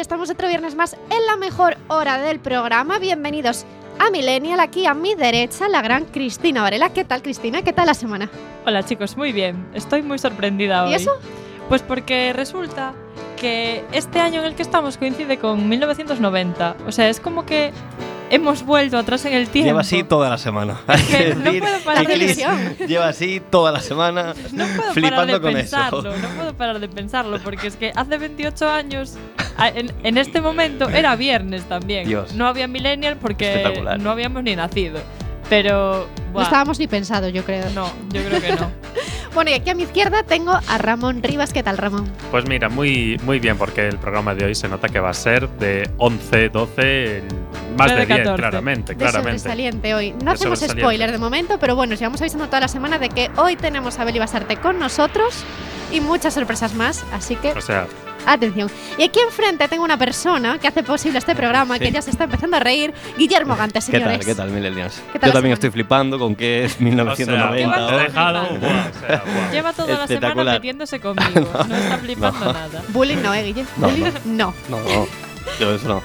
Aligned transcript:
Estamos 0.00 0.28
otro 0.28 0.46
viernes 0.48 0.74
más 0.74 0.94
en 1.10 1.26
la 1.26 1.36
mejor 1.36 1.78
hora 1.88 2.18
del 2.18 2.38
programa. 2.38 2.98
Bienvenidos 2.98 3.64
a 3.98 4.10
Millennial, 4.10 4.60
aquí 4.60 4.84
a 4.84 4.92
mi 4.92 5.14
derecha, 5.14 5.70
la 5.70 5.80
gran 5.80 6.04
Cristina 6.04 6.60
Varela. 6.60 6.90
¿Qué 6.90 7.04
tal, 7.04 7.22
Cristina? 7.22 7.62
¿Qué 7.62 7.72
tal 7.72 7.86
la 7.86 7.94
semana? 7.94 8.28
Hola 8.66 8.82
chicos, 8.82 9.16
muy 9.16 9.32
bien. 9.32 9.66
Estoy 9.72 10.02
muy 10.02 10.18
sorprendida 10.18 10.84
hoy. 10.84 10.92
¿Y 10.92 10.94
eso? 10.96 11.12
Pues 11.70 11.80
porque 11.80 12.34
resulta 12.34 12.92
que 13.40 13.84
este 13.92 14.20
año 14.20 14.40
en 14.40 14.46
el 14.46 14.54
que 14.54 14.62
estamos 14.62 14.98
coincide 14.98 15.38
con 15.38 15.66
1990. 15.66 16.76
O 16.86 16.92
sea, 16.92 17.08
es 17.08 17.18
como 17.18 17.46
que 17.46 17.72
hemos 18.30 18.64
vuelto 18.64 18.98
atrás 18.98 19.24
en 19.24 19.34
el 19.34 19.48
tiempo. 19.48 19.68
Lleva 19.68 19.80
así 19.80 20.02
toda 20.02 20.28
la 20.30 20.38
semana. 20.38 20.80
que 21.10 21.34
no 21.34 21.50
puedo 21.52 21.80
parar 21.84 22.06
de. 22.06 22.76
Lleva 22.86 23.08
así 23.08 23.40
toda 23.50 23.72
la 23.72 23.80
semana 23.80 24.34
No 24.52 24.66
puedo 24.76 24.92
flipando 24.92 25.16
parar 25.16 25.26
de 25.34 25.40
con 25.40 25.52
pensarlo, 25.54 25.98
eso. 26.14 26.22
no 26.22 26.28
puedo 26.36 26.54
parar 26.56 26.80
de 26.80 26.88
pensarlo, 26.88 27.38
porque 27.42 27.66
es 27.68 27.76
que 27.76 27.92
hace 27.94 28.18
28 28.18 28.68
años, 28.68 29.14
en, 29.74 29.92
en 30.02 30.18
este 30.18 30.40
momento, 30.40 30.88
era 30.88 31.16
viernes 31.16 31.64
también. 31.64 32.06
Dios. 32.06 32.34
No 32.34 32.46
había 32.46 32.66
millennial 32.68 33.16
porque 33.16 33.82
no 34.00 34.10
habíamos 34.10 34.42
ni 34.42 34.56
nacido. 34.56 35.00
Pero, 35.48 36.08
No 36.26 36.32
buah, 36.32 36.42
estábamos 36.42 36.78
ni 36.80 36.88
pensados, 36.88 37.32
yo 37.32 37.44
creo. 37.44 37.70
no, 37.70 37.88
yo 38.12 38.20
creo 38.24 38.40
que 38.40 38.52
no. 38.56 38.70
Bueno, 39.36 39.50
y 39.50 39.52
aquí 39.54 39.68
a 39.68 39.74
mi 39.74 39.82
izquierda 39.82 40.22
tengo 40.22 40.52
a 40.66 40.78
Ramón 40.78 41.22
Rivas. 41.22 41.52
¿Qué 41.52 41.62
tal, 41.62 41.76
Ramón? 41.76 42.10
Pues 42.30 42.48
mira, 42.48 42.70
muy, 42.70 43.20
muy 43.22 43.38
bien, 43.38 43.58
porque 43.58 43.86
el 43.86 43.98
programa 43.98 44.34
de 44.34 44.46
hoy 44.46 44.54
se 44.54 44.66
nota 44.66 44.88
que 44.88 44.98
va 44.98 45.10
a 45.10 45.12
ser 45.12 45.46
de 45.58 45.90
11, 45.98 46.48
12, 46.48 47.22
más 47.76 47.90
De 47.90 47.96
de 47.96 48.06
10, 48.06 48.18
14. 48.20 48.36
claramente, 48.38 48.92
De 48.94 48.98
claramente. 48.98 49.38
sobresaliente 49.38 49.94
hoy. 49.94 50.12
No 50.12 50.24
De 50.24 50.30
hacemos 50.30 50.60
spoiler 50.60 51.12
de 51.12 51.18
momento, 51.18 51.58
pero 51.58 51.76
bueno, 51.76 51.92
os 51.92 52.00
llevamos 52.00 52.22
avisando 52.22 52.46
toda 52.46 52.60
la 52.60 52.68
semana 52.68 52.98
de 52.98 53.10
que 53.10 53.30
hoy 53.36 53.56
tenemos 53.56 53.98
a 53.98 54.04
Beli 54.06 54.18
Basarte 54.18 54.56
con 54.56 54.78
nosotros 54.78 55.44
y 55.92 56.00
muchas 56.00 56.32
sorpresas 56.32 56.72
más, 56.72 57.04
así 57.12 57.36
que 57.36 57.50
O 57.52 57.60
sea, 57.60 57.86
atención. 58.26 58.70
Y 58.98 59.04
aquí 59.04 59.20
enfrente 59.20 59.66
tengo 59.68 59.84
una 59.84 59.96
persona 59.96 60.58
que 60.58 60.68
hace 60.68 60.82
posible 60.82 61.18
este 61.18 61.34
programa, 61.34 61.78
que 61.78 61.86
Sí. 61.86 61.92
ya 61.92 62.02
se 62.02 62.10
está 62.10 62.24
empezando 62.24 62.56
a 62.56 62.60
reír, 62.60 62.92
Guillermo 63.16 63.56
Gante, 63.56 63.78
¿Qué 63.78 63.82
señores. 63.82 64.18
tal? 64.18 64.26
¿Qué 64.26 64.34
tal, 64.34 64.50
Millennials? 64.50 65.00
¿Qué 65.12 65.18
tal 65.18 65.28
Yo 65.30 65.32
también 65.32 65.32
semana? 65.32 65.54
estoy 65.54 65.70
flipando 65.70 66.18
con 66.18 66.34
que 66.36 66.64
es 66.64 66.72
o 66.72 66.76
sea, 66.76 66.84
1990. 66.84 67.76
te 67.76 67.82
he 67.82 67.90
¿no? 67.90 67.98
dejado. 67.98 68.46
flipando. 68.46 68.66
buah, 68.66 68.86
o 68.88 69.00
sea. 69.06 69.50
Lleva 69.52 69.72
toda 69.72 69.98
la 69.98 70.06
semana 70.06 70.52
metiéndose 70.52 71.00
conmigo. 71.00 71.50
No 71.68 71.76
está 71.76 71.98
flipando 71.98 72.44
No. 72.46 72.52
nada. 72.52 72.82
Bullying 72.88 73.22
no, 73.22 73.34
¿eh, 73.34 73.42
Guille? 73.44 73.64
No, 73.76 73.88
Bullying 73.88 74.12
no. 74.24 74.54
No, 74.68 74.80
no. 74.80 75.06
Yo 75.60 75.74
eso 75.74 75.88
no. 75.88 76.02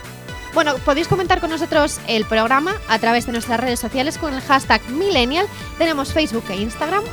Bueno, 0.54 0.76
podéis 0.84 1.08
comentar 1.08 1.40
con 1.40 1.50
nosotros 1.50 2.00
el 2.08 2.26
programa 2.26 2.74
a 2.90 3.00
través 3.00 3.26
de 3.26 3.32
nuestras 3.32 3.60
redes 3.60 3.80
sociales 3.80 4.18
con 4.18 4.34
el 4.34 4.42
hashtag 4.42 4.82
Millennial. 4.90 5.46
Tenemos 5.78 6.12
Facebook 6.14 6.44
e 6.50 6.58
Instagram. 6.58 7.04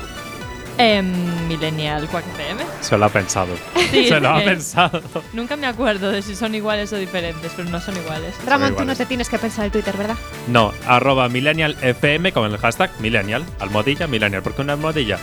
Em, 0.78 1.48
Millennial 1.48 2.06
Quack 2.08 2.24
FM. 2.28 2.62
Se 2.80 2.96
lo 2.96 3.06
ha 3.06 3.08
pensado. 3.08 3.54
Sí, 3.88 4.06
se 4.06 4.20
lo 4.20 4.28
ha 4.28 4.40
pensado. 4.44 5.00
Nunca 5.32 5.56
me 5.56 5.66
acuerdo 5.66 6.10
de 6.10 6.20
si 6.20 6.36
son 6.36 6.54
iguales 6.54 6.92
o 6.92 6.96
diferentes, 6.96 7.50
pero 7.56 7.70
no 7.70 7.80
son 7.80 7.96
iguales. 7.96 8.34
Ramón, 8.44 8.76
tú 8.76 8.84
no 8.84 8.94
te 8.94 9.06
tienes 9.06 9.30
que 9.30 9.38
pensar 9.38 9.64
el 9.64 9.70
Twitter, 9.70 9.96
¿verdad? 9.96 10.16
No, 10.46 10.74
arroba 10.86 11.30
millennial 11.30 11.74
FM 11.80 12.32
con 12.32 12.44
el 12.52 12.58
hashtag 12.58 12.90
millennial. 13.00 13.46
Almohadilla, 13.60 14.06
millennial. 14.06 14.42
¿Por 14.42 14.54
qué 14.54 14.60
una 14.60 14.74
almohadilla? 14.74 15.18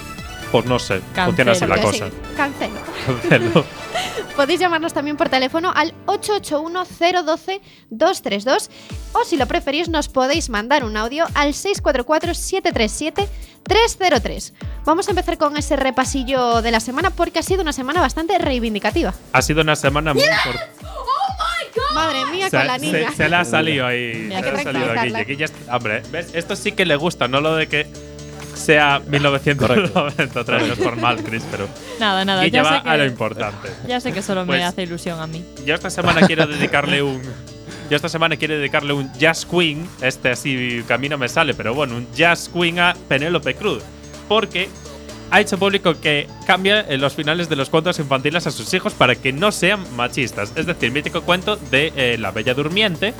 Pues 0.51 0.65
no 0.65 0.79
sé. 0.79 1.01
Cancelo. 1.13 1.25
Funciona 1.27 1.51
así 1.51 1.65
la 1.67 1.77
cosa. 1.77 2.07
sí, 2.07 2.13
cancelo. 2.35 2.79
Cancelo. 3.05 3.65
Podéis 4.35 4.59
llamarnos 4.59 4.91
también 4.93 5.15
por 5.15 5.29
teléfono 5.29 5.71
al 5.73 5.93
881-012-232 6.07 8.69
o 9.13 9.23
si 9.23 9.37
lo 9.37 9.45
preferís 9.47 9.87
nos 9.87 10.09
podéis 10.09 10.49
mandar 10.49 10.83
un 10.83 10.97
audio 10.97 11.25
al 11.35 11.53
644-737-303. 11.53 14.51
Vamos 14.83 15.07
a 15.07 15.11
empezar 15.11 15.37
con 15.37 15.55
ese 15.55 15.77
repasillo 15.77 16.61
de 16.61 16.71
la 16.71 16.81
semana 16.81 17.11
porque 17.11 17.39
ha 17.39 17.43
sido 17.43 17.61
una 17.61 17.71
semana 17.71 18.01
bastante 18.01 18.37
reivindicativa. 18.37 19.13
ha 19.31 19.41
sido 19.41 19.61
una 19.61 19.77
semana 19.77 20.13
muy 20.13 20.21
importante. 20.23 20.59
Madre 21.93 22.25
mía, 22.31 22.49
Se, 22.49 22.57
con 22.57 22.67
la 22.67 22.77
se- 22.79 22.85
niña. 22.91 23.11
se 23.15 23.29
le 23.29 23.35
ha 23.37 23.45
salido 23.45 23.85
ahí. 23.87 24.13
Mira, 24.27 24.39
se 24.39 24.43
que 24.43 24.49
ha 24.49 24.63
salido 24.63 24.85
a 24.85 24.89
tranquilizarla. 24.93 25.19
Guille. 25.23 25.31
Guille 25.33 25.45
es- 25.45 25.53
hombre, 25.71 26.01
¿ves? 26.11 26.27
Esto 26.33 26.57
sí 26.57 26.73
que 26.73 26.85
le 26.85 26.97
gusta, 26.97 27.29
no 27.29 27.39
lo 27.39 27.55
de 27.55 27.67
que 27.67 27.87
sea 28.55 29.01
1990 29.07 30.39
otra 30.39 30.57
vez. 30.57 30.67
No 30.67 30.73
es 30.73 30.79
por 30.79 30.95
mal, 30.97 31.23
Chris, 31.23 31.43
pero 31.51 31.67
Nada, 31.99 32.25
nada. 32.25 32.45
Ya 32.47 32.63
va 32.63 32.81
sé, 32.81 32.89
a 32.89 32.97
lo 32.97 33.03
que, 33.03 33.09
importante. 33.09 33.69
ya 33.87 33.99
sé 33.99 34.11
que 34.13 34.21
solo 34.21 34.45
Pues- 34.45 34.59
me 34.59 34.63
hace 34.65 34.83
ilusión 34.83 35.19
a 35.19 35.27
mí. 35.27 35.43
Yo 35.65 35.75
esta 35.75 35.89
semana 35.89 36.25
quiero 36.27 36.47
dedicarle 36.47 37.01
un. 37.03 37.21
Yo 37.89 37.95
esta 37.95 38.09
semana 38.09 38.35
quiero 38.35 38.55
dedicarle 38.57 38.93
un 38.93 39.13
Jazz 39.13 39.45
Queen. 39.45 39.87
Este 40.01 40.29
así 40.31 40.83
que 40.87 40.93
a 40.93 40.97
mí 40.97 41.07
no 41.09 41.17
me 41.17 41.29
sale, 41.29 41.53
pero 41.53 41.73
bueno, 41.75 41.95
un 41.97 42.07
Jazz 42.15 42.49
Queen 42.51 42.79
a 42.79 42.95
Penélope 43.07 43.53
Cruz. 43.55 43.83
Porque 44.27 44.69
ha 45.31 45.41
hecho 45.41 45.57
público 45.59 45.93
que 45.99 46.27
cambia 46.47 46.81
en 46.87 47.01
los 47.01 47.13
finales 47.13 47.47
de 47.49 47.55
los 47.55 47.69
cuentos 47.69 47.99
infantiles 47.99 48.47
a 48.47 48.51
sus 48.51 48.73
hijos 48.73 48.93
para 48.93 49.15
que 49.15 49.31
no 49.33 49.51
sean 49.51 49.83
machistas. 49.95 50.51
Es 50.55 50.65
decir, 50.65 50.91
mítico 50.91 51.21
cuento 51.21 51.57
de 51.57 51.91
eh, 51.95 52.17
La 52.17 52.31
Bella 52.31 52.53
Durmiente. 52.55 53.13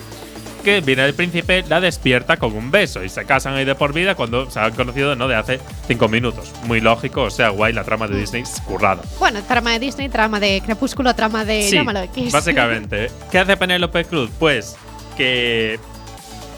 Que 0.66 0.82
viene 0.82 1.06
el 1.06 1.14
príncipe, 1.14 1.64
la 1.70 1.80
despierta 1.80 2.38
con 2.38 2.56
un 2.56 2.72
beso 2.72 3.04
y 3.04 3.10
se 3.10 3.24
casan 3.24 3.54
ahí 3.54 3.66
de 3.66 3.76
por 3.76 3.94
vida 3.94 4.16
cuando 4.16 4.50
se 4.50 4.60
han 4.60 4.74
conocido 4.74 5.16
no 5.16 5.28
de 5.28 5.36
hace 5.36 5.60
cinco 5.88 6.08
minutos. 6.08 6.52
Muy 6.64 6.82
lógico, 6.82 7.22
o 7.22 7.30
sea, 7.30 7.50
guay, 7.50 7.72
la 7.72 7.84
trama 7.84 8.08
de 8.08 8.18
Disney 8.18 8.42
es 8.42 8.62
currada. 8.62 9.04
Bueno, 9.20 9.44
trama 9.44 9.74
de 9.74 9.80
Disney, 9.80 10.10
trama 10.10 10.40
de 10.40 10.64
Crepúsculo, 10.66 11.14
trama 11.14 11.46
de... 11.46 11.62
Sí, 11.62 11.76
llámalo 11.76 12.02
X. 12.02 12.32
Básicamente. 12.34 13.12
¿Qué 13.30 13.38
hace 13.38 13.56
Penélope 13.56 14.06
Cruz? 14.06 14.32
Pues 14.40 14.76
que 15.16 15.80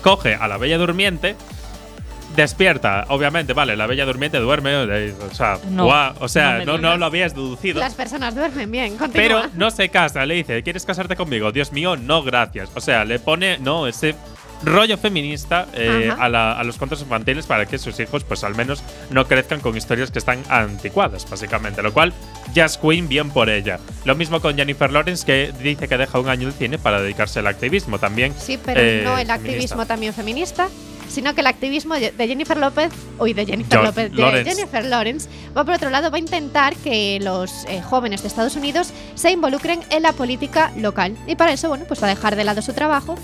coge 0.01 0.35
a 0.35 0.47
la 0.47 0.55
Bella 0.55 0.77
Durmiente, 0.77 1.35
despierta, 2.37 3.05
obviamente, 3.09 3.51
vale, 3.51 3.75
la 3.75 3.87
Bella 3.87 4.05
Durmiente 4.05 4.37
duerme, 4.37 4.71
eh, 4.73 5.13
o 5.29 5.33
sea, 5.35 5.59
No, 5.69 5.87
o 6.19 6.27
sea, 6.29 6.63
no 6.63 6.77
lo 6.77 7.05
habías 7.05 7.33
deducido. 7.35 7.79
Las 7.81 7.95
personas 7.95 8.33
duermen 8.35 8.71
bien, 8.71 8.95
continúa. 8.95 9.11
Pero 9.27 9.41
no 9.55 9.69
se 9.71 9.89
casa, 9.89 10.25
le 10.25 10.35
dice, 10.35 10.63
¿quieres 10.63 10.85
casarte 10.85 11.15
conmigo? 11.17 11.51
Dios 11.51 11.73
mío, 11.73 11.97
no, 11.97 12.23
gracias. 12.23 12.69
O 12.75 12.79
sea, 12.79 13.03
le 13.03 13.19
pone, 13.19 13.57
no, 13.57 13.87
ese 13.87 14.15
rollo 14.63 14.97
feminista 14.97 15.67
eh, 15.73 16.11
a, 16.17 16.29
la- 16.29 16.53
a 16.59 16.63
los 16.63 16.77
cuentos 16.77 17.01
infantiles 17.01 17.45
para 17.45 17.65
que 17.67 17.77
sus 17.77 17.99
hijos, 17.99 18.23
pues 18.23 18.43
al 18.43 18.55
menos, 18.55 18.81
no 19.11 19.27
crezcan 19.27 19.59
con 19.59 19.75
historias 19.77 20.09
que 20.11 20.17
están 20.19 20.39
anticuadas, 20.49 21.29
básicamente. 21.29 21.81
Lo 21.83 21.91
cual, 21.93 22.13
Jazz 22.53 22.77
Queen, 22.77 23.07
bien 23.07 23.29
por 23.29 23.49
ella. 23.49 23.79
Lo 24.05 24.15
mismo 24.15 24.39
con 24.41 24.55
Jennifer 24.55 24.91
Lawrence, 24.91 25.25
que 25.25 25.51
dice 25.61 25.87
que 25.87 25.97
deja 25.97 26.19
un 26.19 26.29
año 26.29 26.47
el 26.47 26.53
cine 26.53 26.77
para 26.79 27.01
dedicarse 27.01 27.39
al 27.39 27.47
activismo 27.47 27.99
también. 27.99 28.33
Sí, 28.37 28.57
pero 28.63 28.79
eh, 28.79 29.01
no 29.03 29.11
el 29.17 29.27
feminista. 29.27 29.33
activismo 29.33 29.85
también 29.85 30.13
feminista, 30.13 30.69
sino 31.09 31.33
que 31.33 31.41
el 31.41 31.47
activismo 31.47 31.95
de 31.95 32.11
Jennifer 32.17 32.57
López, 32.57 32.91
hoy 33.17 33.33
de 33.33 33.45
Jennifer 33.45 33.83
López, 33.83 34.11
de 34.11 34.17
Lawrence. 34.17 34.55
Jennifer 34.55 34.85
Lawrence, 34.85 35.29
va 35.55 35.63
por 35.63 35.73
otro 35.73 35.89
lado, 35.89 36.11
va 36.11 36.17
a 36.17 36.19
intentar 36.19 36.75
que 36.75 37.19
los 37.21 37.65
eh, 37.65 37.81
jóvenes 37.81 38.21
de 38.21 38.27
Estados 38.27 38.55
Unidos 38.55 38.91
se 39.15 39.31
involucren 39.31 39.81
en 39.89 40.03
la 40.03 40.13
política 40.13 40.71
local. 40.75 41.15
Y 41.27 41.35
para 41.35 41.53
eso, 41.53 41.69
bueno, 41.69 41.85
pues 41.87 42.01
va 42.01 42.07
a 42.07 42.09
dejar 42.09 42.35
de 42.35 42.43
lado 42.43 42.61
su 42.61 42.73
trabajo 42.73 43.15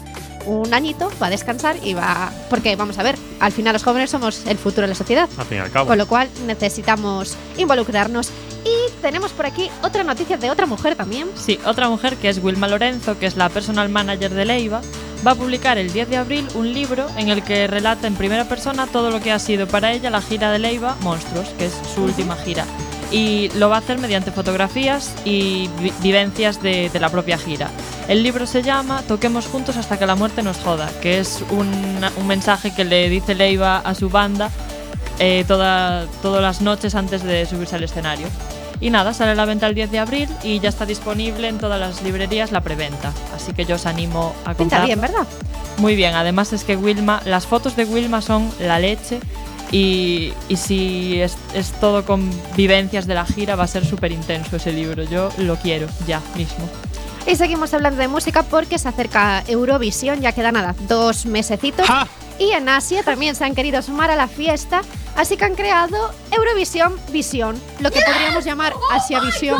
un 0.45 0.73
añito, 0.73 1.09
va 1.21 1.27
a 1.27 1.29
descansar 1.29 1.77
y 1.83 1.93
va. 1.93 2.31
Porque 2.49 2.75
vamos 2.75 2.97
a 2.99 3.03
ver, 3.03 3.15
al 3.39 3.51
final 3.51 3.73
los 3.73 3.83
jóvenes 3.83 4.09
somos 4.09 4.45
el 4.45 4.57
futuro 4.57 4.83
de 4.83 4.89
la 4.89 4.95
sociedad. 4.95 5.29
Al 5.37 5.45
fin 5.45 5.57
y 5.57 5.61
al 5.61 5.71
cabo. 5.71 5.87
Con 5.87 5.97
lo 5.97 6.07
cual 6.07 6.29
necesitamos 6.45 7.35
involucrarnos. 7.57 8.29
Y 8.65 8.91
tenemos 9.01 9.31
por 9.31 9.45
aquí 9.45 9.69
otra 9.81 10.03
noticia 10.03 10.37
de 10.37 10.49
otra 10.49 10.65
mujer 10.65 10.95
también. 10.95 11.27
Sí, 11.35 11.59
otra 11.65 11.89
mujer 11.89 12.15
que 12.15 12.29
es 12.29 12.41
Wilma 12.41 12.67
Lorenzo, 12.67 13.19
que 13.19 13.25
es 13.25 13.35
la 13.35 13.49
personal 13.49 13.89
manager 13.89 14.33
de 14.33 14.45
Leiva, 14.45 14.81
va 15.25 15.31
a 15.31 15.35
publicar 15.35 15.77
el 15.77 15.91
10 15.93 16.09
de 16.09 16.17
abril 16.17 16.47
un 16.55 16.73
libro 16.73 17.07
en 17.17 17.29
el 17.29 17.43
que 17.43 17.67
relata 17.67 18.07
en 18.07 18.15
primera 18.15 18.45
persona 18.45 18.87
todo 18.87 19.09
lo 19.09 19.21
que 19.21 19.31
ha 19.31 19.39
sido 19.39 19.67
para 19.67 19.91
ella 19.93 20.09
la 20.09 20.21
gira 20.21 20.51
de 20.51 20.59
Leiva 20.59 20.95
Monstruos, 21.01 21.49
que 21.57 21.65
es 21.67 21.73
su 21.95 22.03
última 22.03 22.35
gira. 22.35 22.65
Y 23.11 23.49
lo 23.55 23.69
va 23.69 23.75
a 23.75 23.79
hacer 23.79 23.99
mediante 23.99 24.31
fotografías 24.31 25.13
y 25.23 25.69
vi- 25.79 25.93
vivencias 26.01 26.61
de, 26.63 26.89
de 26.89 26.99
la 26.99 27.09
propia 27.09 27.37
gira. 27.37 27.69
El 28.07 28.23
libro 28.23 28.45
se 28.47 28.63
llama 28.63 29.03
Toquemos 29.07 29.45
juntos 29.45 29.77
hasta 29.77 29.97
que 29.99 30.05
la 30.07 30.15
muerte 30.15 30.41
nos 30.43 30.57
joda, 30.57 30.89
que 31.01 31.19
es 31.19 31.43
un, 31.51 31.69
un 32.17 32.27
mensaje 32.27 32.73
que 32.75 32.83
le 32.83 33.07
dice 33.09 33.35
Leiva 33.35 33.77
a 33.77 33.93
su 33.95 34.09
banda 34.09 34.49
eh, 35.19 35.45
toda- 35.47 36.07
todas 36.23 36.41
las 36.41 36.61
noches 36.61 36.95
antes 36.95 37.23
de 37.23 37.45
subirse 37.45 37.75
al 37.75 37.83
escenario. 37.83 38.27
Y 38.83 38.89
nada, 38.89 39.13
sale 39.13 39.31
a 39.31 39.35
la 39.35 39.45
venta 39.45 39.65
el 39.67 39.75
10 39.75 39.91
de 39.91 39.99
abril 39.99 40.27
y 40.43 40.59
ya 40.59 40.67
está 40.67 40.85
disponible 40.85 41.47
en 41.47 41.57
todas 41.57 41.79
las 41.79 42.01
librerías 42.03 42.51
la 42.51 42.59
preventa. 42.59 43.13
Así 43.33 43.53
que 43.53 43.63
yo 43.63 43.75
os 43.75 43.85
animo 43.85 44.35
a 44.43 44.49
Pinta 44.49 44.55
comprar. 44.57 44.85
bien, 44.87 44.99
¿verdad? 44.99 45.25
Muy 45.77 45.95
bien, 45.95 46.13
además 46.15 46.51
es 46.51 46.65
que 46.65 46.75
Wilma, 46.75 47.21
las 47.23 47.47
fotos 47.47 47.77
de 47.77 47.85
Wilma 47.85 48.21
son 48.21 48.51
la 48.59 48.79
leche 48.79 49.21
y, 49.71 50.33
y 50.49 50.57
si 50.57 51.21
es, 51.21 51.37
es 51.53 51.71
todo 51.79 52.03
con 52.05 52.29
vivencias 52.57 53.07
de 53.07 53.13
la 53.15 53.25
gira 53.25 53.55
va 53.55 53.63
a 53.63 53.67
ser 53.67 53.85
súper 53.85 54.11
intenso 54.11 54.57
ese 54.57 54.73
libro. 54.73 55.03
Yo 55.03 55.29
lo 55.37 55.55
quiero 55.55 55.87
ya 56.05 56.19
mismo. 56.35 56.67
Y 57.25 57.37
seguimos 57.37 57.73
hablando 57.73 58.01
de 58.01 58.09
música 58.09 58.43
porque 58.43 58.77
se 58.79 58.89
acerca 58.89 59.45
Eurovisión, 59.47 60.19
ya 60.19 60.33
queda 60.33 60.51
nada, 60.51 60.75
dos 60.89 61.25
mesecitos. 61.25 61.87
¡Ja! 61.87 62.05
Y 62.39 62.51
en 62.51 62.67
Asia 62.69 63.03
también 63.03 63.35
se 63.35 63.45
han 63.45 63.55
querido 63.55 63.81
sumar 63.81 64.09
a 64.11 64.15
la 64.15 64.27
fiesta, 64.27 64.81
así 65.15 65.37
que 65.37 65.45
han 65.45 65.55
creado 65.55 66.13
Eurovisión 66.31 66.95
Visión, 67.11 67.59
lo 67.79 67.91
que 67.91 68.01
podríamos 68.01 68.43
llamar 68.43 68.73
Asia 68.91 69.19
Visión, 69.21 69.59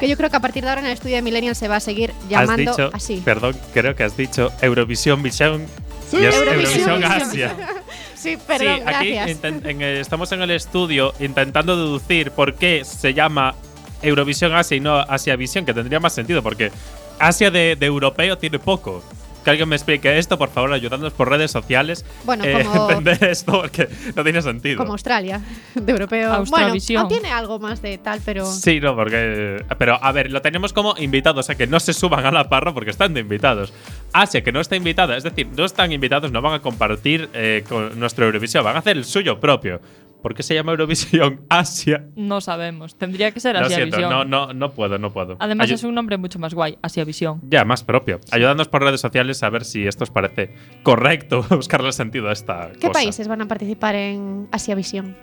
que 0.00 0.08
yo 0.08 0.16
creo 0.16 0.30
que 0.30 0.36
a 0.36 0.40
partir 0.40 0.62
de 0.62 0.68
ahora 0.70 0.80
en 0.80 0.86
el 0.86 0.92
estudio 0.92 1.16
de 1.16 1.22
Millennial 1.22 1.54
se 1.56 1.68
va 1.68 1.76
a 1.76 1.80
seguir 1.80 2.12
llamando 2.28 2.70
has 2.70 2.76
dicho, 2.76 2.90
así. 2.92 3.22
perdón, 3.24 3.56
creo 3.74 3.94
que 3.96 4.04
has 4.04 4.16
dicho 4.16 4.52
Eurovisión 4.62 5.22
Visión. 5.22 5.66
Sí, 6.10 6.18
y 6.18 6.26
es 6.26 6.34
Eurovisión 6.36 7.02
Eurovisión 7.02 7.28
Visión. 7.30 7.52
Asia. 7.52 7.68
Sí, 8.22 8.38
perdón, 8.46 8.76
sí, 8.76 8.82
aquí 8.86 9.10
gracias. 9.14 9.44
en 9.64 9.82
el- 9.82 9.96
estamos 9.96 10.30
en 10.30 10.42
el 10.42 10.52
estudio 10.52 11.12
intentando 11.18 11.76
deducir 11.76 12.30
por 12.30 12.54
qué 12.54 12.84
se 12.84 13.14
llama 13.14 13.56
Eurovisión 14.00 14.54
Asia 14.54 14.76
y 14.76 14.80
no 14.80 14.96
Asia 14.96 15.34
Visión, 15.34 15.64
que 15.64 15.74
tendría 15.74 15.98
más 15.98 16.12
sentido 16.12 16.40
porque 16.40 16.70
Asia 17.18 17.50
de, 17.50 17.74
de 17.74 17.86
europeo 17.86 18.38
tiene 18.38 18.60
poco. 18.60 19.02
Que 19.44 19.50
alguien 19.50 19.68
me 19.68 19.76
explique 19.76 20.18
esto, 20.18 20.38
por 20.38 20.50
favor, 20.50 20.72
ayudándonos 20.72 21.12
por 21.12 21.28
redes 21.28 21.50
sociales. 21.50 22.04
Bueno, 22.24 22.44
eh, 22.44 22.64
como- 22.64 22.90
entender 22.90 23.22
esto 23.30 23.52
porque 23.62 23.88
no 24.14 24.22
tiene 24.22 24.40
sentido. 24.42 24.78
Como 24.78 24.92
Australia, 24.92 25.40
de 25.74 25.92
europeo. 25.92 26.44
Bueno, 26.44 26.74
ah, 26.98 27.08
tiene 27.08 27.30
algo 27.30 27.58
más 27.58 27.82
de 27.82 27.98
tal, 27.98 28.20
pero. 28.24 28.46
Sí, 28.46 28.80
no, 28.80 28.94
porque. 28.94 29.64
Pero 29.78 29.98
a 30.02 30.12
ver, 30.12 30.30
lo 30.30 30.42
tenemos 30.42 30.72
como 30.72 30.94
invitados, 30.98 31.40
o 31.40 31.46
sea 31.46 31.54
que 31.56 31.66
no 31.66 31.80
se 31.80 31.92
suban 31.92 32.24
a 32.24 32.30
la 32.30 32.48
parra 32.48 32.72
porque 32.72 32.90
están 32.90 33.14
de 33.14 33.20
invitados. 33.20 33.72
Asia, 34.12 34.42
que 34.42 34.52
no 34.52 34.60
está 34.60 34.76
invitada, 34.76 35.16
es 35.16 35.24
decir, 35.24 35.48
no 35.56 35.64
están 35.64 35.92
invitados, 35.92 36.30
no 36.30 36.42
van 36.42 36.54
a 36.54 36.60
compartir 36.60 37.28
eh, 37.32 37.64
con 37.68 37.98
nuestro 37.98 38.26
Eurovisión, 38.26 38.62
van 38.64 38.76
a 38.76 38.80
hacer 38.80 38.96
el 38.96 39.04
suyo 39.04 39.40
propio. 39.40 39.80
¿Por 40.22 40.34
qué 40.34 40.42
se 40.42 40.54
llama 40.54 40.70
Eurovisión 40.72 41.40
Asia? 41.50 42.06
No 42.16 42.40
sabemos. 42.40 42.96
Tendría 42.96 43.32
que 43.32 43.40
ser 43.40 43.56
Asia 43.56 43.76
siento, 43.76 43.96
Visión. 43.96 44.10
no, 44.10 44.24
no, 44.24 44.52
no 44.54 44.72
puedo, 44.72 44.98
no 44.98 45.12
puedo. 45.12 45.36
Además 45.40 45.68
Ayu- 45.68 45.74
es 45.74 45.82
un 45.84 45.94
nombre 45.94 46.16
mucho 46.16 46.38
más 46.38 46.54
guay, 46.54 46.78
Asia 46.80 47.04
Visión. 47.04 47.40
Ya, 47.48 47.64
más 47.64 47.82
propio. 47.82 48.20
Ayudadnos 48.30 48.68
por 48.68 48.82
redes 48.82 49.00
sociales 49.00 49.42
a 49.42 49.50
ver 49.50 49.64
si 49.64 49.86
esto 49.86 50.04
os 50.04 50.10
parece 50.10 50.54
correcto, 50.82 51.44
buscarle 51.50 51.92
sentido 51.92 52.28
a 52.28 52.32
esta 52.32 52.70
¿Qué 52.72 52.86
cosa. 52.86 52.92
países 52.92 53.26
van 53.28 53.42
a 53.42 53.48
participar 53.48 53.94
en 53.96 54.48
Asia 54.52 54.74
Visión? 54.74 55.16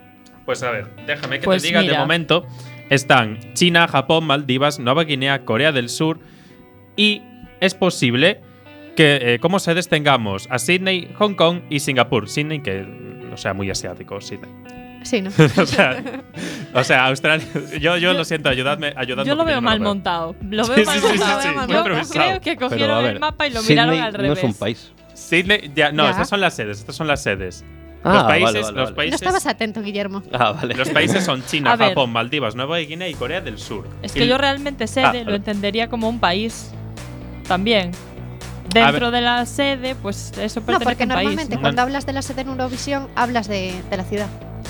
Pues 0.45 0.63
a 0.63 0.71
ver, 0.71 0.87
déjame 1.05 1.39
que 1.39 1.45
Pues 1.45 1.61
te 1.61 1.67
diga 1.69 1.81
de 1.81 1.97
momento. 1.97 2.45
Están 2.89 3.37
China, 3.53 3.87
Japón, 3.87 4.25
Maldivas, 4.25 4.79
Nueva 4.79 5.03
Guinea, 5.03 5.45
Corea 5.45 5.71
del 5.71 5.89
Sur 5.89 6.19
y 6.95 7.21
es 7.61 7.75
posible 7.75 8.41
que 8.95 9.35
eh, 9.35 9.39
como 9.39 9.59
sedes 9.59 9.87
tengamos 9.87 10.47
a 10.49 10.57
Sydney, 10.59 11.09
Hong 11.19 11.35
Kong 11.35 11.61
y 11.69 11.79
Singapur. 11.79 12.27
Sydney, 12.27 12.61
que 12.61 12.81
no 12.81 13.37
sea 13.37 13.53
muy 13.53 13.69
asiático, 13.69 14.19
Sydney. 14.19 14.49
Sí, 15.03 15.21
¿no? 15.21 15.29
o, 15.57 15.65
sea, 15.65 16.03
o 16.73 16.83
sea, 16.83 17.05
Australia. 17.07 17.45
Yo, 17.79 17.97
yo 17.97 18.13
lo 18.13 18.25
siento, 18.25 18.49
ayudadme, 18.49 18.93
ayudadme. 18.95 19.27
Yo 19.27 19.35
lo 19.35 19.39
porque 19.43 19.51
veo 19.53 19.61
no 19.61 19.65
mal 19.65 19.79
montado. 19.79 20.35
Lo 20.41 20.67
veo 20.67 20.77
sí, 20.77 20.83
mal 20.85 20.99
sí, 20.99 21.07
montado. 21.07 21.41
sí, 21.41 21.47
Yo 21.67 21.77
improvisado. 21.79 22.11
creo 22.13 22.41
que 22.41 22.55
cogieron 22.57 23.03
ver, 23.03 23.13
el 23.13 23.19
mapa 23.19 23.47
y 23.47 23.51
lo 23.51 23.61
Sydney 23.61 23.85
miraron 23.85 24.01
al 24.01 24.11
no 24.13 24.17
revés. 24.19 24.37
es 24.39 24.43
un 24.43 24.53
país. 24.53 24.91
Sydney, 25.13 25.71
ya, 25.75 25.91
no, 25.91 26.03
Ya. 26.05 26.11
estas 26.11 26.29
son 26.29 26.41
las 26.41 26.53
sedes, 26.55 26.79
estas 26.79 26.95
son 26.95 27.07
las 27.07 27.21
sedes. 27.23 27.63
Ah, 28.03 28.13
los 28.13 28.23
países, 28.23 28.61
vale, 28.65 28.77
los 28.77 28.95
vale. 28.95 29.09
No 29.09 29.15
estabas 29.15 29.45
atento, 29.45 29.81
Guillermo. 29.81 30.23
Ah, 30.31 30.51
vale. 30.53 30.73
Los 30.75 30.89
países 30.89 31.23
son 31.25 31.43
China. 31.47 31.75
Japón, 31.77 32.11
Maldivas, 32.11 32.55
Nueva 32.55 32.77
Guinea 32.77 33.09
y 33.09 33.13
Corea 33.13 33.41
del 33.41 33.57
Sur. 33.57 33.87
Es 34.01 34.15
Y- 34.15 34.19
que 34.19 34.27
yo 34.27 34.37
realmente 34.37 34.87
sede 34.87 35.05
Ah, 35.05 35.23
lo 35.25 35.35
entendería 35.35 35.89
como 35.89 36.07
un 36.07 36.19
país 36.19 36.71
también. 37.47 37.91
Dentro 38.73 39.09
de 39.11 39.21
la 39.21 39.45
sede, 39.45 39.95
pues 39.95 40.31
eso 40.39 40.59
No, 40.59 40.65
pertenece 40.67 40.85
porque 40.85 41.03
a 41.03 41.05
un 41.07 41.09
país. 41.11 41.23
normalmente 41.25 41.55
¿no? 41.55 41.61
cuando 41.61 41.81
hablas 41.81 42.05
de 42.05 42.13
la 42.13 42.21
sede 42.21 42.41
en 42.41 42.49
Eurovisión, 42.49 43.07
hablas 43.15 43.47
de, 43.47 43.73
de 43.89 43.97
la 43.97 44.03
ciudad. 44.03 44.27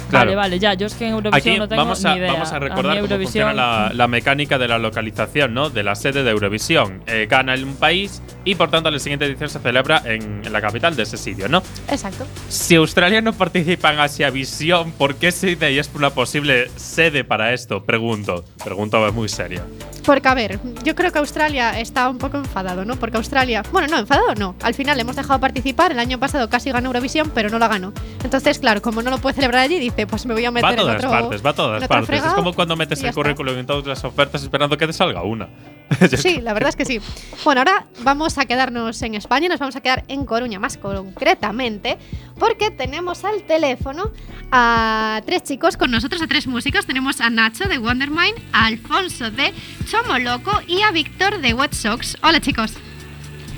Claro. 0.09 0.25
Vale, 0.25 0.35
vale, 0.35 0.59
ya. 0.59 0.73
Yo 0.73 0.87
es 0.87 0.93
que 0.93 1.05
en 1.07 1.13
Eurovisión 1.13 1.53
Aquí 1.53 1.59
no 1.59 1.67
tengo 1.67 1.83
vamos 1.83 2.03
a, 2.05 2.11
ni 2.13 2.19
idea. 2.19 2.33
vamos 2.33 2.51
a 2.51 2.59
recordar 2.59 2.83
cómo 2.95 2.99
Eurovisión, 2.99 3.47
funciona 3.47 3.53
la, 3.53 3.91
la 3.93 4.07
mecánica 4.07 4.57
de 4.57 4.67
la 4.67 4.77
localización, 4.79 5.53
¿no? 5.53 5.69
De 5.69 5.83
la 5.83 5.95
sede 5.95 6.23
de 6.23 6.31
Eurovisión. 6.31 7.03
Eh, 7.07 7.27
gana 7.29 7.53
un 7.55 7.75
país 7.75 8.21
y 8.45 8.55
por 8.55 8.69
tanto 8.69 8.89
la 8.89 8.99
siguiente 8.99 9.25
edición 9.25 9.49
se 9.49 9.59
celebra 9.59 10.01
en, 10.05 10.41
en 10.45 10.53
la 10.53 10.61
capital 10.61 10.95
de 10.95 11.03
ese 11.03 11.17
sitio, 11.17 11.47
¿no? 11.49 11.61
Exacto. 11.89 12.25
Si 12.47 12.75
Australia 12.75 13.21
no 13.21 13.33
participa 13.33 13.93
en 13.93 13.99
Asiavisión, 13.99 14.91
¿por 14.93 15.15
qué 15.15 15.31
Sydney 15.31 15.77
es 15.79 15.89
una 15.93 16.09
posible 16.11 16.69
sede 16.75 17.23
para 17.23 17.53
esto? 17.53 17.83
Pregunto. 17.83 18.45
Pregunto 18.63 18.99
muy 19.13 19.29
seria. 19.29 19.63
Porque, 20.05 20.27
a 20.27 20.33
ver, 20.33 20.59
yo 20.83 20.95
creo 20.95 21.11
que 21.11 21.19
Australia 21.19 21.79
está 21.79 22.09
un 22.09 22.17
poco 22.17 22.37
enfadado, 22.37 22.85
¿no? 22.85 22.95
Porque 22.95 23.17
Australia. 23.17 23.63
Bueno, 23.71 23.87
no, 23.87 23.99
enfadado 23.99 24.33
no. 24.35 24.55
Al 24.61 24.73
final 24.73 24.99
hemos 24.99 25.15
dejado 25.15 25.39
participar. 25.39 25.91
El 25.91 25.99
año 25.99 26.19
pasado 26.19 26.49
casi 26.49 26.71
ganó 26.71 26.87
Eurovisión, 26.87 27.31
pero 27.33 27.49
no 27.49 27.59
la 27.59 27.67
ganó. 27.67 27.93
Entonces, 28.23 28.59
claro, 28.59 28.81
como 28.81 29.01
no 29.01 29.09
lo 29.11 29.19
puede 29.19 29.35
celebrar 29.35 29.63
allí, 29.63 29.78
dice: 29.79 30.05
Pues 30.07 30.25
me 30.25 30.33
voy 30.33 30.45
a 30.45 30.51
meter 30.51 30.65
Va 30.65 30.69
a 30.69 30.71
en 30.73 30.77
todas 30.77 30.95
otro. 30.97 31.09
partes, 31.09 31.45
va 31.45 31.49
a 31.49 31.53
todas 31.53 31.87
partes. 31.87 32.23
Es 32.23 32.33
como 32.33 32.53
cuando 32.53 32.75
metes 32.75 33.01
el 33.03 33.13
currículum 33.13 33.57
en 33.57 33.65
todas 33.65 33.85
las 33.85 34.03
ofertas 34.03 34.43
esperando 34.43 34.77
que 34.77 34.85
te 34.87 34.93
salga 34.93 35.23
una. 35.23 35.47
Sí, 36.17 36.39
la 36.39 36.53
verdad 36.53 36.69
es 36.69 36.75
que 36.75 36.85
sí. 36.85 37.01
Bueno, 37.43 37.61
ahora 37.61 37.87
vamos 38.03 38.37
a 38.37 38.45
quedarnos 38.45 39.01
en 39.01 39.15
España, 39.15 39.49
nos 39.49 39.59
vamos 39.59 39.75
a 39.75 39.81
quedar 39.81 40.03
en 40.07 40.23
Coruña 40.23 40.59
más 40.59 40.77
concretamente, 40.77 41.97
porque 42.37 42.69
tenemos 42.69 43.25
al 43.25 43.41
teléfono 43.41 44.11
a 44.51 45.21
tres 45.25 45.43
chicos 45.43 45.77
con 45.77 45.89
nosotros, 45.89 46.21
a 46.21 46.27
tres 46.27 46.45
músicos. 46.45 46.85
Tenemos 46.85 47.21
a 47.21 47.31
Nacho 47.31 47.65
de 47.67 47.79
Wondermind, 47.79 48.37
a 48.53 48.67
Alfonso 48.67 49.31
de 49.31 49.51
Chomo 49.89 50.19
Loco 50.19 50.51
y 50.67 50.83
a 50.83 50.91
Víctor 50.91 51.39
de 51.39 51.53
Wet 51.55 51.73
Sox. 51.73 52.17
Hola 52.21 52.39
chicos. 52.39 52.73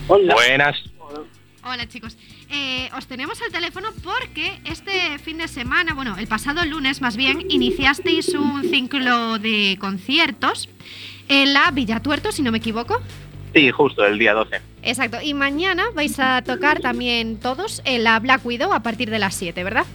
Buenas. 0.07 0.77
Hola 1.63 1.87
chicos. 1.87 2.15
Eh, 2.53 2.89
os 2.97 3.07
tenemos 3.07 3.41
al 3.41 3.51
teléfono 3.51 3.89
porque 4.03 4.59
este 4.65 5.17
fin 5.19 5.37
de 5.37 5.47
semana, 5.47 5.93
bueno, 5.93 6.17
el 6.17 6.27
pasado 6.27 6.65
lunes 6.65 7.01
más 7.01 7.15
bien, 7.15 7.45
iniciasteis 7.49 8.29
un 8.29 8.63
ciclo 8.63 9.39
de 9.39 9.77
conciertos 9.79 10.67
en 11.29 11.53
la 11.53 11.71
Villa 11.71 12.01
Tuerto, 12.01 12.31
si 12.31 12.41
no 12.41 12.51
me 12.51 12.57
equivoco. 12.57 13.01
Sí, 13.53 13.71
justo, 13.71 14.05
el 14.05 14.19
día 14.19 14.33
12. 14.33 14.61
Exacto. 14.83 15.17
Y 15.23 15.33
mañana 15.33 15.85
vais 15.93 16.19
a 16.19 16.41
tocar 16.41 16.81
también 16.81 17.39
todos 17.39 17.81
en 17.85 18.03
la 18.03 18.19
Black 18.19 18.45
Widow 18.45 18.73
a 18.73 18.81
partir 18.81 19.09
de 19.09 19.19
las 19.19 19.35
7, 19.35 19.63
¿verdad? 19.63 19.85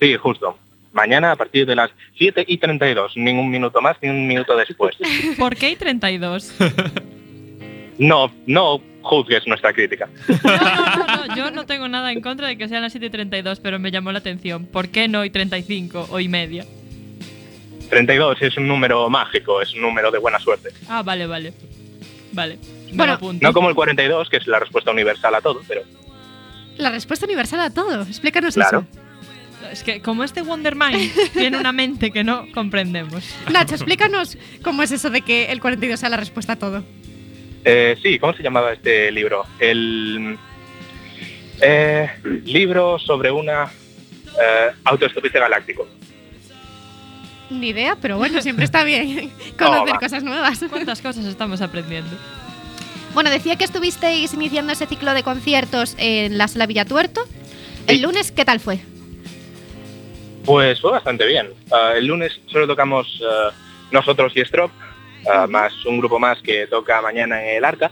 Sí, 0.00 0.14
justo. 0.16 0.58
Mañana 0.92 1.32
a 1.32 1.36
partir 1.36 1.66
de 1.66 1.74
las 1.74 1.90
7 2.18 2.44
y 2.46 2.58
32. 2.58 3.16
Ni 3.16 3.32
un 3.32 3.50
minuto 3.50 3.80
más 3.80 3.96
ni 4.00 4.08
un 4.08 4.26
minuto 4.26 4.56
después. 4.56 4.96
¿Por 5.38 5.56
qué 5.56 5.66
hay 5.66 5.76
32? 5.76 6.54
No, 7.98 8.30
no 8.46 8.82
juzgues 9.06 9.46
nuestra 9.46 9.72
crítica. 9.72 10.08
No, 10.44 10.56
no, 10.56 11.06
no, 11.06 11.26
no, 11.26 11.36
yo 11.36 11.50
no 11.50 11.66
tengo 11.66 11.88
nada 11.88 12.12
en 12.12 12.20
contra 12.20 12.48
de 12.48 12.56
que 12.58 12.68
sean 12.68 12.82
las 12.82 12.92
7 12.92 13.06
y 13.06 13.10
32, 13.10 13.60
pero 13.60 13.78
me 13.78 13.90
llamó 13.90 14.12
la 14.12 14.18
atención. 14.18 14.66
¿Por 14.66 14.88
qué 14.88 15.08
no 15.08 15.24
y 15.24 15.30
35 15.30 16.08
o 16.10 16.20
y 16.20 16.28
media? 16.28 16.64
32 17.90 18.42
es 18.42 18.56
un 18.56 18.66
número 18.68 19.08
mágico, 19.08 19.62
es 19.62 19.72
un 19.74 19.82
número 19.82 20.10
de 20.10 20.18
buena 20.18 20.38
suerte. 20.38 20.70
Ah, 20.88 21.02
vale, 21.02 21.26
vale. 21.26 21.52
Vale. 22.32 22.58
Me 22.90 22.96
Bueno. 22.96 23.18
No 23.40 23.52
como 23.52 23.68
el 23.68 23.74
42, 23.74 24.28
que 24.28 24.36
es 24.38 24.46
la 24.46 24.58
respuesta 24.58 24.90
universal 24.90 25.34
a 25.34 25.40
todo, 25.40 25.62
pero 25.66 25.82
La 26.76 26.90
respuesta 26.90 27.26
universal 27.26 27.60
a 27.60 27.70
todo. 27.70 28.02
Explícanos 28.02 28.54
Claro. 28.54 28.84
Es 29.72 29.82
que 29.82 30.00
como 30.00 30.22
este 30.22 30.42
Wondermind 30.42 31.10
tiene 31.32 31.58
una 31.58 31.72
mente 31.72 32.10
que 32.10 32.22
no 32.22 32.44
comprendemos. 32.52 33.24
eso. 33.24 33.34
Nacho, 33.50 33.74
explícanos 33.74 34.36
cómo 34.62 34.82
es 34.82 34.92
eso 34.92 35.10
de 35.10 35.22
que 35.22 35.46
el 35.50 35.60
42 35.60 35.98
sea 35.98 36.08
la 36.08 36.16
respuesta 36.18 36.52
a 36.52 36.56
todo. 36.56 36.84
Eh, 37.68 37.96
sí, 38.00 38.16
¿cómo 38.20 38.32
se 38.32 38.44
llamaba 38.44 38.72
este 38.72 39.10
libro? 39.10 39.44
El 39.58 40.38
eh, 41.60 42.08
libro 42.44 42.96
sobre 43.00 43.32
una 43.32 43.64
eh, 44.40 44.70
autoestopista 44.84 45.40
galáctico. 45.40 45.84
Ni 47.50 47.70
idea, 47.70 47.96
pero 48.00 48.18
bueno, 48.18 48.40
siempre 48.40 48.64
está 48.64 48.84
bien 48.84 49.32
conocer 49.58 49.96
cosas 49.96 50.22
nuevas. 50.22 50.64
¿Cuántas 50.70 51.02
cosas 51.02 51.24
estamos 51.24 51.60
aprendiendo? 51.60 52.10
Bueno, 53.14 53.30
decía 53.30 53.56
que 53.56 53.64
estuvisteis 53.64 54.32
iniciando 54.32 54.72
ese 54.72 54.86
ciclo 54.86 55.12
de 55.12 55.24
conciertos 55.24 55.96
en 55.98 56.38
la 56.38 56.46
Sala 56.46 56.66
Villa 56.66 56.84
Tuerto. 56.84 57.22
El 57.88 57.96
Sí. 57.96 58.02
lunes, 58.02 58.30
¿qué 58.30 58.44
tal 58.44 58.60
fue? 58.60 58.78
Pues 60.44 60.80
fue 60.80 60.92
bastante 60.92 61.26
bien. 61.26 61.48
Ah, 61.72 61.94
el 61.96 62.06
lunes 62.06 62.38
solo 62.46 62.68
tocamos 62.68 63.20
ah, 63.28 63.50
nosotros 63.90 64.32
y 64.36 64.40
Strop, 64.42 64.70
ah, 65.32 65.46
más 65.46 65.72
un 65.86 65.98
grupo 65.98 66.18
más 66.18 66.40
que 66.42 66.66
toca 66.66 67.00
mañana 67.02 67.42
en 67.42 67.56
el 67.58 67.64
Arca, 67.64 67.90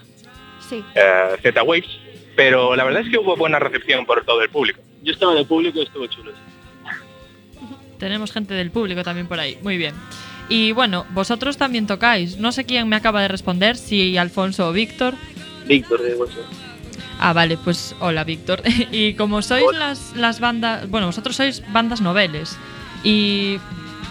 Sí. 0.69 0.83
eh, 0.95 1.37
Z 1.43 1.63
Waves, 1.63 1.89
pero 2.37 2.75
la 2.75 2.85
verdad 2.85 3.03
es 3.03 3.11
que 3.11 3.19
hubo 3.19 3.37
buena 3.37 3.59
recepción 3.59 4.07
por 4.07 4.25
todo 4.25 4.43
el 4.43 4.51
público. 4.51 4.81
Yo 5.03 5.13
estaba 5.13 5.35
de 5.35 5.45
público 5.45 5.79
y 5.79 5.83
estuvo 5.85 6.07
chulo. 6.07 6.33
Tenemos 7.99 8.33
gente 8.33 8.55
del 8.55 8.71
público 8.71 9.03
también 9.03 9.27
por 9.27 9.39
ahí. 9.39 9.59
Muy 9.63 9.77
bien. 9.77 9.95
Y 10.49 10.73
bueno, 10.73 11.07
vosotros 11.11 11.57
también 11.57 11.87
tocáis. 11.87 12.37
No 12.39 12.53
sé 12.53 12.65
quién 12.65 12.89
me 12.89 12.97
acaba 12.97 13.23
de 13.23 13.29
responder, 13.29 13.77
si 13.77 14.17
Alfonso 14.19 14.69
o 14.69 14.73
Víctor. 14.73 15.15
Víctor 15.67 16.03
de 16.03 16.15
WhatsApp. 16.15 16.45
Ah, 17.19 17.33
vale, 17.33 17.57
pues 17.57 17.95
hola 18.01 18.25
Víctor. 18.25 18.61
y 18.93 19.15
como 19.15 19.41
sois 19.41 19.65
las, 19.79 20.15
las 20.17 20.41
bandas, 20.41 20.89
bueno, 20.91 21.07
vosotros 21.07 21.37
sois 21.37 21.63
bandas 21.73 22.01
noveles. 22.01 22.59
¿Y 23.03 23.59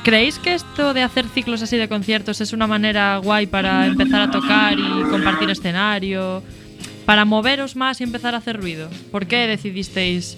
creéis 0.03 0.37
que 0.37 0.53
esto 0.53 0.93
de 0.93 1.01
hacer 1.01 1.25
ciclos 1.27 1.61
así 1.61 1.77
de 1.77 1.87
conciertos 1.87 2.41
es 2.41 2.53
una 2.53 2.67
manera 2.67 3.17
guay 3.17 3.47
para 3.47 3.87
empezar 3.87 4.21
a 4.21 4.31
tocar 4.31 4.77
y 4.77 5.03
compartir 5.09 5.49
escenario? 5.49 6.43
Para 7.05 7.25
moveros 7.25 7.75
más 7.75 7.99
y 8.01 8.03
empezar 8.03 8.35
a 8.35 8.37
hacer 8.37 8.59
ruido. 8.59 8.89
¿Por 9.11 9.25
qué 9.25 9.47
decidisteis 9.47 10.37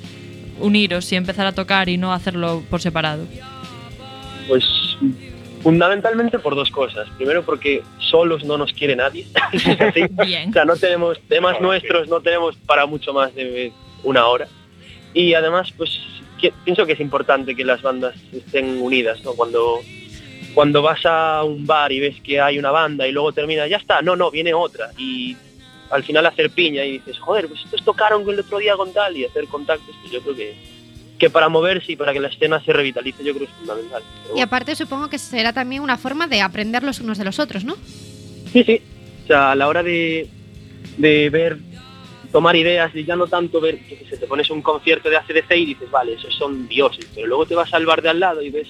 uniros 0.59 1.11
y 1.11 1.15
empezar 1.15 1.45
a 1.45 1.51
tocar 1.51 1.89
y 1.89 1.97
no 1.97 2.13
hacerlo 2.13 2.63
por 2.69 2.81
separado? 2.81 3.25
Pues 4.47 4.63
fundamentalmente 5.61 6.39
por 6.39 6.55
dos 6.55 6.69
cosas. 6.69 7.07
Primero 7.17 7.43
porque 7.43 7.83
solos 7.99 8.43
no 8.43 8.57
nos 8.57 8.71
quiere 8.71 8.95
nadie. 8.95 9.27
Bien. 10.25 10.49
O 10.49 10.53
sea, 10.53 10.65
no 10.65 10.75
tenemos 10.75 11.19
temas 11.27 11.59
nuestros, 11.59 12.07
no 12.07 12.21
tenemos 12.21 12.55
para 12.65 12.85
mucho 12.85 13.13
más 13.13 13.33
de 13.35 13.71
una 14.03 14.27
hora. 14.27 14.47
Y 15.13 15.33
además, 15.33 15.73
pues 15.75 15.99
pienso 16.63 16.85
que 16.85 16.93
es 16.93 16.99
importante 16.99 17.55
que 17.55 17.65
las 17.65 17.81
bandas 17.81 18.15
estén 18.31 18.81
unidas, 18.81 19.23
¿no? 19.23 19.33
Cuando, 19.33 19.79
cuando 20.53 20.81
vas 20.81 21.05
a 21.05 21.43
un 21.43 21.65
bar 21.65 21.91
y 21.91 21.99
ves 21.99 22.21
que 22.21 22.39
hay 22.39 22.57
una 22.57 22.71
banda 22.71 23.07
y 23.07 23.11
luego 23.11 23.31
termina, 23.31 23.67
ya 23.67 23.77
está, 23.77 24.01
no, 24.01 24.15
no, 24.15 24.31
viene 24.31 24.53
otra. 24.53 24.91
Y 24.97 25.35
al 25.89 26.03
final 26.03 26.25
hacer 26.25 26.49
piña 26.49 26.83
y 26.83 26.93
dices, 26.93 27.19
joder, 27.19 27.47
pues 27.47 27.61
estos 27.63 27.83
tocaron 27.83 28.27
el 28.29 28.39
otro 28.39 28.57
día 28.57 28.75
con 28.75 28.91
tal 28.93 29.15
y 29.15 29.25
hacer 29.25 29.45
contactos, 29.47 29.95
pues 30.01 30.11
yo 30.11 30.21
creo 30.21 30.35
que, 30.35 30.55
que 31.17 31.29
para 31.29 31.49
moverse 31.49 31.93
y 31.93 31.95
para 31.95 32.13
que 32.13 32.19
la 32.19 32.27
escena 32.27 32.63
se 32.63 32.73
revitalice, 32.73 33.23
yo 33.23 33.33
creo 33.33 33.47
que 33.47 33.51
es 33.51 33.57
fundamental. 33.59 34.03
Y 34.35 34.41
aparte 34.41 34.75
supongo 34.75 35.09
que 35.09 35.17
será 35.17 35.53
también 35.53 35.81
una 35.81 35.97
forma 35.97 36.27
de 36.27 36.41
aprender 36.41 36.83
los 36.83 36.99
unos 36.99 37.17
de 37.17 37.25
los 37.25 37.39
otros, 37.39 37.63
¿no? 37.63 37.75
Sí, 38.51 38.63
sí. 38.63 38.81
O 39.23 39.27
sea, 39.27 39.51
a 39.51 39.55
la 39.55 39.67
hora 39.67 39.83
de, 39.83 40.29
de 40.97 41.29
ver, 41.29 41.57
tomar 42.35 42.57
ideas 42.57 42.93
y 42.93 43.05
ya 43.05 43.15
no 43.15 43.27
tanto 43.27 43.61
ver, 43.61 43.79
qué 43.87 44.05
sé, 44.09 44.17
te 44.17 44.27
pones 44.27 44.49
un 44.49 44.61
concierto 44.61 45.09
de 45.09 45.15
ACDC 45.15 45.51
y 45.51 45.65
dices, 45.67 45.89
vale, 45.89 46.15
esos 46.15 46.35
son 46.35 46.67
dioses, 46.67 47.07
pero 47.15 47.27
luego 47.27 47.45
te 47.45 47.55
vas 47.55 47.73
al 47.73 47.85
bar 47.85 48.01
de 48.01 48.09
al 48.09 48.19
lado 48.19 48.41
y 48.41 48.49
ves 48.49 48.67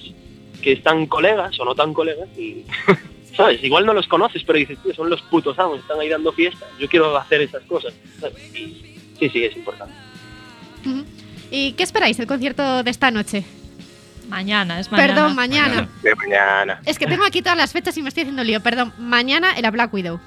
que 0.62 0.70
están 0.70 1.06
colegas 1.06 1.58
o 1.58 1.64
no 1.64 1.74
tan 1.74 1.92
colegas 1.92 2.28
y, 2.38 2.64
¿sabes? 3.36 3.64
Igual 3.64 3.84
no 3.84 3.92
los 3.92 4.06
conoces, 4.06 4.44
pero 4.44 4.60
dices, 4.60 4.78
tío, 4.84 4.94
son 4.94 5.10
los 5.10 5.20
putos 5.22 5.58
amos, 5.58 5.80
están 5.80 5.98
ahí 5.98 6.08
dando 6.08 6.30
fiesta, 6.30 6.64
yo 6.78 6.88
quiero 6.88 7.16
hacer 7.16 7.40
esas 7.40 7.64
cosas. 7.64 7.92
¿sabes? 8.20 8.36
Y 8.54 8.98
sí, 9.18 9.30
sí, 9.30 9.44
es 9.44 9.56
importante. 9.56 9.94
¿Y 11.50 11.72
qué 11.72 11.82
esperáis 11.82 12.18
del 12.18 12.28
concierto 12.28 12.84
de 12.84 12.90
esta 12.92 13.10
noche? 13.10 13.44
Mañana, 14.28 14.78
es 14.78 14.92
mañana. 14.92 15.12
Perdón, 15.12 15.34
mañana. 15.34 15.88
De 16.04 16.14
mañana. 16.14 16.80
Es 16.86 17.00
que 17.00 17.08
tengo 17.08 17.24
aquí 17.24 17.42
todas 17.42 17.58
las 17.58 17.72
fechas 17.72 17.98
y 17.98 18.02
me 18.02 18.10
estoy 18.10 18.22
haciendo 18.22 18.44
lío. 18.44 18.60
Perdón, 18.60 18.92
mañana 18.96 19.56
era 19.56 19.72
Black 19.72 19.92
Widow. 19.92 20.20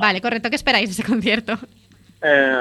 Vale, 0.00 0.20
correcto. 0.20 0.50
¿Qué 0.50 0.56
esperáis 0.56 0.88
de 0.88 0.92
ese 0.92 1.04
concierto? 1.04 1.58
Eh, 2.22 2.58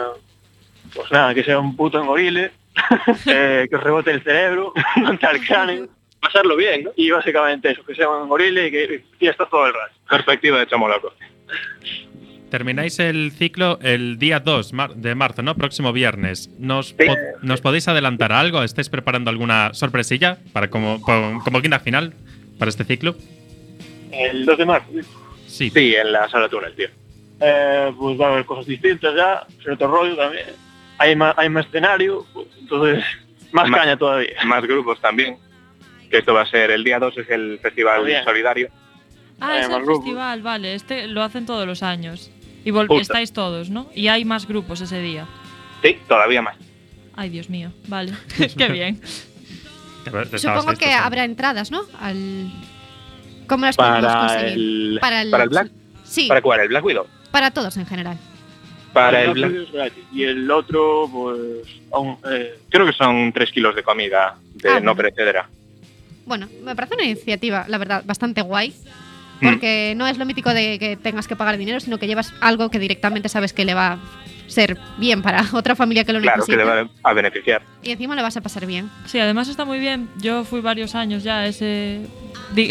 pues 0.93 1.11
nada, 1.11 1.33
que 1.33 1.43
sea 1.43 1.59
un 1.59 1.75
puto 1.75 1.99
engorile, 2.01 2.51
eh, 3.27 3.67
que 3.69 3.75
os 3.75 3.83
rebote 3.83 4.11
el 4.11 4.23
cerebro, 4.23 4.73
montar 4.97 5.35
el 5.35 5.45
cráneo, 5.45 5.87
pasarlo 6.21 6.55
bien, 6.55 6.83
¿no? 6.85 6.91
Y 6.95 7.09
básicamente 7.11 7.71
eso, 7.71 7.83
que 7.85 7.95
sea 7.95 8.09
un 8.09 8.23
engorile 8.23 8.67
y 8.67 8.71
que 8.71 9.03
fiesta 9.17 9.45
todo 9.49 9.67
el 9.67 9.73
rato. 9.73 9.93
Perspectiva 10.09 10.59
de 10.59 10.67
chamo 10.67 10.87
loco. 10.87 11.13
Termináis 12.49 12.99
el 12.99 13.31
ciclo 13.31 13.79
el 13.81 14.19
día 14.19 14.39
2 14.39 14.73
mar- 14.73 14.93
de 14.95 15.15
marzo, 15.15 15.41
¿no? 15.41 15.55
Próximo 15.55 15.91
viernes. 15.91 16.51
¿Nos, 16.59 16.89
Sí. 16.89 16.95
po- 17.07 17.15
¿Nos 17.41 17.61
podéis 17.61 17.87
adelantar 17.87 18.31
algo? 18.31 18.61
¿Estáis 18.61 18.89
preparando 18.89 19.31
alguna 19.31 19.73
sorpresilla 19.73 20.37
para 20.53 20.69
como, 20.69 21.01
como, 21.01 21.43
como 21.43 21.61
guinda 21.61 21.79
final 21.79 22.13
para 22.59 22.69
este 22.69 22.83
ciclo? 22.83 23.15
El 24.11 24.45
2 24.45 24.57
de 24.59 24.65
marzo, 24.67 24.87
Sí. 25.47 25.69
Sí, 25.71 25.95
en 25.95 26.11
la 26.11 26.29
sala 26.29 26.47
túnel, 26.47 26.75
tío. 26.75 26.89
Eh, 27.43 27.93
pues 27.97 28.19
va 28.19 28.27
a 28.27 28.31
haber 28.33 28.45
cosas 28.45 28.65
distintas 28.65 29.13
ya, 29.15 29.45
otro 29.71 29.87
rollo 29.87 30.15
también. 30.15 30.45
Hay 30.97 31.15
más, 31.15 31.33
hay 31.37 31.49
más 31.49 31.65
escenario, 31.65 32.25
pues, 32.33 32.47
entonces 32.59 33.03
más 33.51 33.69
Más- 33.69 33.79
caña 33.81 33.97
todavía. 33.97 34.29
Más 34.45 34.63
grupos 34.63 34.99
también. 35.01 35.37
Que 36.09 36.19
esto 36.19 36.33
va 36.33 36.41
a 36.41 36.45
ser 36.45 36.71
el 36.71 36.83
día 36.83 36.99
2, 36.99 37.17
es 37.17 37.29
el 37.29 37.59
festival 37.59 38.05
solidario. 38.23 38.69
Ah, 39.39 39.59
es 39.59 39.67
el 39.67 39.81
grupos. 39.81 39.97
festival, 40.05 40.41
vale. 40.41 40.75
Este 40.75 41.07
lo 41.07 41.23
hacen 41.23 41.45
todos 41.45 41.65
los 41.67 41.81
años. 41.83 42.31
Y 42.65 42.71
Justo. 42.71 42.99
estáis 42.99 43.33
todos, 43.33 43.69
¿no? 43.69 43.89
Y 43.93 44.07
hay 44.07 44.23
más 44.23 44.47
grupos 44.47 44.79
ese 44.79 45.01
día. 45.01 45.25
Sí, 45.81 45.97
todavía 46.07 46.41
más. 46.41 46.55
Ay, 47.15 47.29
Dios 47.29 47.49
mío. 47.49 47.71
Vale. 47.87 48.13
Qué 48.57 48.67
bien. 48.69 49.01
Supongo 50.37 50.73
que 50.73 50.91
habrá 50.93 51.25
entradas, 51.25 51.71
¿no? 51.71 51.81
Al... 51.99 52.51
¿Cómo 53.47 53.65
las 53.65 53.75
podemos 53.75 54.01
Para 54.05 54.19
conseguir? 54.27 54.53
el, 54.53 54.97
Para 55.01 55.21
el, 55.21 55.31
para 55.31 55.43
el 55.43 55.49
Black. 55.49 55.71
Sí, 56.03 56.27
¿Para 56.27 56.41
cuál? 56.41 56.59
¿El 56.61 56.67
Black 56.69 56.83
Widow? 56.85 57.07
Para 57.33 57.49
todos 57.49 57.75
en 57.77 57.87
general. 57.87 58.15
Para 58.93 59.23
el 59.23 59.33
gratis. 59.33 60.03
Y 60.13 60.23
el 60.23 60.51
otro, 60.51 61.09
pues, 61.11 61.67
aún, 61.91 62.15
eh, 62.29 62.59
Creo 62.69 62.85
que 62.85 62.93
son 62.93 63.33
3 63.33 63.51
kilos 63.51 63.75
de 63.75 63.81
comida 63.81 64.35
de 64.53 64.69
Ah, 64.69 64.79
no 64.79 64.95
perecedera. 64.95 65.49
Bueno, 66.27 66.47
me 66.61 66.75
parece 66.75 66.93
una 66.93 67.05
iniciativa, 67.05 67.65
la 67.67 67.79
verdad, 67.79 68.03
bastante 68.05 68.43
guay. 68.43 68.71
Mm. 69.41 69.47
Porque 69.47 69.93
no 69.97 70.05
es 70.05 70.19
lo 70.19 70.25
mítico 70.25 70.53
de 70.53 70.77
que 70.77 70.95
tengas 70.95 71.27
que 71.27 71.35
pagar 71.35 71.57
dinero, 71.57 71.79
sino 71.79 71.97
que 71.97 72.05
llevas 72.05 72.31
algo 72.39 72.69
que 72.69 72.77
directamente 72.77 73.29
sabes 73.29 73.51
que 73.51 73.65
le 73.65 73.73
va 73.73 73.97
ser 74.47 74.77
bien 74.97 75.21
para 75.21 75.45
otra 75.53 75.75
familia 75.75 76.03
que 76.03 76.13
lo 76.13 76.19
Claro, 76.21 76.45
que 76.45 76.55
necesite. 76.55 76.75
le 76.75 76.83
va 76.83 76.89
a 77.03 77.13
beneficiar. 77.13 77.61
Y 77.81 77.91
encima 77.91 78.15
le 78.15 78.21
vas 78.21 78.37
a 78.37 78.41
pasar 78.41 78.65
bien. 78.65 78.89
Sí, 79.05 79.19
además 79.19 79.47
está 79.47 79.65
muy 79.65 79.79
bien. 79.79 80.09
Yo 80.21 80.43
fui 80.43 80.61
varios 80.61 80.95
años 80.95 81.23
ya 81.23 81.39
a 81.39 81.47
ese... 81.47 82.01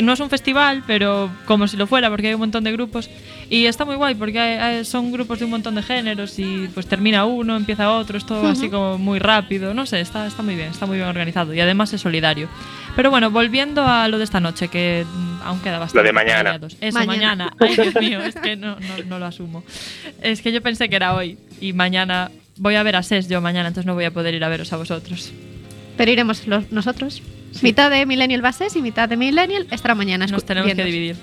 No 0.02 0.12
es 0.12 0.20
un 0.20 0.30
festival, 0.30 0.84
pero 0.86 1.28
como 1.44 1.66
si 1.66 1.76
lo 1.76 1.86
fuera, 1.88 2.08
porque 2.08 2.28
hay 2.28 2.34
un 2.34 2.40
montón 2.40 2.62
de 2.62 2.70
grupos. 2.72 3.10
Y 3.50 3.66
está 3.66 3.84
muy 3.84 3.96
guay, 3.96 4.14
porque 4.14 4.38
hay- 4.38 4.58
hay- 4.58 4.84
son 4.84 5.10
grupos 5.12 5.38
de 5.40 5.44
un 5.44 5.50
montón 5.50 5.74
de 5.74 5.82
géneros 5.82 6.38
y 6.38 6.68
pues 6.72 6.86
termina 6.86 7.24
uno, 7.24 7.56
empieza 7.56 7.90
otro, 7.90 8.16
es 8.16 8.24
todo 8.24 8.40
Ujú. 8.40 8.48
así 8.48 8.68
como 8.70 8.96
muy 8.98 9.18
rápido. 9.18 9.74
No 9.74 9.84
sé, 9.86 10.00
está, 10.00 10.26
está 10.26 10.42
muy 10.42 10.54
bien, 10.54 10.68
está 10.68 10.86
muy 10.86 10.96
bien 10.98 11.08
organizado 11.08 11.52
y 11.52 11.60
además 11.60 11.92
es 11.92 12.00
solidario. 12.00 12.48
Pero 12.94 13.10
bueno, 13.10 13.30
volviendo 13.30 13.84
a 13.86 14.06
lo 14.08 14.18
de 14.18 14.24
esta 14.24 14.38
noche, 14.40 14.68
que 14.68 15.04
aún 15.44 15.60
queda 15.60 15.78
bastante. 15.78 15.98
Lo 15.98 16.02
de 16.04 16.12
mañana. 16.12 16.58
Eso, 16.80 16.98
Mañana. 16.98 17.50
mañana. 17.50 17.56
Ay, 17.60 17.74
Dios 17.76 17.94
mío, 17.96 18.20
es 18.22 18.34
que 18.36 18.56
no, 18.56 18.76
no, 18.80 19.04
no 19.06 19.18
lo 19.18 19.26
asumo. 19.26 19.64
Es 20.22 20.42
que 20.42 20.52
yo 20.52 20.62
pensé 20.62 20.88
que 20.88 20.96
era 20.96 21.14
hoy 21.14 21.38
y 21.60 21.72
mañana... 21.72 22.30
Voy 22.58 22.74
a 22.74 22.82
ver 22.82 22.96
a 22.96 23.02
SES 23.02 23.28
yo 23.28 23.40
mañana, 23.40 23.68
entonces 23.68 23.86
no 23.86 23.94
voy 23.94 24.04
a 24.04 24.10
poder 24.10 24.34
ir 24.34 24.44
a 24.44 24.48
veros 24.48 24.72
a 24.74 24.76
vosotros. 24.76 25.32
Pero 25.96 26.10
iremos 26.10 26.46
los- 26.46 26.70
nosotros. 26.70 27.22
Mitad 27.62 27.90
de 27.90 28.04
Millennial 28.04 28.42
Bases 28.42 28.76
y 28.76 28.82
mitad 28.82 29.08
de 29.08 29.16
Millennial 29.16 29.66
estará 29.70 29.94
mañana. 29.94 30.26
Nos 30.26 30.44
tenemos 30.44 30.68
que 30.68 30.74
viéndoos. 30.74 30.92
dividir. 30.94 31.16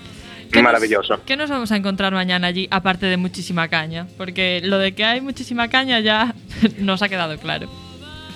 ¿Qué 0.51 0.57
nos- 0.57 0.63
Maravilloso. 0.63 1.21
¿Qué 1.27 1.38
nos 1.38 1.49
vamos 1.51 1.71
a 1.71 1.75
encontrar 1.77 2.13
mañana 2.13 2.47
allí, 2.47 2.67
aparte 2.71 3.05
de 3.05 3.17
muchísima 3.17 3.67
caña? 3.67 4.07
Porque 4.17 4.61
lo 4.63 4.79
de 4.79 4.93
que 4.93 5.05
hay 5.05 5.21
muchísima 5.21 5.67
caña 5.69 5.99
ya 5.99 6.33
nos 6.79 7.03
ha 7.03 7.09
quedado 7.09 7.38
claro. 7.38 7.69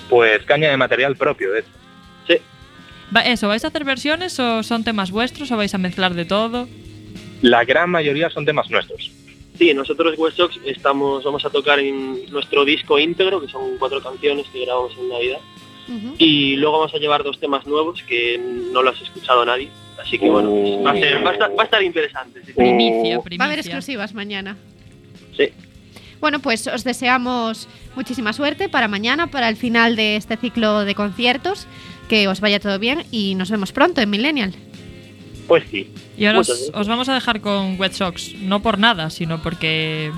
Pues 0.08 0.44
caña 0.44 0.70
de 0.70 0.76
material 0.76 1.16
propio, 1.16 1.50
de 1.52 1.60
hecho. 1.60 1.68
Eso, 3.24 3.48
¿vais 3.48 3.64
a 3.64 3.68
hacer 3.68 3.84
versiones 3.84 4.38
o 4.40 4.62
son 4.62 4.84
temas 4.84 5.10
vuestros 5.10 5.50
o 5.52 5.56
vais 5.56 5.74
a 5.74 5.78
mezclar 5.78 6.14
de 6.14 6.24
todo? 6.24 6.68
La 7.42 7.64
gran 7.64 7.90
mayoría 7.90 8.30
son 8.30 8.44
temas 8.44 8.70
nuestros. 8.70 9.10
Sí, 9.58 9.72
nosotros 9.72 10.14
West 10.18 10.36
Sox 10.36 10.58
estamos, 10.66 11.22
vamos 11.22 11.44
a 11.44 11.50
tocar 11.50 11.78
en 11.78 12.26
nuestro 12.32 12.64
disco 12.64 12.98
íntegro, 12.98 13.40
que 13.40 13.48
son 13.48 13.76
cuatro 13.78 14.02
canciones 14.02 14.46
que 14.52 14.64
grabamos 14.64 14.92
en 14.98 15.08
Navidad. 15.08 15.38
Y 16.18 16.56
luego 16.56 16.78
vamos 16.78 16.94
a 16.94 16.98
llevar 16.98 17.22
dos 17.22 17.38
temas 17.38 17.66
nuevos 17.66 18.02
que 18.04 18.38
no 18.72 18.82
lo 18.82 18.90
has 18.90 19.00
escuchado 19.02 19.44
nadie. 19.44 19.68
Así 20.02 20.18
que 20.18 20.28
bueno, 20.28 20.50
pues 20.50 20.84
va, 20.84 20.90
a 20.90 20.94
ser- 20.94 21.24
va 21.24 21.30
a 21.30 21.32
estar, 21.34 21.50
va 21.58 21.62
a 21.62 21.64
estar 21.66 21.82
interesante. 21.82 22.40
sí. 22.44 22.52
Primicia, 22.52 23.20
primicia. 23.20 23.38
Va 23.38 23.44
a 23.44 23.46
haber 23.48 23.58
exclusivas 23.60 24.14
mañana. 24.14 24.56
Sí. 25.36 25.50
Bueno, 26.20 26.38
pues 26.40 26.66
os 26.68 26.82
deseamos 26.84 27.68
muchísima 27.96 28.32
suerte 28.32 28.68
para 28.70 28.88
mañana, 28.88 29.26
para 29.26 29.48
el 29.50 29.56
final 29.56 29.94
de 29.94 30.16
este 30.16 30.36
ciclo 30.38 30.84
de 30.86 30.94
conciertos. 30.94 31.66
Que 32.08 32.28
os 32.28 32.40
vaya 32.40 32.60
todo 32.60 32.78
bien 32.78 33.04
y 33.10 33.34
nos 33.34 33.50
vemos 33.50 33.72
pronto 33.72 34.00
en 34.00 34.10
Millennial. 34.10 34.54
Pues 35.46 35.64
sí. 35.70 35.90
Y 36.16 36.26
ahora 36.26 36.40
os, 36.40 36.48
gracias. 36.48 36.70
os 36.74 36.88
vamos 36.88 37.08
a 37.08 37.14
dejar 37.14 37.40
con 37.40 37.78
Wet 37.78 37.92
Sox, 37.92 38.34
no 38.40 38.62
por 38.62 38.78
nada, 38.78 39.10
sino 39.10 39.42
porque 39.42 40.10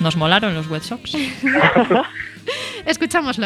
nos 0.00 0.16
molaron 0.16 0.54
los 0.54 0.68
Wet 0.68 0.82
Sox. 0.82 1.14
Escuchamos 2.86 3.38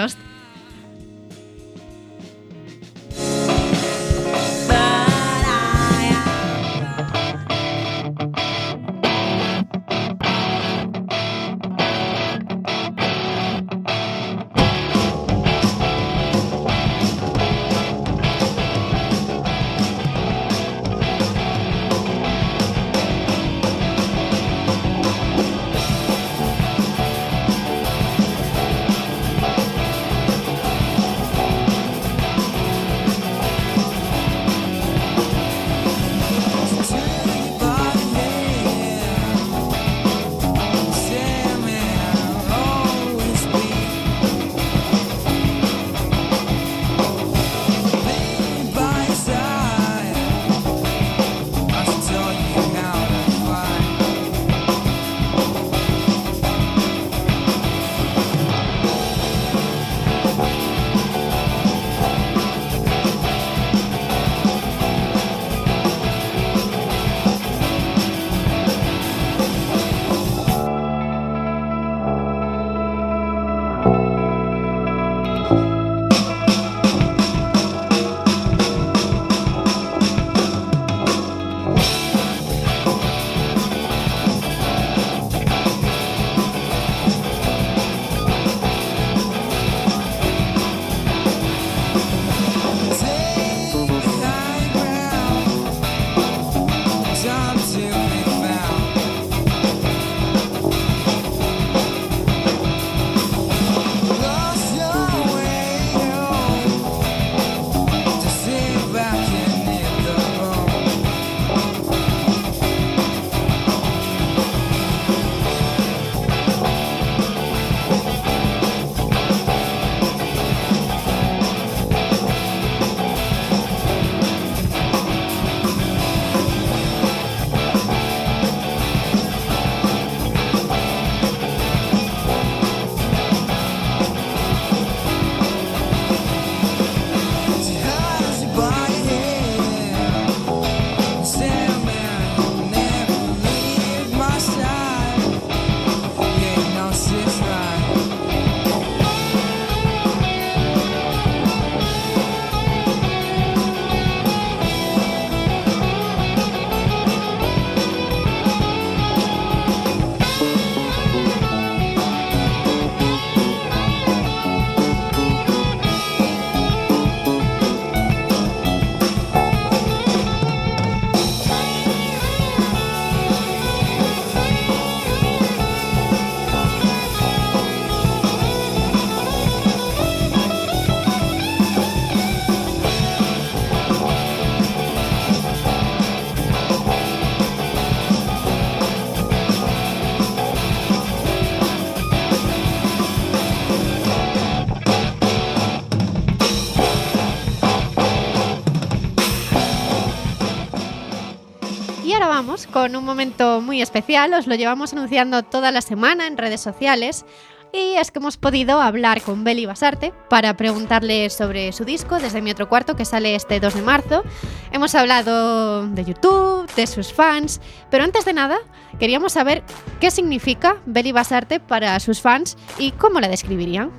con 202.72 202.96
un 202.96 203.04
momento 203.04 203.60
muy 203.60 203.82
especial. 203.82 204.34
Os 204.34 204.46
lo 204.46 204.54
llevamos 204.54 204.92
anunciando 204.92 205.42
toda 205.42 205.72
la 205.72 205.80
semana 205.80 206.26
en 206.26 206.36
redes 206.36 206.60
sociales. 206.60 207.24
Y 207.72 207.96
es 207.96 208.10
que 208.10 208.18
hemos 208.18 208.38
podido 208.38 208.80
hablar 208.80 209.20
con 209.20 209.44
Beli 209.44 209.66
Basarte 209.66 210.14
para 210.30 210.56
preguntarle 210.56 211.28
sobre 211.28 211.72
su 211.72 211.84
disco 211.84 212.18
desde 212.18 212.40
mi 212.40 212.50
otro 212.50 212.68
cuarto 212.68 212.96
que 212.96 213.04
sale 213.04 213.34
este 213.34 213.60
2 213.60 213.74
de 213.74 213.82
marzo. 213.82 214.24
Hemos 214.72 214.94
hablado 214.94 215.86
de 215.86 216.04
YouTube, 216.04 216.66
de 216.74 216.86
sus 216.86 217.12
fans, 217.12 217.60
pero 217.90 218.04
antes 218.04 218.24
de 218.24 218.32
nada 218.32 218.58
queríamos 218.98 219.34
saber 219.34 219.62
qué 220.00 220.10
significa 220.10 220.78
Beli 220.86 221.12
Basarte 221.12 221.60
para 221.60 222.00
sus 222.00 222.22
fans 222.22 222.56
y 222.78 222.92
cómo 222.92 223.20
la 223.20 223.28
describirían. 223.28 223.90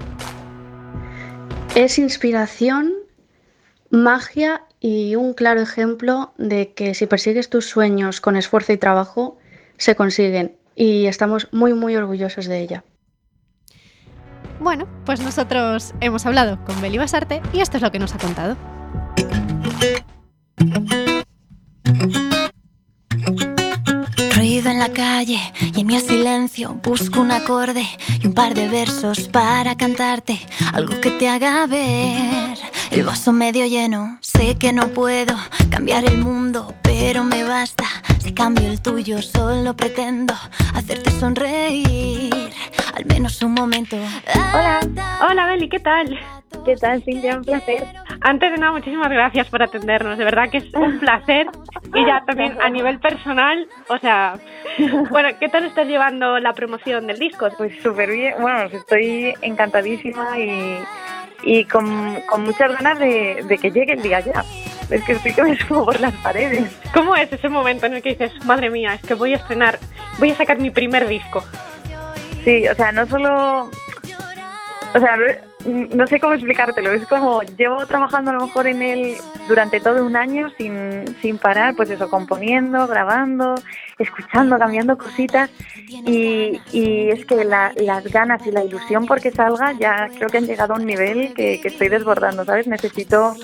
Es 1.76 2.00
inspiración, 2.00 2.91
magia 3.91 4.63
y 4.80 5.15
un 5.15 5.34
claro 5.34 5.62
ejemplo 5.62 6.34
de 6.38 6.74
que 6.74 6.94
si 6.94 7.06
persigues 7.06 7.50
tus 7.50 7.65
sueños 7.65 8.22
con 8.22 8.36
esfuerzo 8.36 8.74
y 8.74 8.78
trabajo, 8.78 9.38
se 9.78 9.96
consiguen. 9.96 10.56
Y 10.76 11.08
estamos 11.08 11.50
muy, 11.52 11.74
muy 11.74 11.96
orgullosos 11.96 12.46
de 12.46 12.60
ella. 12.62 12.84
Bueno, 14.60 14.88
pues 15.06 15.22
nosotros 15.22 15.94
hemos 16.02 16.26
hablado 16.26 16.63
con 16.65 16.80
Beli 16.82 16.98
Basarte 16.98 17.42
y 17.54 17.62
esto 17.62 17.78
es 17.78 17.84
lo 17.84 17.92
que 17.92 18.00
nos 18.00 18.13
ha 18.13 18.18
contado. 18.18 18.58
Ruido 24.36 24.70
en 24.70 24.80
la 24.80 24.89
calle 24.94 25.39
y 25.76 25.82
en 25.82 25.88
mi 25.88 26.00
silencio 26.00 26.80
busco 26.84 27.22
un 27.22 27.32
acorde 27.32 27.86
y 28.22 28.28
un 28.28 28.34
par 28.34 28.54
de 28.54 28.68
versos 28.70 29.28
para 29.28 29.76
cantarte 29.76 30.39
algo 30.74 31.00
que 31.02 31.12
te 31.12 31.28
haga 31.28 31.65
ver 31.68 32.68
el 32.91 33.04
vaso 33.04 33.32
medio 33.32 33.65
lleno. 33.65 34.17
Sé 34.21 34.58
que 34.58 34.73
no 34.73 34.88
puedo 34.89 35.36
cambiar 35.69 36.06
el 36.06 36.17
mundo, 36.17 36.73
pero 36.82 37.23
me 37.23 37.43
basta. 37.43 37.86
Si 38.19 38.34
cambio 38.34 38.67
el 38.67 38.82
tuyo, 38.82 39.21
solo 39.21 39.75
pretendo 39.75 40.34
hacerte 40.73 41.12
sonreír, 41.12 42.34
al 42.95 43.06
menos 43.06 43.41
un 43.41 43.54
momento. 43.54 43.95
Hola, 44.54 44.80
hola 45.30 45.45
Beli, 45.47 45.69
¿qué 45.69 45.80
tal? 45.80 46.19
¿Qué 46.65 46.75
tal, 46.75 47.02
Cintia? 47.04 47.38
Un 47.38 47.43
placer. 47.43 47.86
Antes 48.21 48.52
de 48.52 48.58
nada, 48.58 48.73
muchísimas 48.73 49.10
gracias 49.10 49.47
por 49.47 49.63
atendernos. 49.63 50.17
De 50.17 50.25
verdad 50.25 50.49
que 50.49 50.58
es 50.58 50.73
un 50.73 50.99
placer. 50.99 51.47
Y 51.95 52.06
ya 52.06 52.23
también 52.25 52.58
a 52.62 52.69
nivel 52.69 52.99
personal, 52.99 53.67
o 53.88 53.97
sea, 53.97 54.36
bueno, 55.10 55.30
¿qué 55.39 55.49
tal 55.49 55.65
estás 55.65 55.88
llevando 55.88 56.38
la 56.38 56.54
promoción 56.54 57.08
del 57.08 57.17
disco? 57.17 57.47
Pues 57.58 57.82
súper 57.82 58.12
bien. 58.12 58.36
Bueno, 58.39 58.63
estoy 58.65 59.34
encantadísima 59.41 60.38
y, 60.38 60.78
y 61.43 61.65
con, 61.65 62.21
con 62.30 62.43
muchas 62.43 62.71
ganas 62.73 62.99
de, 62.99 63.43
de 63.47 63.58
que 63.58 63.71
llegue 63.71 63.93
el 63.93 64.02
día 64.02 64.19
ya. 64.19 64.43
Es 64.89 65.04
que 65.04 65.13
estoy 65.13 65.34
que 65.34 65.43
me 65.43 65.58
subo 65.58 65.86
por 65.86 65.99
las 65.99 66.13
paredes. 66.15 66.71
¿Cómo 66.93 67.15
es 67.15 67.32
ese 67.32 67.47
momento 67.47 67.86
en 67.86 67.93
el 67.95 68.02
que 68.02 68.10
dices, 68.10 68.32
madre 68.45 68.69
mía, 68.69 68.95
es 68.95 69.02
que 69.02 69.13
voy 69.13 69.34
a 69.34 69.38
estrenar, 69.38 69.78
voy 70.17 70.32
a 70.32 70.36
sacar 70.36 70.60
mi 70.60 70.71
primer 70.71 71.08
disco? 71.08 71.43
Sí, 72.43 72.67
o 72.67 72.75
sea, 72.75 72.91
no 72.91 73.06
solo... 73.06 73.69
O 74.95 74.99
sea, 74.99 75.15
no 75.65 76.08
sé 76.08 76.19
cómo 76.19 76.34
explicártelo, 76.34 76.91
es 76.93 77.06
como 77.08 77.41
llevo 77.58 77.86
trabajando 77.86 78.32
a 78.32 78.36
lo 78.36 78.45
mejor 78.45 78.67
en 78.67 78.82
él 78.82 79.15
durante 79.48 79.82
todo 79.82 80.06
un 80.06 80.15
año 80.15 80.50
sin, 80.58 81.04
sin 81.22 81.38
parar, 81.38 81.76
pues 81.76 81.89
eso, 81.89 82.10
componiendo, 82.10 82.88
grabando, 82.88 83.56
escuchando, 83.98 84.58
cambiando 84.58 84.98
cositas 84.98 85.50
y, 86.06 86.62
y 86.72 87.10
es 87.10 87.26
que 87.26 87.43
la- 87.43 87.74
las 87.76 88.06
ganas 88.06 88.45
y 88.48 88.52
la 88.52 88.63
ilusión 88.63 89.06
porque 89.06 89.32
salga 89.32 89.74
ya 89.74 90.08
creo 90.15 90.30
que 90.30 90.38
han 90.38 90.48
llegado 90.48 90.74
a 90.74 90.78
un 90.78 90.86
nivel 90.86 91.34
que, 91.34 91.60
estoy 91.63 91.89
desbordando, 91.89 92.45
¿sabes? 92.45 92.65
Necesito 92.67 93.36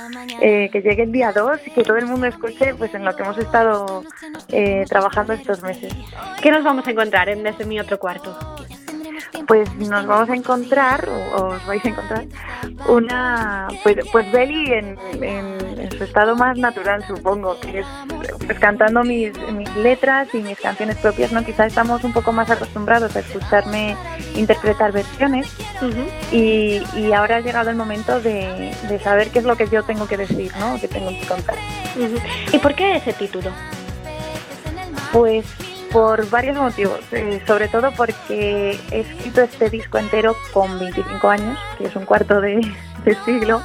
eh, 0.42 0.70
que 0.72 0.82
llegue 0.82 1.04
el 1.04 1.12
día 1.12 1.34
2 1.34 1.60
y 1.66 1.72
que 1.72 1.84
todo 1.84 1.98
el 1.98 2.06
mundo 2.06 2.28
escuche 2.28 2.74
pues 2.76 2.94
en 2.96 3.04
lo 3.04 3.14
que 3.16 3.24
hemos 3.24 3.38
estado 3.38 4.04
eh, 4.50 4.86
trabajando 4.88 5.34
estos 5.34 5.62
meses. 5.62 5.94
¿Qué 6.42 6.50
nos 6.50 6.64
vamos 6.64 6.88
a 6.88 6.92
encontrar 6.92 7.28
en 7.30 7.44
Desde 7.44 7.66
mi 7.66 7.80
otro 7.80 8.00
cuarto? 8.00 8.38
Pues 9.48 9.74
nos 9.76 10.06
vamos 10.06 10.30
a 10.30 10.36
encontrar, 10.36 11.08
o 11.10 11.46
os 11.48 11.66
vais 11.66 11.84
a 11.86 11.90
encontrar, 11.90 12.26
una, 12.88 13.68
pues, 13.84 13.98
pues 14.12 14.32
Beli 14.32 14.74
en, 14.74 14.98
en- 15.22 15.56
en 15.80 15.92
su 15.98 16.04
estado 16.04 16.36
más 16.36 16.58
natural, 16.58 17.04
supongo, 17.06 17.60
que 17.60 17.80
es 17.80 17.86
pues, 18.46 18.58
cantando 18.60 19.04
mis, 19.04 19.32
mis 19.52 19.74
letras 19.78 20.28
y 20.34 20.38
mis 20.38 20.60
canciones 20.60 20.96
propias, 20.98 21.32
¿no? 21.32 21.44
Quizás 21.46 21.68
estamos 21.68 22.04
un 22.04 22.14
poco 22.14 22.32
más 22.32 22.50
acostumbrados 22.50 23.16
a 23.16 23.20
escucharme 23.20 23.96
interpretar 24.36 24.92
versiones 24.92 25.48
y, 26.32 26.82
y 26.96 27.12
ahora 27.14 27.38
ha 27.38 27.40
llegado 27.42 27.70
el 27.70 27.76
momento 27.76 28.20
de, 28.22 28.74
de 28.90 29.00
saber 29.00 29.30
qué 29.30 29.40
es 29.40 29.46
lo 29.46 29.56
que 29.56 29.68
yo 29.68 29.84
tengo 29.84 30.08
que 30.08 30.18
decir, 30.18 30.52
¿no? 30.60 30.80
Que 30.80 30.88
tengo 30.88 31.10
que 31.10 31.26
contar. 31.28 31.56
¿Y 32.52 32.58
por 32.58 32.74
qué 32.74 32.96
ese 32.98 33.14
título? 33.14 33.52
Pues 35.12 35.46
por 35.96 36.30
varios 36.30 36.58
motivos, 36.58 37.00
eh, 37.14 37.42
sobre 37.48 37.70
todo 37.70 37.90
porque 37.96 38.78
he 38.92 39.00
escrito 39.00 39.44
este 39.44 39.70
disco 39.70 39.98
entero 39.98 40.36
con 40.52 40.78
25 40.78 41.30
años, 41.30 41.58
que 41.78 41.86
es 41.86 41.96
un 41.96 42.04
cuarto 42.04 42.42
de, 42.42 42.60
siglo, 43.24 43.62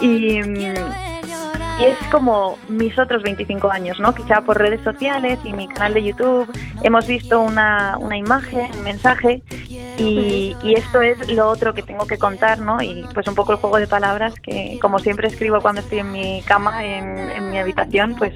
y, 0.00 0.38
y 0.38 1.84
es 1.84 1.98
como 2.12 2.56
mis 2.68 2.96
otros 2.96 3.24
25 3.24 3.72
años, 3.72 3.98
¿no? 3.98 4.14
Quizá 4.14 4.42
por 4.42 4.56
redes 4.56 4.82
sociales 4.82 5.40
y 5.42 5.52
mi 5.52 5.66
canal 5.66 5.94
de 5.94 6.04
YouTube 6.04 6.48
hemos 6.84 7.08
visto 7.08 7.40
una, 7.40 7.96
una 7.98 8.16
imagen, 8.16 8.70
un 8.78 8.84
mensaje, 8.84 9.42
y, 9.68 10.56
y 10.62 10.74
esto 10.74 11.02
es 11.02 11.28
lo 11.30 11.48
otro 11.48 11.74
que 11.74 11.82
tengo 11.82 12.06
que 12.06 12.18
contar, 12.18 12.60
¿no? 12.60 12.80
Y 12.80 13.04
pues 13.14 13.26
un 13.28 13.34
poco 13.34 13.52
el 13.52 13.58
juego 13.58 13.78
de 13.78 13.86
palabras 13.86 14.34
que, 14.40 14.78
como 14.80 14.98
siempre 14.98 15.28
escribo 15.28 15.60
cuando 15.60 15.80
estoy 15.80 15.98
en 15.98 16.12
mi 16.12 16.42
cama, 16.42 16.84
en, 16.84 17.18
en 17.18 17.50
mi 17.50 17.58
habitación, 17.58 18.14
pues, 18.16 18.32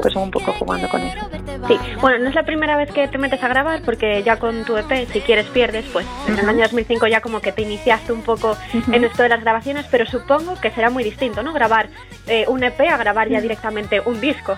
pues 0.00 0.16
un 0.16 0.30
poco 0.30 0.52
jugando 0.52 0.88
con 0.88 1.00
eso. 1.00 1.28
Sí, 1.68 1.78
bueno, 2.00 2.18
no 2.18 2.28
es 2.28 2.34
la 2.34 2.44
primera 2.44 2.76
vez 2.76 2.90
que 2.92 3.08
te 3.08 3.18
metes 3.18 3.42
a 3.42 3.48
grabar 3.48 3.82
porque 3.82 4.22
ya 4.22 4.38
con 4.38 4.64
tu 4.64 4.76
EP, 4.76 5.08
si 5.12 5.20
quieres 5.20 5.46
pierdes, 5.46 5.84
pues 5.92 6.06
en 6.26 6.38
el 6.38 6.48
año 6.48 6.62
2005 6.62 7.06
ya 7.06 7.20
como 7.20 7.40
que 7.40 7.52
te 7.52 7.62
iniciaste 7.62 8.12
un 8.12 8.22
poco 8.22 8.56
en 8.90 9.04
esto 9.04 9.22
de 9.22 9.28
las 9.28 9.40
grabaciones, 9.40 9.86
pero 9.90 10.06
supongo 10.06 10.60
que 10.60 10.70
será 10.70 10.90
muy 10.90 11.04
distinto, 11.04 11.42
¿no? 11.42 11.52
Grabar 11.52 11.88
eh, 12.26 12.46
un 12.48 12.62
EP 12.64 12.80
a 12.80 12.96
grabar 12.96 13.28
ya 13.28 13.40
directamente 13.40 14.00
un 14.00 14.20
disco. 14.20 14.56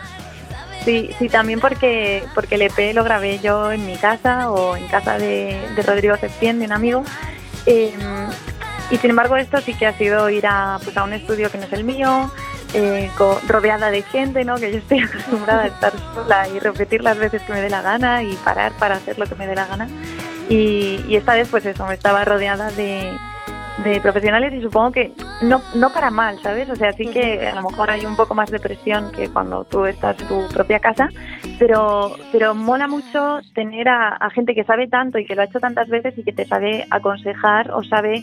Sí, 0.84 1.10
sí, 1.18 1.28
también 1.28 1.60
porque, 1.60 2.24
porque 2.34 2.56
el 2.56 2.62
EP 2.62 2.94
lo 2.94 3.04
grabé 3.04 3.38
yo 3.38 3.72
en 3.72 3.86
mi 3.86 3.96
casa 3.96 4.50
o 4.50 4.76
en 4.76 4.86
casa 4.88 5.16
de, 5.16 5.58
de 5.74 5.82
Rodrigo 5.82 6.16
Septién, 6.16 6.58
de 6.58 6.66
un 6.66 6.72
amigo. 6.72 7.04
Eh, 7.64 7.94
y 8.90 8.96
sin 8.98 9.10
embargo 9.10 9.36
esto 9.36 9.60
sí 9.62 9.72
que 9.74 9.86
ha 9.86 9.96
sido 9.96 10.28
ir 10.28 10.46
a, 10.46 10.78
pues, 10.84 10.96
a 10.96 11.04
un 11.04 11.14
estudio 11.14 11.50
que 11.50 11.56
no 11.56 11.64
es 11.64 11.72
el 11.72 11.84
mío, 11.84 12.30
eh, 12.74 13.10
rodeada 13.46 13.90
de 13.90 14.02
gente, 14.02 14.44
¿no? 14.44 14.56
que 14.56 14.72
yo 14.72 14.78
estoy 14.78 14.98
acostumbrada 15.04 15.62
a 15.62 15.66
estar 15.68 15.92
sola 16.14 16.48
y 16.48 16.58
repetir 16.58 17.02
las 17.02 17.18
veces 17.18 17.40
que 17.42 17.52
me 17.52 17.62
dé 17.62 17.70
la 17.70 17.80
gana 17.80 18.22
y 18.22 18.34
parar 18.36 18.72
para 18.78 18.96
hacer 18.96 19.18
lo 19.18 19.26
que 19.26 19.34
me 19.36 19.46
dé 19.46 19.54
la 19.54 19.66
gana. 19.66 19.88
Y, 20.50 21.02
y 21.08 21.16
esta 21.16 21.34
vez 21.34 21.48
pues 21.50 21.64
eso, 21.64 21.86
me 21.86 21.94
estaba 21.94 22.26
rodeada 22.26 22.70
de, 22.72 23.10
de 23.82 24.00
profesionales 24.00 24.52
y 24.54 24.62
supongo 24.62 24.92
que 24.92 25.12
no, 25.42 25.60
no 25.74 25.92
para 25.92 26.10
mal, 26.10 26.38
¿sabes? 26.40 26.70
O 26.70 26.76
sea, 26.76 26.92
sí 26.92 27.06
que 27.06 27.46
a 27.46 27.54
lo 27.54 27.68
mejor 27.68 27.90
hay 27.90 28.06
un 28.06 28.14
poco 28.14 28.34
más 28.34 28.50
de 28.50 28.60
presión 28.60 29.10
que 29.10 29.28
cuando 29.28 29.64
tú 29.64 29.84
estás 29.84 30.20
en 30.20 30.28
tu 30.28 30.48
propia 30.52 30.78
casa, 30.78 31.08
pero, 31.58 32.14
pero 32.30 32.54
mola 32.54 32.86
mucho 32.86 33.40
tener 33.54 33.88
a, 33.88 34.10
a 34.10 34.30
gente 34.30 34.54
que 34.54 34.64
sabe 34.64 34.86
tanto 34.86 35.18
y 35.18 35.26
que 35.26 35.34
lo 35.34 35.42
ha 35.42 35.46
hecho 35.46 35.60
tantas 35.60 35.88
veces 35.88 36.16
y 36.16 36.22
que 36.22 36.32
te 36.32 36.46
sabe 36.46 36.86
aconsejar 36.90 37.72
o 37.72 37.82
sabe 37.82 38.22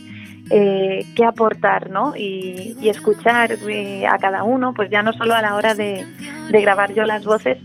eh, 0.50 1.06
qué 1.16 1.26
aportar, 1.26 1.90
¿no? 1.90 2.16
Y, 2.16 2.78
y 2.80 2.90
escuchar 2.90 3.52
eh, 3.70 4.08
a 4.08 4.18
cada 4.18 4.44
uno, 4.44 4.74
pues 4.74 4.90
ya 4.90 5.04
no 5.04 5.12
solo 5.14 5.34
a 5.34 5.42
la 5.42 5.56
hora 5.56 5.76
de, 5.76 6.06
de 6.50 6.62
grabar 6.62 6.94
yo 6.94 7.04
las 7.04 7.26
voces, 7.26 7.58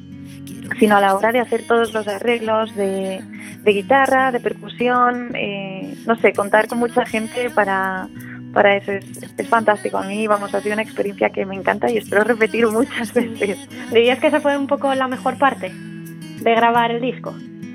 sino 0.79 0.97
a 0.97 1.01
la 1.01 1.15
hora 1.15 1.33
de 1.33 1.41
hacer 1.41 1.67
todos 1.67 1.93
los 1.93 2.07
arreglos 2.09 2.75
de, 2.75 3.21
de 3.63 3.73
guitarra, 3.73 4.33
de 4.33 4.41
percusión, 4.41 5.35
eh, 5.35 5.95
no 6.07 6.17
sé, 6.17 6.33
contar 6.33 6.69
con 6.69 6.79
mucha 6.79 7.05
gente 7.05 7.51
para, 7.51 8.09
para 8.53 8.77
eso 8.77 8.93
es, 8.93 9.05
es 9.37 9.49
fantástico. 9.49 9.99
A 9.99 10.03
mí, 10.03 10.27
vamos, 10.27 10.55
ha 10.55 10.61
sido 10.61 10.75
una 10.75 10.83
experiencia 10.83 11.31
que 11.31 11.45
me 11.45 11.55
encanta 11.55 11.91
y 11.91 11.99
espero 11.99 12.25
repetir 12.25 12.67
muchas 12.69 13.13
veces. 13.15 13.59
¿Dirías 13.91 14.19
que 14.19 14.29
esa 14.29 14.41
fue 14.41 14.57
un 14.57 14.67
poco 14.67 14.95
la 14.95 15.09
mejor 15.09 15.39
parte 15.39 15.71
de 15.71 16.55
grabar 16.55 16.91
el 16.91 17.01
disco? 17.01 17.33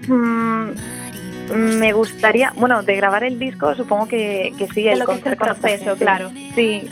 Mm, 0.08 0.71
me 1.80 1.93
gustaría, 1.93 2.54
bueno, 2.56 2.82
de 2.84 2.95
grabar 2.95 3.23
el 3.23 3.38
disco 3.38 3.75
supongo 3.75 4.08
que, 4.08 4.54
que 4.58 4.67
sí, 4.67 4.84
De 4.84 4.93
el 4.93 4.99
lo 4.99 5.06
que 5.06 5.13
es 5.13 5.25
el 5.25 5.38
proceso, 5.38 5.95
claro. 5.97 6.32
Sí, 6.56 6.89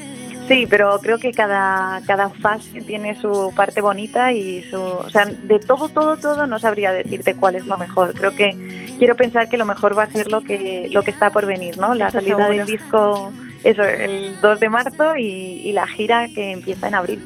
sí, 0.49 0.67
pero 0.69 0.99
creo 0.99 1.17
que 1.17 1.31
cada, 1.31 2.01
cada 2.05 2.29
fase 2.29 2.81
tiene 2.81 3.15
su 3.21 3.53
parte 3.55 3.79
bonita 3.79 4.33
y 4.33 4.63
su... 4.63 4.81
O 4.81 5.09
sea, 5.09 5.25
de 5.25 5.59
todo, 5.59 5.87
todo, 5.87 6.17
todo 6.17 6.45
no 6.47 6.59
sabría 6.59 6.91
decirte 6.91 7.35
cuál 7.35 7.55
es 7.55 7.65
lo 7.65 7.77
mejor. 7.77 8.13
Creo 8.13 8.35
que 8.35 8.57
quiero 8.97 9.15
pensar 9.15 9.47
que 9.47 9.57
lo 9.57 9.65
mejor 9.65 9.97
va 9.97 10.03
a 10.03 10.11
ser 10.11 10.29
lo 10.29 10.41
que, 10.41 10.89
lo 10.91 11.03
que 11.03 11.11
está 11.11 11.29
por 11.29 11.45
venir, 11.45 11.77
¿no? 11.77 11.93
La 11.93 12.07
Eso 12.09 12.19
salida 12.19 12.35
seguro. 12.35 12.57
del 12.57 12.65
disco, 12.65 13.31
eso, 13.63 13.83
el 13.83 14.41
2 14.41 14.59
de 14.59 14.69
marzo 14.69 15.15
y, 15.15 15.61
y 15.63 15.71
la 15.71 15.87
gira 15.87 16.27
que 16.27 16.51
empieza 16.51 16.87
en 16.89 16.95
abril. 16.95 17.23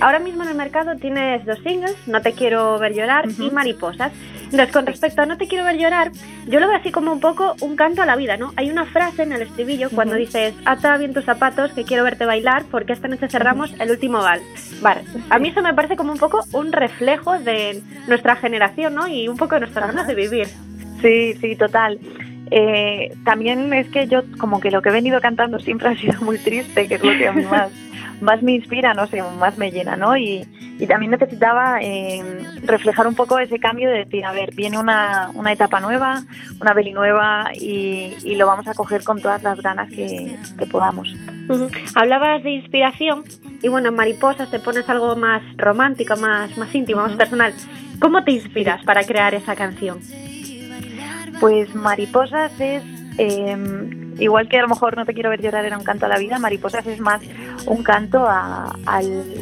Ahora 0.00 0.18
mismo 0.18 0.42
en 0.42 0.50
el 0.50 0.54
mercado 0.54 0.96
tienes 0.96 1.44
dos 1.44 1.58
singles, 1.60 1.96
No 2.06 2.20
te 2.22 2.32
quiero 2.32 2.78
ver 2.78 2.94
llorar 2.94 3.26
y 3.38 3.50
Mariposas. 3.50 4.12
Entonces, 4.44 4.72
con 4.72 4.86
respecto 4.86 5.22
a 5.22 5.26
No 5.26 5.36
te 5.36 5.48
quiero 5.48 5.64
ver 5.64 5.76
llorar, 5.76 6.12
yo 6.46 6.60
lo 6.60 6.68
veo 6.68 6.76
así 6.76 6.92
como 6.92 7.12
un 7.12 7.20
poco 7.20 7.54
un 7.60 7.76
canto 7.76 8.02
a 8.02 8.06
la 8.06 8.16
vida, 8.16 8.36
¿no? 8.36 8.52
Hay 8.56 8.70
una 8.70 8.86
frase 8.86 9.24
en 9.24 9.32
el 9.32 9.42
estribillo 9.42 9.90
cuando 9.90 10.14
dices, 10.14 10.54
ata 10.64 10.96
bien 10.96 11.12
tus 11.12 11.24
zapatos 11.24 11.72
que 11.72 11.84
quiero 11.84 12.04
verte 12.04 12.24
bailar 12.24 12.64
porque 12.70 12.92
esta 12.92 13.08
noche 13.08 13.28
cerramos 13.28 13.74
el 13.78 13.90
último 13.90 14.18
bal. 14.18 14.40
Vale, 14.80 15.02
a 15.30 15.38
mí 15.38 15.48
eso 15.48 15.62
me 15.62 15.74
parece 15.74 15.96
como 15.96 16.12
un 16.12 16.18
poco 16.18 16.44
un 16.52 16.72
reflejo 16.72 17.38
de 17.38 17.82
nuestra 18.06 18.36
generación, 18.36 18.94
¿no? 18.94 19.08
Y 19.08 19.28
un 19.28 19.36
poco 19.36 19.56
de 19.56 19.62
nuestras 19.62 19.88
ganas 19.88 20.06
de 20.06 20.14
vivir. 20.14 20.46
Sí, 21.02 21.34
sí, 21.40 21.56
total. 21.56 21.98
Eh, 22.50 23.12
también 23.24 23.72
es 23.72 23.88
que 23.88 24.06
yo 24.06 24.22
como 24.38 24.60
que 24.60 24.70
lo 24.70 24.80
que 24.80 24.90
he 24.90 24.92
venido 24.92 25.20
cantando 25.20 25.58
siempre 25.58 25.88
ha 25.88 25.96
sido 25.96 26.20
muy 26.22 26.38
triste, 26.38 26.86
que 26.86 26.94
es 26.94 27.02
lo 27.02 27.10
que 27.10 27.28
a 27.28 27.32
mí 27.32 27.44
más, 27.50 27.70
más 28.20 28.42
me 28.42 28.52
inspira, 28.52 28.94
no 28.94 29.06
sé, 29.06 29.22
más 29.38 29.58
me 29.58 29.70
llena, 29.70 29.96
¿no? 29.96 30.16
Y, 30.16 30.46
y 30.78 30.86
también 30.86 31.10
necesitaba 31.12 31.78
eh, 31.80 32.22
reflejar 32.64 33.06
un 33.06 33.14
poco 33.14 33.38
ese 33.38 33.58
cambio 33.58 33.88
de 33.88 34.04
decir, 34.04 34.24
a 34.24 34.32
ver, 34.32 34.54
viene 34.54 34.78
una, 34.78 35.30
una 35.34 35.52
etapa 35.52 35.80
nueva, 35.80 36.22
una 36.60 36.74
Beli 36.74 36.92
nueva 36.92 37.50
y, 37.54 38.14
y 38.24 38.34
lo 38.36 38.46
vamos 38.46 38.66
a 38.68 38.74
coger 38.74 39.04
con 39.04 39.20
todas 39.20 39.42
las 39.42 39.60
ganas 39.60 39.88
que, 39.90 40.36
que 40.58 40.66
podamos. 40.66 41.14
Ujú. 41.48 41.68
Hablabas 41.94 42.42
de 42.42 42.50
inspiración 42.50 43.24
y 43.62 43.68
bueno, 43.68 43.88
en 43.88 43.94
Mariposas 43.94 44.50
te 44.50 44.58
pones 44.58 44.88
algo 44.88 45.16
más 45.16 45.42
romántico, 45.56 46.16
más, 46.16 46.56
más 46.58 46.74
íntimo, 46.74 47.02
más 47.02 47.16
personal. 47.16 47.52
¿Cómo 48.00 48.22
te 48.24 48.32
inspiras 48.32 48.84
para 48.84 49.04
crear 49.04 49.34
esa 49.34 49.54
canción? 49.54 50.00
Pues 51.40 51.74
Mariposas 51.74 52.52
es, 52.60 52.82
eh, 53.18 54.14
igual 54.18 54.48
que 54.48 54.58
a 54.58 54.62
lo 54.62 54.68
mejor 54.68 54.96
No 54.96 55.04
te 55.04 55.14
quiero 55.14 55.30
ver 55.30 55.40
llorar 55.42 55.64
era 55.64 55.76
un 55.78 55.84
canto 55.84 56.06
a 56.06 56.08
la 56.08 56.18
vida, 56.18 56.38
Mariposas 56.38 56.86
es 56.86 57.00
más 57.00 57.20
un 57.66 57.82
canto 57.82 58.26
a, 58.26 58.74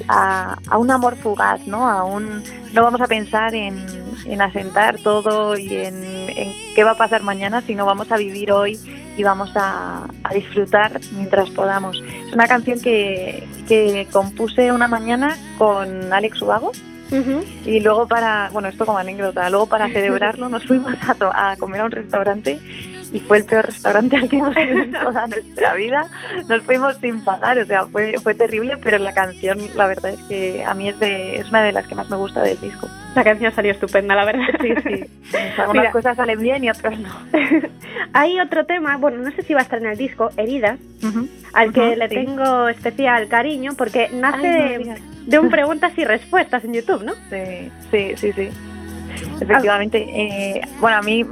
a- 0.09 0.57
a 0.69 0.79
un 0.79 0.91
amor 0.91 1.17
fugaz, 1.17 1.67
¿no? 1.67 1.89
A 1.89 2.05
un, 2.05 2.43
no 2.73 2.83
vamos 2.83 3.01
a 3.01 3.07
pensar 3.07 3.55
en, 3.55 3.85
en 4.27 4.41
asentar 4.43 4.99
todo 4.99 5.57
y 5.57 5.75
en, 5.77 6.03
en 6.05 6.53
qué 6.75 6.85
va 6.85 6.93
a 6.93 6.97
pasar 6.97 7.23
mañana, 7.23 7.63
sino 7.67 7.87
vamos 7.87 8.11
a 8.11 8.17
vivir 8.17 8.51
hoy 8.53 8.79
y 9.17 9.23
vamos 9.23 9.53
a, 9.57 10.07
a 10.25 10.35
disfrutar 10.35 11.01
mientras 11.13 11.51
podamos. 11.51 12.03
Es 12.27 12.33
una 12.33 12.49
canción 12.49 12.81
que, 12.81 13.47
que 13.69 14.09
compuse 14.13 14.73
una 14.73 14.89
mañana 14.89 15.37
con 15.59 16.13
Alex 16.13 16.43
Ubago. 16.43 16.73
Y 17.65 17.79
luego 17.81 18.09
para, 18.09 18.49
bueno, 18.53 18.67
esto 18.69 18.85
como 18.87 18.99
anécdota, 18.99 19.49
luego 19.51 19.67
para 19.67 19.89
celebrarlo 19.89 20.49
nos 20.49 20.65
fuimos 20.67 20.95
a, 21.07 21.15
to- 21.15 21.31
a 21.33 21.55
comer 21.59 21.83
a 21.83 21.85
un 21.85 21.91
restaurante 21.93 22.59
y 23.15 23.21
fue 23.21 23.39
el 23.39 23.45
peor 23.45 23.67
restaurante 23.67 24.17
al 24.17 24.29
que 24.29 24.37
hemos 24.37 24.57
ido 24.57 24.83
en 24.83 24.93
toda 25.05 25.27
nuestra 25.29 25.75
vida. 25.75 26.09
Nos 26.49 26.63
fuimos 26.63 26.97
sin 26.97 27.25
pagar, 27.25 27.57
o 27.59 27.65
sea, 27.65 27.87
fue, 27.87 28.15
fue 28.21 28.35
terrible, 28.35 28.77
pero 28.83 28.99
la 28.99 29.15
canción, 29.15 29.61
la 29.77 29.87
verdad 29.87 30.11
es 30.11 30.21
que 30.25 30.65
a 30.65 30.75
mí 30.75 30.89
es, 30.89 30.99
de, 30.99 31.37
es 31.37 31.49
una 31.49 31.63
de 31.63 31.71
las 31.71 31.87
que 31.87 31.95
más 31.95 32.11
me 32.11 32.17
gusta 32.17 32.43
del 32.43 32.61
disco. 32.61 32.89
La 33.15 33.23
canción 33.23 33.55
salió 33.55 33.71
estupenda, 33.71 34.17
la 34.17 34.25
verdad. 34.25 34.49
Sí, 34.61 34.75
sí. 34.83 35.05
Algunas 35.59 35.83
Mira. 35.83 35.93
cosas 35.93 36.17
salen 36.17 36.41
bien 36.41 36.65
y 36.65 36.71
otras 36.71 36.99
no. 36.99 37.11
Hay 38.13 38.41
otro 38.41 38.67
tema, 38.67 38.97
bueno, 38.97 39.19
no 39.19 39.31
sé 39.31 39.43
si 39.43 39.55
va 39.55 39.61
a 39.61 39.63
estar 39.63 39.79
en 39.79 39.87
el 39.87 39.97
disco, 39.97 40.31
Heridas, 40.37 40.81
al 41.53 41.73
que 41.73 41.95
le 41.95 42.09
sí. 42.09 42.17
tengo 42.17 42.69
especial 42.69 43.29
cariño 43.29 43.75
porque 43.79 44.11
nace 44.13 44.49
Ay, 44.49 44.85
no 44.85 44.95
de 45.27 45.39
un 45.39 45.51
preguntas 45.51 45.93
y 45.97 46.05
respuestas 46.05 46.65
en 46.65 46.75
YouTube, 46.75 47.05
¿no? 47.05 47.13
Sí, 47.31 47.71
sí, 47.93 48.13
sí, 48.17 48.33
sí. 48.33 48.49
Efectivamente. 49.41 49.99
eh, 49.99 50.61
bueno, 50.81 50.99
a 50.99 51.03
mí, 51.03 51.25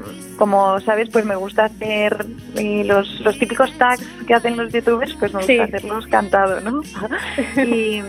como 0.42 0.80
sabes, 0.80 1.08
pues 1.08 1.24
me 1.24 1.36
gusta 1.36 1.66
hacer 1.66 2.26
eh, 2.56 2.82
los, 2.84 3.20
los 3.20 3.38
típicos 3.38 3.70
tags 3.78 4.04
que 4.26 4.34
hacen 4.34 4.56
los 4.56 4.72
youtubers, 4.72 5.14
pues 5.14 5.32
me 5.32 5.38
gusta 5.38 5.52
Sí. 5.52 5.60
hacerlos 5.60 6.04
cantados, 6.08 6.64
¿no? 6.64 6.82
y, 7.64 8.02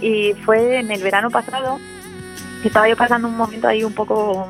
y 0.00 0.32
fue 0.44 0.78
en 0.78 0.92
el 0.92 1.02
verano 1.02 1.28
pasado, 1.28 1.80
estaba 2.64 2.88
yo 2.88 2.96
pasando 2.96 3.26
un 3.26 3.36
momento 3.36 3.66
ahí 3.66 3.82
un 3.82 3.92
poco 3.94 4.48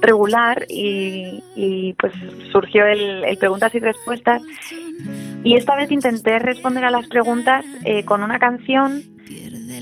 regular 0.00 0.64
y, 0.68 1.42
y, 1.56 1.94
pues 1.94 2.12
surgió 2.52 2.86
el, 2.86 3.24
el 3.24 3.36
preguntas 3.38 3.74
y 3.74 3.80
respuestas 3.80 4.40
y 5.44 5.56
esta 5.56 5.76
vez 5.76 5.90
intenté 5.92 6.38
responder 6.38 6.84
a 6.84 6.90
las 6.90 7.06
preguntas 7.06 7.64
eh, 7.84 8.04
con 8.04 8.22
una 8.22 8.38
canción 8.38 9.02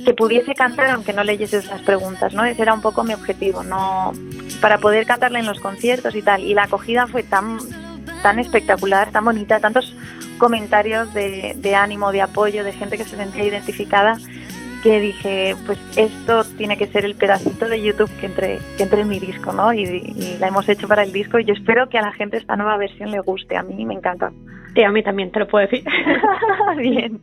que 0.04 0.14
pudiese 0.14 0.54
cantar 0.54 0.90
aunque 0.90 1.12
no 1.12 1.24
leyeses 1.24 1.66
las 1.66 1.80
preguntas, 1.82 2.34
¿no? 2.34 2.44
Ese 2.44 2.62
era 2.62 2.74
un 2.74 2.82
poco 2.82 3.04
mi 3.04 3.14
objetivo, 3.14 3.62
no 3.62 4.12
para 4.60 4.78
poder 4.78 5.06
cantarla 5.06 5.38
en 5.38 5.46
los 5.46 5.60
conciertos 5.60 6.14
y 6.14 6.22
tal. 6.22 6.42
Y 6.42 6.54
la 6.54 6.64
acogida 6.64 7.06
fue 7.06 7.22
tan 7.22 7.58
tan 8.22 8.38
espectacular, 8.38 9.10
tan 9.10 9.24
bonita, 9.24 9.60
tantos 9.60 9.94
comentarios 10.38 11.12
de, 11.12 11.54
de 11.56 11.74
ánimo, 11.74 12.10
de 12.10 12.22
apoyo, 12.22 12.64
de 12.64 12.72
gente 12.72 12.96
que 12.96 13.04
se 13.04 13.16
sentía 13.16 13.44
identificada, 13.44 14.18
que 14.84 15.00
dije, 15.00 15.56
pues 15.64 15.78
esto 15.96 16.44
tiene 16.58 16.76
que 16.76 16.86
ser 16.86 17.06
el 17.06 17.14
pedacito 17.14 17.68
de 17.68 17.82
YouTube 17.82 18.10
que 18.20 18.26
entre, 18.26 18.58
que 18.76 18.82
entre 18.82 19.00
en 19.00 19.08
mi 19.08 19.18
disco, 19.18 19.50
¿no? 19.50 19.72
Y, 19.72 19.82
y 19.82 20.36
la 20.38 20.48
hemos 20.48 20.68
hecho 20.68 20.86
para 20.86 21.02
el 21.02 21.12
disco 21.12 21.38
y 21.38 21.44
yo 21.46 21.54
espero 21.54 21.88
que 21.88 21.96
a 21.96 22.02
la 22.02 22.12
gente 22.12 22.36
esta 22.36 22.54
nueva 22.54 22.76
versión 22.76 23.10
le 23.10 23.20
guste, 23.20 23.56
a 23.56 23.62
mí 23.62 23.86
me 23.86 23.94
encanta. 23.94 24.30
Sí, 24.74 24.82
a 24.82 24.90
mí 24.90 25.02
también, 25.02 25.30
te 25.30 25.38
lo 25.38 25.46
puedo 25.46 25.66
decir. 25.66 25.84
Bien. 26.76 27.18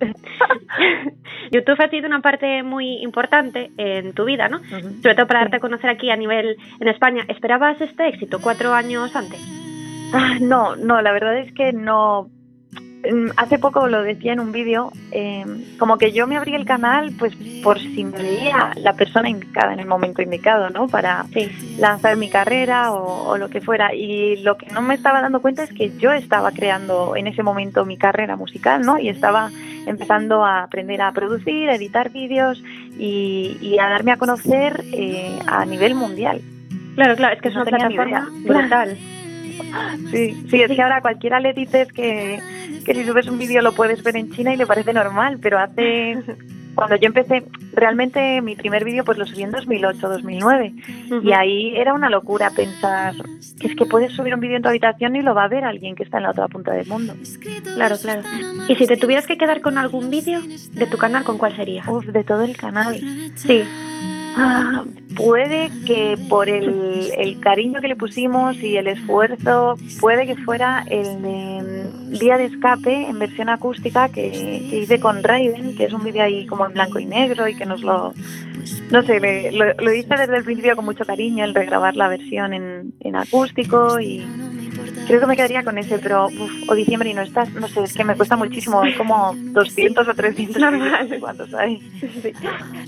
YouTube 1.51 1.79
ha 1.79 1.89
sido 1.89 2.07
una 2.07 2.21
parte 2.21 2.63
muy 2.63 3.03
importante 3.03 3.69
en 3.77 4.13
tu 4.13 4.25
vida, 4.25 4.47
¿no? 4.47 4.59
Sobre 5.01 5.15
todo 5.15 5.27
para 5.27 5.41
darte 5.41 5.57
a 5.57 5.59
conocer 5.59 5.89
aquí 5.89 6.09
a 6.09 6.15
nivel 6.15 6.55
en 6.79 6.87
España. 6.87 7.25
¿Esperabas 7.27 7.79
este 7.79 8.07
éxito 8.07 8.39
cuatro 8.41 8.73
años 8.73 9.15
antes? 9.15 9.39
Ah, 10.13 10.37
no, 10.41 10.75
no, 10.77 11.01
la 11.01 11.11
verdad 11.11 11.37
es 11.37 11.53
que 11.53 11.73
no. 11.73 12.29
Mm, 13.09 13.31
Hace 13.37 13.57
poco 13.57 13.87
lo 13.87 14.03
decía 14.03 14.33
en 14.33 14.39
un 14.39 14.51
vídeo, 14.51 14.91
eh, 15.11 15.43
como 15.79 15.97
que 15.97 16.11
yo 16.11 16.27
me 16.27 16.37
abrí 16.37 16.53
el 16.53 16.65
canal 16.65 17.11
pues 17.17 17.33
por 17.63 17.79
si 17.79 18.03
me 18.03 18.17
veía 18.17 18.73
la 18.77 18.93
persona 18.93 19.29
indicada 19.29 19.73
en 19.73 19.79
el 19.79 19.87
momento 19.87 20.21
indicado, 20.21 20.69
¿no? 20.69 20.87
Para 20.87 21.25
lanzar 21.79 22.17
mi 22.17 22.29
carrera 22.29 22.91
o, 22.91 23.29
o 23.29 23.37
lo 23.37 23.49
que 23.49 23.61
fuera. 23.61 23.93
Y 23.95 24.37
lo 24.43 24.57
que 24.57 24.67
no 24.67 24.81
me 24.81 24.93
estaba 24.93 25.21
dando 25.21 25.41
cuenta 25.41 25.63
es 25.63 25.73
que 25.73 25.97
yo 25.97 26.11
estaba 26.11 26.51
creando 26.51 27.15
en 27.15 27.27
ese 27.27 27.43
momento 27.43 27.85
mi 27.85 27.97
carrera 27.97 28.35
musical, 28.35 28.81
¿no? 28.81 28.99
Y 28.99 29.09
estaba 29.09 29.49
empezando 29.87 30.45
a 30.45 30.63
aprender 30.63 31.01
a 31.01 31.11
producir, 31.11 31.69
a 31.69 31.75
editar 31.75 32.11
vídeos 32.11 32.63
y, 32.99 33.57
y 33.61 33.79
a 33.79 33.89
darme 33.89 34.11
a 34.11 34.17
conocer 34.17 34.83
eh, 34.93 35.39
a 35.47 35.65
nivel 35.65 35.95
mundial. 35.95 36.41
Claro, 36.95 37.15
claro, 37.15 37.35
es 37.35 37.41
que 37.41 37.47
es 37.49 37.55
No 37.55 37.61
una 37.61 37.71
plataforma 37.71 38.29
brutal. 38.43 38.97
Sí, 40.11 40.45
sí, 40.49 40.61
es 40.61 40.71
que 40.71 40.81
ahora 40.81 41.01
cualquiera 41.01 41.39
le 41.39 41.53
dices 41.53 41.91
que, 41.93 42.39
que 42.83 42.93
si 42.93 43.03
subes 43.05 43.27
un 43.27 43.37
vídeo 43.37 43.61
lo 43.61 43.73
puedes 43.73 44.03
ver 44.03 44.17
en 44.17 44.31
China 44.31 44.53
y 44.53 44.57
le 44.57 44.65
parece 44.65 44.93
normal, 44.93 45.39
pero 45.41 45.59
hace... 45.59 46.17
Cuando 46.73 46.95
yo 46.95 47.07
empecé, 47.07 47.43
realmente 47.73 48.41
mi 48.41 48.55
primer 48.55 48.85
vídeo 48.85 49.03
pues 49.03 49.17
lo 49.17 49.25
subí 49.25 49.43
en 49.43 49.51
2008, 49.51 50.07
2009 50.07 50.73
y 51.21 51.33
ahí 51.33 51.75
era 51.75 51.93
una 51.93 52.09
locura 52.09 52.49
pensar 52.49 53.13
que 53.59 53.67
es 53.67 53.75
que 53.75 53.85
puedes 53.85 54.13
subir 54.13 54.33
un 54.33 54.39
vídeo 54.39 54.55
en 54.55 54.63
tu 54.63 54.69
habitación 54.69 55.15
y 55.17 55.21
lo 55.21 55.35
va 55.35 55.43
a 55.43 55.47
ver 55.49 55.65
alguien 55.65 55.95
que 55.95 56.03
está 56.03 56.17
en 56.17 56.23
la 56.23 56.31
otra 56.31 56.47
punta 56.47 56.71
del 56.71 56.87
mundo. 56.87 57.13
Claro, 57.75 57.97
claro. 57.97 58.21
Y 58.69 58.75
si 58.75 58.87
te 58.87 58.95
tuvieras 58.95 59.27
que 59.27 59.37
quedar 59.37 59.61
con 59.61 59.77
algún 59.77 60.09
vídeo 60.09 60.39
de 60.41 60.87
tu 60.87 60.97
canal, 60.97 61.25
¿con 61.25 61.37
cuál 61.37 61.55
sería? 61.57 61.83
Uf, 61.89 62.05
de 62.05 62.23
todo 62.23 62.43
el 62.43 62.55
canal. 62.55 62.99
Sí. 63.35 63.63
Ah, 64.37 64.83
puede 65.15 65.69
que 65.85 66.17
por 66.29 66.47
el, 66.49 67.11
el 67.17 67.39
cariño 67.39 67.81
que 67.81 67.89
le 67.89 67.95
pusimos 67.95 68.55
y 68.57 68.77
el 68.77 68.87
esfuerzo, 68.87 69.75
puede 69.99 70.25
que 70.25 70.35
fuera 70.37 70.83
el 70.89 71.21
de 71.21 71.61
mm, 72.11 72.17
Día 72.19 72.37
de 72.37 72.45
Escape 72.45 73.07
en 73.09 73.19
versión 73.19 73.49
acústica 73.49 74.07
que, 74.09 74.31
que 74.69 74.79
hice 74.79 74.99
con 74.99 75.21
Raiden, 75.23 75.75
que 75.75 75.85
es 75.85 75.93
un 75.93 76.03
vídeo 76.03 76.23
ahí 76.23 76.45
como 76.45 76.65
en 76.65 76.73
blanco 76.73 76.99
y 76.99 77.05
negro 77.05 77.47
y 77.47 77.55
que 77.55 77.65
nos 77.65 77.81
lo... 77.81 78.13
No 78.91 79.01
sé, 79.03 79.19
le- 79.19 79.51
lo, 79.51 79.65
lo 79.73 79.93
hice 79.93 80.15
desde 80.15 80.37
el 80.37 80.43
principio 80.43 80.75
con 80.75 80.85
mucho 80.85 81.03
cariño, 81.05 81.43
el 81.43 81.53
regrabar 81.55 81.95
la 81.95 82.07
versión 82.07 82.53
en, 82.53 82.93
en 82.99 83.15
acústico 83.15 83.99
y 83.99 84.25
creo 85.11 85.21
que 85.21 85.27
me 85.27 85.35
quedaría 85.35 85.63
con 85.63 85.77
ese, 85.77 85.99
pero 85.99 86.27
uf, 86.27 86.51
o 86.69 86.73
diciembre 86.75 87.09
y 87.09 87.13
no 87.13 87.21
estás, 87.21 87.49
no 87.53 87.67
sé, 87.67 87.83
es 87.83 87.93
que 87.93 88.03
me 88.05 88.15
cuesta 88.15 88.37
muchísimo, 88.37 88.81
hay 88.81 88.93
como 88.95 89.33
200 89.35 90.07
o 90.07 90.13
300 90.13 90.61
Normal. 90.61 91.17
cuántos 91.19 91.53
hay. 91.53 91.79
Sí. 91.99 92.33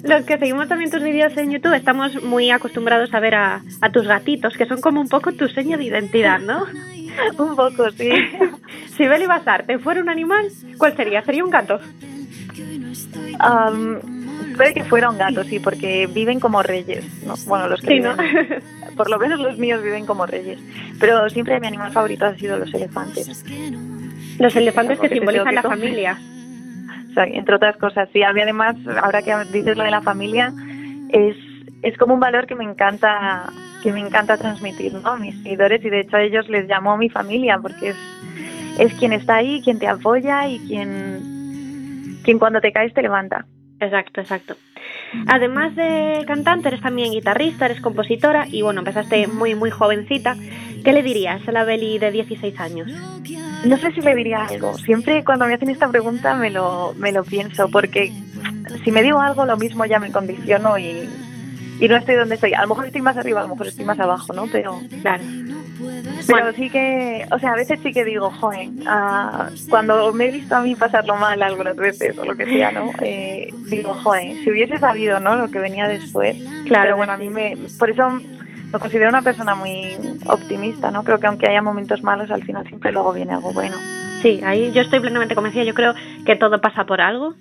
Los 0.03 0.23
que 0.25 0.37
seguimos 0.37 0.67
también 0.69 0.89
tus 0.89 1.03
vídeos 1.03 1.35
en 1.37 1.51
YouTube 1.51 1.73
estamos 1.73 2.23
muy 2.23 2.49
acostumbrados 2.51 3.13
a 3.13 3.19
ver 3.19 3.35
a, 3.35 3.61
a 3.81 3.91
tus 3.91 4.07
gatitos, 4.07 4.55
que 4.55 4.65
son 4.65 4.79
como 4.79 5.01
un 5.01 5.09
poco 5.09 5.33
tu 5.33 5.47
seño 5.49 5.77
de 5.77 5.83
identidad, 5.83 6.39
¿no? 6.39 6.65
un 7.37 7.55
poco, 7.55 7.91
sí. 7.91 8.09
si 8.97 9.07
Beli 9.07 9.25
Basar 9.27 9.65
te 9.65 9.77
fuera 9.79 10.01
un 10.01 10.09
animal, 10.09 10.47
¿cuál 10.77 10.95
sería? 10.95 11.21
¿Sería 11.23 11.43
un 11.43 11.51
gato? 11.51 11.79
Am, 13.39 13.99
puede 14.55 14.73
que 14.73 14.83
fuera 14.83 15.09
un 15.09 15.17
gato, 15.17 15.43
sí, 15.43 15.59
porque 15.59 16.07
viven 16.07 16.39
como 16.39 16.63
reyes. 16.63 17.05
¿no? 17.25 17.35
Bueno, 17.45 17.67
los 17.67 17.81
que 17.81 17.87
Sí, 17.87 17.93
viven, 17.95 18.15
¿no? 18.15 18.23
por 18.95 19.09
lo 19.09 19.19
menos 19.19 19.39
los 19.39 19.57
míos 19.57 19.81
viven 19.83 20.05
como 20.05 20.25
reyes. 20.25 20.59
Pero 20.99 21.29
siempre 21.29 21.59
mi 21.59 21.67
animal 21.67 21.91
favorito 21.91 22.25
han 22.25 22.37
sido 22.37 22.57
los 22.57 22.73
elefantes. 22.73 23.43
Los 24.39 24.55
elefantes 24.55 24.99
que 24.99 25.09
simbolizan 25.09 25.55
la 25.55 25.61
que 25.61 25.67
familia. 25.67 26.19
O 27.09 27.15
sea, 27.15 27.25
entre 27.25 27.53
otras 27.53 27.77
cosas, 27.77 28.09
sí. 28.11 28.23
A 28.23 28.33
mí 28.33 28.41
además, 28.41 28.75
ahora 29.03 29.21
que 29.21 29.35
dices 29.51 29.77
lo 29.77 29.83
de 29.83 29.91
la 29.91 30.01
familia, 30.01 30.51
es, 31.09 31.37
es 31.83 31.95
como 31.99 32.15
un 32.15 32.19
valor 32.19 32.47
que 32.47 32.55
me 32.55 32.63
encanta 32.63 33.53
que 33.83 33.91
me 33.91 33.99
encanta 33.99 34.37
transmitir 34.37 34.93
¿no? 34.93 35.07
a 35.07 35.17
mis 35.17 35.35
seguidores 35.43 35.83
y 35.83 35.89
de 35.89 35.99
hecho 35.99 36.15
a 36.15 36.23
ellos 36.23 36.47
les 36.47 36.67
llamo 36.67 36.97
mi 36.97 37.09
familia 37.09 37.59
porque 37.61 37.89
es, 37.89 37.97
es 38.79 38.93
quien 38.93 39.11
está 39.11 39.35
ahí, 39.35 39.61
quien 39.61 39.77
te 39.77 39.87
apoya 39.87 40.47
y 40.47 40.57
quien, 40.59 42.17
quien 42.23 42.39
cuando 42.39 42.61
te 42.61 42.71
caes 42.71 42.93
te 42.93 43.01
levanta. 43.01 43.45
Exacto, 43.81 44.21
exacto. 44.21 44.55
Además 45.27 45.75
de 45.75 46.23
cantante, 46.27 46.69
eres 46.69 46.81
también 46.81 47.11
guitarrista, 47.11 47.65
eres 47.65 47.81
compositora 47.81 48.47
y 48.49 48.61
bueno, 48.61 48.79
empezaste 48.79 49.27
muy, 49.27 49.55
muy 49.55 49.71
jovencita. 49.71 50.35
¿Qué 50.83 50.91
le 50.91 51.03
dirías 51.03 51.47
a 51.47 51.51
la 51.51 51.63
Beli 51.63 51.97
de 51.97 52.11
16 52.11 52.59
años? 52.59 52.91
No 53.65 53.77
sé 53.77 53.91
si 53.93 54.01
le 54.01 54.15
diría 54.15 54.45
algo. 54.45 54.77
Siempre 54.77 55.23
cuando 55.23 55.45
me 55.45 55.53
hacen 55.53 55.69
esta 55.69 55.87
pregunta 55.87 56.35
me 56.35 56.49
lo, 56.49 56.93
me 56.97 57.11
lo 57.11 57.23
pienso, 57.23 57.69
porque 57.69 58.11
si 58.83 58.91
me 58.91 59.01
digo 59.01 59.19
algo, 59.19 59.45
lo 59.45 59.57
mismo 59.57 59.85
ya 59.85 59.99
me 59.99 60.11
condiciono 60.11 60.77
y, 60.77 61.07
y 61.79 61.87
no 61.87 61.95
estoy 61.95 62.15
donde 62.15 62.35
estoy. 62.35 62.53
A 62.53 62.61
lo 62.63 62.67
mejor 62.67 62.85
estoy 62.87 63.01
más 63.01 63.15
arriba, 63.15 63.39
a 63.39 63.43
lo 63.43 63.49
mejor 63.49 63.67
estoy 63.67 63.85
más 63.85 63.99
abajo, 63.99 64.33
¿no? 64.33 64.47
Pero, 64.51 64.79
Claro. 65.01 65.23
Pero 66.27 66.53
sí 66.53 66.69
que, 66.69 67.25
o 67.31 67.39
sea, 67.39 67.51
a 67.51 67.55
veces 67.55 67.79
sí 67.83 67.91
que 67.91 68.05
digo, 68.05 68.29
joder, 68.31 68.69
ah, 68.85 69.49
cuando 69.69 70.11
me 70.13 70.25
he 70.27 70.31
visto 70.31 70.55
a 70.55 70.61
mí 70.61 70.75
pasarlo 70.75 71.15
mal 71.15 71.41
algunas 71.41 71.75
veces 71.75 72.17
o 72.17 72.25
lo 72.25 72.35
que 72.35 72.45
sea, 72.45 72.71
¿no? 72.71 72.91
Eh, 73.01 73.53
digo, 73.67 73.93
joder, 73.93 74.35
si 74.43 74.51
hubiese 74.51 74.77
sabido, 74.77 75.19
¿no? 75.19 75.35
Lo 75.35 75.49
que 75.49 75.59
venía 75.59 75.87
después. 75.87 76.37
Claro, 76.65 76.83
Pero 76.83 76.97
bueno, 76.97 77.13
a 77.13 77.17
mí 77.17 77.29
me, 77.29 77.57
por 77.77 77.89
eso 77.89 78.09
me 78.09 78.79
considero 78.79 79.09
una 79.09 79.21
persona 79.21 79.55
muy 79.55 79.95
optimista, 80.27 80.91
¿no? 80.91 81.03
Creo 81.03 81.19
que 81.19 81.27
aunque 81.27 81.47
haya 81.49 81.61
momentos 81.61 82.01
malos, 82.03 82.31
al 82.31 82.43
final 82.43 82.67
siempre 82.67 82.91
luego 82.91 83.13
viene 83.13 83.33
algo 83.33 83.51
bueno. 83.53 83.75
Sí, 84.21 84.41
ahí 84.45 84.71
yo 84.71 84.81
estoy 84.81 84.99
plenamente 84.99 85.35
convencida. 85.35 85.63
Yo 85.63 85.73
creo 85.73 85.93
que 86.25 86.35
todo 86.35 86.61
pasa 86.61 86.85
por 86.85 87.01
algo. 87.01 87.33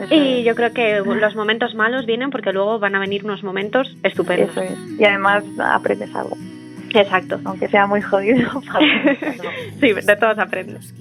Eso 0.00 0.14
Y 0.14 0.38
es. 0.40 0.44
yo 0.46 0.54
creo 0.54 0.72
que 0.72 1.00
los 1.00 1.34
momentos 1.34 1.74
malos 1.74 2.06
vienen 2.06 2.30
porque 2.30 2.52
luego 2.52 2.78
van 2.78 2.94
a 2.94 3.00
venir 3.00 3.24
unos 3.24 3.42
momentos 3.42 3.96
estupendos. 4.04 4.50
Eso 4.50 4.60
es. 4.60 4.78
Y 4.98 5.04
además 5.04 5.42
aprendes 5.58 6.14
algo, 6.14 6.36
Exacto. 6.94 7.40
aunque 7.44 7.68
sea 7.68 7.86
muy 7.86 8.02
jodido. 8.02 8.48
Sí, 9.80 9.92
de 9.92 10.16
todos 10.16 10.38
aprendes. 10.38 10.94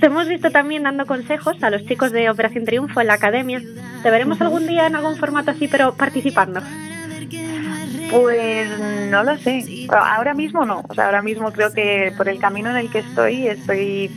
Te 0.00 0.06
hemos 0.06 0.28
visto 0.28 0.50
también 0.50 0.82
dando 0.82 1.06
consejos 1.06 1.62
a 1.62 1.70
los 1.70 1.84
chicos 1.86 2.12
de 2.12 2.28
Operación 2.28 2.64
Triunfo 2.64 3.00
en 3.00 3.06
la 3.06 3.14
academia. 3.14 3.62
¿Te 4.02 4.10
veremos 4.10 4.40
algún 4.40 4.66
día 4.66 4.86
en 4.86 4.96
algún 4.96 5.16
formato 5.16 5.52
así, 5.52 5.68
pero 5.68 5.94
participando? 5.94 6.60
Pues 8.10 8.68
no 9.10 9.22
lo 9.22 9.36
sé. 9.38 9.86
Ahora 9.88 10.34
mismo 10.34 10.64
no. 10.64 10.82
O 10.88 10.94
sea, 10.94 11.06
ahora 11.06 11.22
mismo 11.22 11.50
creo 11.52 11.72
que 11.72 12.12
por 12.16 12.28
el 12.28 12.38
camino 12.38 12.70
en 12.70 12.76
el 12.76 12.90
que 12.90 12.98
estoy 12.98 13.46
estoy 13.46 14.10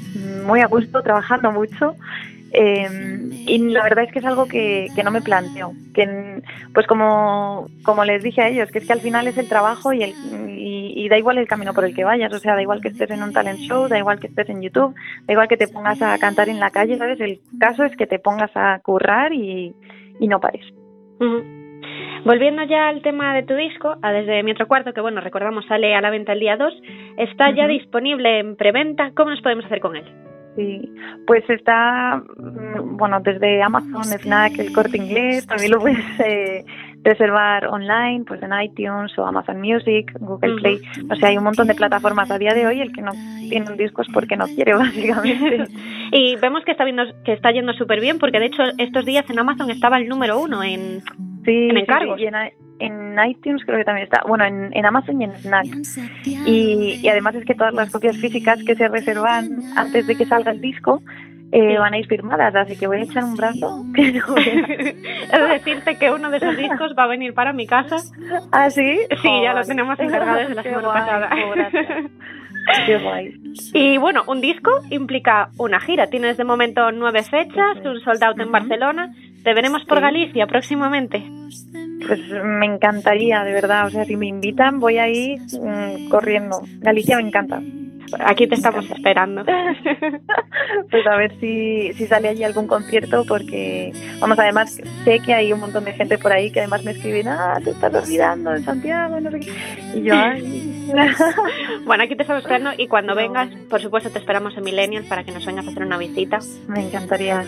muy 0.46 0.62
a 0.62 0.68
gusto, 0.68 1.02
trabajando 1.02 1.52
mucho. 1.52 1.96
Eh, 2.52 2.88
y 3.48 3.58
la 3.70 3.84
verdad 3.84 4.06
es 4.06 4.12
que 4.12 4.20
es 4.20 4.26
algo 4.26 4.48
que, 4.48 4.88
que 4.96 5.04
no 5.04 5.12
me 5.12 5.22
planteo. 5.22 5.74
Que, 5.94 6.42
pues 6.74 6.88
como, 6.88 7.68
como 7.84 8.06
les 8.06 8.24
dije 8.24 8.42
a 8.42 8.50
ellos, 8.50 8.72
que 8.72 8.80
es 8.80 8.88
que 8.88 8.94
al 8.94 9.02
final 9.02 9.28
es 9.28 9.38
el 9.38 9.48
trabajo 9.48 9.94
y, 9.94 10.04
el, 10.04 10.14
y, 10.50 10.94
y 10.96 11.10
da 11.10 11.18
igual 11.18 11.38
el 11.38 11.48
camino 11.48 11.74
por 11.74 11.86
el 11.86 11.96
que 11.96 12.04
vayas. 12.04 12.34
O 12.34 12.40
sea, 12.40 12.56
da 12.56 12.62
igual 12.62 12.82
que 12.82 12.90
estés 12.90 13.10
en 13.12 13.24
un 13.24 13.34
talent 13.34 13.60
show, 13.60 13.88
da 13.88 13.98
igual 13.98 14.20
que 14.20 14.28
estés 14.28 14.50
en 14.50 14.62
YouTube, 14.62 14.96
da 15.26 15.34
igual 15.34 15.48
que 15.48 15.58
te 15.58 15.68
pongas 15.68 16.02
a 16.02 16.18
cantar 16.18 16.50
en 16.50 16.60
la 16.60 16.72
calle, 16.72 16.98
¿sabes? 16.98 17.20
El 17.20 17.40
caso 17.60 17.84
es 17.84 17.96
que 17.96 18.08
te 18.08 18.20
pongas 18.20 18.52
a 18.56 18.80
currar 18.80 19.34
y, 19.34 19.74
y 20.20 20.28
no 20.28 20.40
pares. 20.40 20.66
Volviendo 22.26 22.64
ya 22.64 22.90
al 22.90 23.02
tema 23.02 23.34
de 23.34 23.44
tu 23.44 23.56
disco, 23.56 23.96
a 24.02 24.12
Desde 24.12 24.44
mi 24.44 24.52
otro 24.52 24.68
cuarto, 24.68 24.94
que 24.94 25.02
bueno, 25.02 25.22
recordamos 25.22 25.66
sale 25.68 25.96
a 25.96 26.02
la 26.02 26.10
venta 26.10 26.34
el 26.34 26.40
día 26.40 26.58
2, 26.58 26.74
está 27.18 27.52
ya 27.56 27.68
disponible 27.68 28.40
en 28.40 28.56
preventa. 28.56 29.12
¿Cómo 29.16 29.30
nos 29.30 29.42
podemos 29.42 29.66
hacer 29.66 29.80
con 29.80 29.96
él? 29.96 30.29
Sí, 30.60 30.92
pues 31.26 31.50
está, 31.50 32.18
mm, 32.18 32.98
bueno, 32.98 33.22
desde 33.22 33.64
Amazon, 33.64 34.04
Fnac, 34.04 34.60
el 34.60 34.74
corte 34.74 34.98
inglés, 34.98 35.48
también 35.48 35.72
lo 35.72 35.80
puedes 35.80 35.98
eh, 36.20 36.66
reservar 37.02 37.68
online, 37.68 38.26
pues 38.28 38.44
en 38.44 38.52
iTunes 38.62 39.18
o 39.18 39.26
Amazon 39.26 39.62
Music, 39.62 40.12
Google. 40.20 40.56
Play, 40.56 40.82
o 41.10 41.16
sea, 41.16 41.30
hay 41.30 41.38
un 41.38 41.46
montón 41.46 41.68
de 41.68 41.76
plataformas 41.76 42.30
a 42.30 42.38
día 42.38 42.54
de 42.54 42.68
hoy, 42.68 42.82
el 42.82 42.92
que 42.92 43.02
no 43.02 43.12
tiene 43.48 43.72
un 43.72 43.78
disco 43.78 44.02
es 44.02 44.10
porque 44.14 44.36
no 44.36 44.48
quiere, 44.48 44.74
básicamente. 44.76 45.64
Y 46.12 46.36
vemos 46.38 46.66
que 46.66 46.72
está, 46.72 46.84
viendo, 46.84 47.04
que 47.24 47.32
está 47.32 47.52
yendo 47.52 47.72
súper 47.72 48.02
bien, 48.02 48.20
porque 48.20 48.40
de 48.40 48.48
hecho 48.48 48.64
estos 48.80 49.06
días 49.06 49.30
en 49.30 49.40
Amazon 49.40 49.70
estaba 49.70 49.98
el 49.98 50.10
número 50.10 50.42
uno 50.42 50.62
en... 50.62 51.02
Sí, 51.46 51.70
En 51.70 51.78
encargos. 51.78 52.18
sí, 52.18 52.24
y 52.24 52.28
en, 52.28 52.36
en 52.80 53.16
iTunes 53.28 53.64
creo 53.66 53.78
que 53.78 53.86
también 53.86 54.06
está, 54.06 54.24
bueno, 54.28 54.46
en, 54.46 54.72
en 54.74 54.86
Amazon 54.86 55.22
y 55.22 55.26
en 55.26 55.34
Fnac. 55.34 55.68
Y, 56.26 57.00
y 57.02 57.08
además 57.10 57.36
es 57.36 57.46
que 57.46 57.56
todas 57.56 57.74
las 57.74 57.92
copias 57.92 58.18
físicas 58.18 58.64
que 58.64 58.76
se 58.76 58.88
reservan 58.88 59.60
antes 59.76 60.08
de 60.08 60.16
que 60.16 60.26
salga 60.26 60.52
el 60.52 60.62
disco 60.62 61.02
eh, 61.52 61.78
van 61.80 61.94
a 61.94 61.98
ir 61.98 62.06
firmadas, 62.06 62.54
así 62.56 62.78
que 62.78 62.86
voy 62.86 62.98
a 62.98 63.04
echar 63.04 63.24
un 63.24 63.36
brazo. 63.36 63.84
de 63.86 64.04
decirte 65.54 65.98
que 65.98 66.12
uno 66.12 66.30
de 66.30 66.38
esos 66.38 66.56
discos 66.56 66.94
va 66.98 67.06
a 67.06 67.08
venir 67.08 67.34
para 67.34 67.54
mi 67.54 67.66
casa. 67.66 67.98
¿Ah, 68.52 68.70
sí? 68.70 69.00
Sí, 69.22 69.30
ya 69.44 69.54
lo 69.54 69.64
tenemos 69.64 70.00
encargado 70.00 70.40
desde 70.40 70.56
la 70.56 70.64
semana 70.64 70.88
guay, 70.88 71.02
pasada. 71.02 71.30
qué 71.30 71.52
gracias. 71.56 72.12
Qué 72.86 72.98
guay. 73.00 73.34
Y 73.74 73.98
bueno, 73.98 74.24
un 74.28 74.42
disco 74.42 74.70
implica 74.92 75.50
una 75.58 75.80
gira. 75.80 76.08
Tienes 76.08 76.38
de 76.38 76.44
momento 76.44 76.92
nueve 76.92 77.24
fechas, 77.24 77.78
un 77.84 78.00
sold 78.02 78.24
out 78.24 78.40
en. 78.40 78.52
Barcelona. 78.52 79.12
Te 79.44 79.54
veremos 79.56 79.84
por. 79.86 80.02
Galicia 80.02 80.46
próximamente. 80.46 81.24
Pues 82.08 82.20
me 82.30 82.66
encantaría, 82.66 83.44
de 83.44 83.54
verdad. 83.54 83.88
O 83.88 83.90
sea, 83.90 84.06
si 84.06 84.16
me 84.16 84.28
invitan, 84.28 84.80
voy 84.80 84.98
a 84.98 85.10
ir 85.10 85.40
mm, 85.42 86.10
corriendo. 86.10 86.62
Galicia 86.80 87.18
me 87.18 87.28
encanta. 87.28 87.62
Aquí 88.26 88.48
te 88.48 88.56
estamos 88.56 88.90
esperando. 88.90 89.44
Pues 90.92 91.06
a 91.08 91.16
ver 91.18 91.38
si, 91.40 91.94
si 91.94 92.06
sale 92.08 92.30
allí 92.30 92.44
algún 92.44 92.68
concierto, 92.68 93.24
porque, 93.28 93.92
vamos, 94.20 94.38
además 94.40 94.80
sé 95.04 95.20
que 95.20 95.34
hay 95.34 95.52
un 95.54 95.60
montón 95.60 95.86
de 95.86 95.94
gente 95.94 96.18
por 96.18 96.32
ahí 96.32 96.52
que 96.52 96.60
además 96.60 96.84
me 96.84 96.92
escriben, 96.92 97.28
ah, 97.28 97.60
te 97.64 97.72
estás 97.72 97.94
olvidando 97.94 98.52
de 98.52 98.62
Santiago, 98.62 99.20
no 99.20 99.30
sé 99.32 99.40
qué. 99.40 99.52
Y 99.96 100.02
yo, 100.04 100.14
ay. 100.16 100.76
Bueno, 101.86 102.04
aquí 102.04 102.16
te 102.16 102.24
estamos 102.24 102.42
esperando 102.44 102.72
y 102.78 102.88
cuando 102.88 103.14
No. 103.14 103.22
vengas, 103.22 103.50
por 103.70 103.82
supuesto, 103.82 104.10
te 104.10 104.20
esperamos 104.20 104.56
en 104.58 104.64
Millennials 104.64 105.08
para 105.08 105.24
que 105.24 105.32
nos 105.32 105.46
vengas 105.46 105.68
a 105.68 105.70
hacer 105.72 105.84
una 105.84 105.98
visita. 105.98 106.40
me 106.68 106.86
encantaría. 106.88 107.44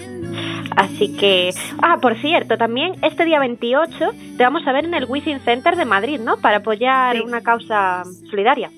Así 0.76 1.16
que, 1.18 1.52
ah, 1.82 1.98
por 2.02 2.18
cierto, 2.22 2.58
también 2.58 2.94
este 3.02 3.26
día 3.26 3.40
28 3.40 4.12
te 4.38 4.44
vamos 4.44 4.66
a 4.68 4.72
ver 4.72 4.86
en 4.86 4.94
el 4.94 5.06
Wizzing 5.06 5.40
Center 5.42 5.76
de 5.76 5.86
Madrid, 5.86 6.20
¿no? 6.20 6.38
Para 6.38 6.58
apoyar 6.58 7.16
Sí. 7.18 7.22
una 7.24 7.42
causa 7.42 8.04
solidaria. 8.30 8.70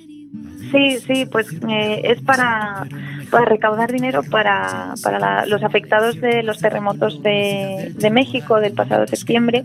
Sí, 0.71 0.99
sí, 1.05 1.25
pues 1.25 1.47
eh, 1.69 2.01
es 2.03 2.21
para, 2.21 2.85
para 3.29 3.45
recaudar 3.45 3.91
dinero 3.91 4.21
para, 4.23 4.93
para 5.03 5.19
la- 5.19 5.45
los 5.45 5.63
afectados 5.63 6.19
de 6.19 6.43
los 6.43 6.59
terremotos 6.59 7.21
de, 7.21 7.91
de 7.95 8.09
México 8.09 8.59
del 8.59 8.73
pasado 8.73 9.05
septiembre 9.07 9.63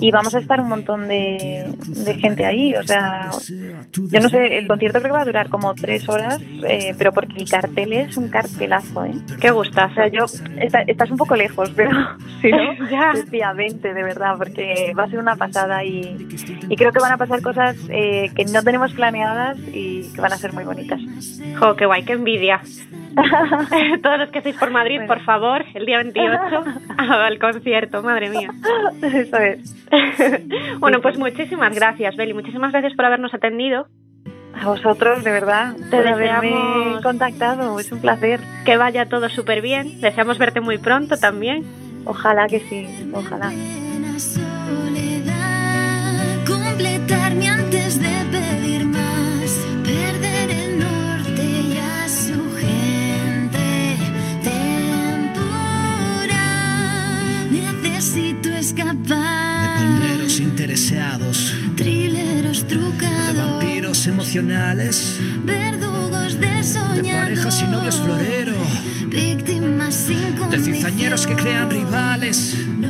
y 0.00 0.10
vamos 0.10 0.34
a 0.34 0.38
estar 0.38 0.60
un 0.60 0.68
montón 0.68 1.08
de, 1.08 1.66
de 1.86 2.14
gente 2.14 2.44
ahí. 2.44 2.74
O 2.74 2.82
sea, 2.82 3.30
yo 3.92 4.20
no 4.20 4.28
sé, 4.28 4.58
el 4.58 4.66
concierto 4.66 4.98
creo 5.00 5.12
que 5.12 5.16
va 5.16 5.22
a 5.22 5.26
durar 5.26 5.48
como 5.48 5.74
tres 5.74 6.08
horas, 6.08 6.40
eh, 6.68 6.94
pero 6.98 7.12
porque 7.12 7.38
el 7.38 7.48
cartel 7.48 7.92
es 7.92 8.16
un 8.16 8.28
cartelazo, 8.28 9.04
¿eh? 9.04 9.12
Qué 9.40 9.50
O 9.50 9.54
gustazo. 9.56 9.94
sea, 9.94 10.08
yo, 10.08 10.24
está- 10.60 10.82
estás 10.82 11.10
un 11.10 11.16
poco 11.16 11.36
lejos, 11.36 11.70
pero 11.74 11.90
si 12.42 12.50
no, 12.50 12.72
Ya. 12.90 13.12
decía 13.14 13.52
20 13.52 13.92
de 13.94 14.02
verdad, 14.02 14.34
porque 14.36 14.92
va 14.98 15.04
a 15.04 15.08
ser 15.08 15.18
una 15.18 15.36
pasada 15.36 15.84
y, 15.84 16.16
y 16.68 16.76
creo 16.76 16.92
que 16.92 17.00
van 17.00 17.12
a 17.12 17.16
pasar 17.18 17.40
cosas 17.42 17.76
eh, 17.88 18.30
que 18.34 18.44
no 18.46 18.62
tenemos 18.62 18.92
planeadas 18.92 19.58
y 19.72 20.07
que 20.14 20.20
van 20.20 20.32
a 20.32 20.36
ser 20.36 20.52
muy 20.52 20.64
bonitas. 20.64 21.00
Jo, 21.58 21.76
qué 21.76 21.86
guay, 21.86 22.04
qué 22.04 22.12
envidia. 22.14 22.60
Todos 24.02 24.18
los 24.18 24.30
que 24.30 24.38
estéis 24.38 24.56
por 24.56 24.70
Madrid, 24.70 24.96
Bueno. 24.98 25.14
por 25.14 25.22
favor, 25.24 25.64
el 25.74 25.86
día 25.86 25.98
28 25.98 26.64
al 26.98 27.38
concierto, 27.38 28.02
madre 28.02 28.30
mía. 28.30 28.50
Eso 29.02 29.36
es. 29.38 29.74
bueno, 30.78 31.00
pues 31.00 31.18
muchísimas 31.18 31.74
gracias, 31.74 32.16
Beli. 32.16 32.34
Muchísimas 32.34 32.72
gracias 32.72 32.94
por 32.94 33.04
habernos 33.06 33.34
atendido. 33.34 33.88
A 34.60 34.66
vosotros, 34.66 35.22
de 35.24 35.30
verdad, 35.30 35.74
Te 35.90 35.96
por 36.02 36.04
deseamos- 36.16 37.02
contactado. 37.02 37.78
Es 37.78 37.92
un 37.92 38.00
placer. 38.00 38.40
Que 38.64 38.76
vaya 38.76 39.06
todo 39.06 39.28
súper 39.28 39.60
bien. 39.62 40.00
Deseamos 40.00 40.38
verte 40.38 40.60
muy 40.60 40.78
pronto 40.78 41.16
también. 41.16 41.64
Ojalá 42.04 42.46
que 42.48 42.60
sí, 42.60 42.86
ojalá. 43.14 43.52
Emocionales, 64.28 65.18
verdugos 65.44 66.38
de 66.38 66.48
de 66.48 66.62
soñador, 66.62 67.22
parejas 67.22 67.62
y 67.62 67.66
novios 67.66 67.96
florero, 67.96 68.52
víctimas 69.06 69.94
sin 69.94 70.50
de 70.50 70.58
cizañeros 70.58 71.26
que 71.26 71.34
crean 71.34 71.70
rivales, 71.70 72.54
No, 72.78 72.88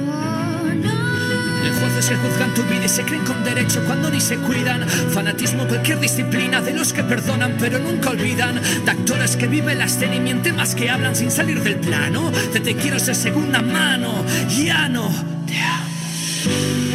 no. 0.74 1.62
de 1.62 1.70
jueces 1.79 2.09
que 2.09 2.16
juzgan 2.16 2.55
tu 2.55 2.62
vida 2.64 2.87
y 2.87 2.88
se 2.88 3.03
creen 3.05 3.24
con 3.24 3.44
derecho 3.44 3.81
cuando 3.87 4.11
ni 4.11 4.20
se 4.20 4.37
cuidan, 4.38 4.85
fanatismo 4.88 5.64
cualquier 5.68 6.01
disciplina 6.01 6.61
de 6.61 6.72
los 6.72 6.92
que 6.92 7.05
perdonan 7.05 7.55
pero 7.61 7.79
nunca 7.79 8.11
olvidan, 8.11 8.61
de 8.85 8.90
actores 8.90 9.37
que 9.37 9.46
viven 9.46 9.79
la 9.79 9.85
escena 9.85 10.16
y 10.16 10.20
mienten 10.20 10.57
más 10.57 10.74
que 10.74 10.90
hablan 10.90 11.14
sin 11.14 11.31
salir 11.31 11.62
del 11.62 11.77
plano, 11.77 12.33
de 12.53 12.59
te 12.59 12.74
quiero 12.74 12.98
de 12.98 13.14
segunda 13.14 13.62
mano, 13.62 14.24
ya 14.48 14.88
no 14.88 15.09
te 15.46 15.57
amo. 15.57 16.88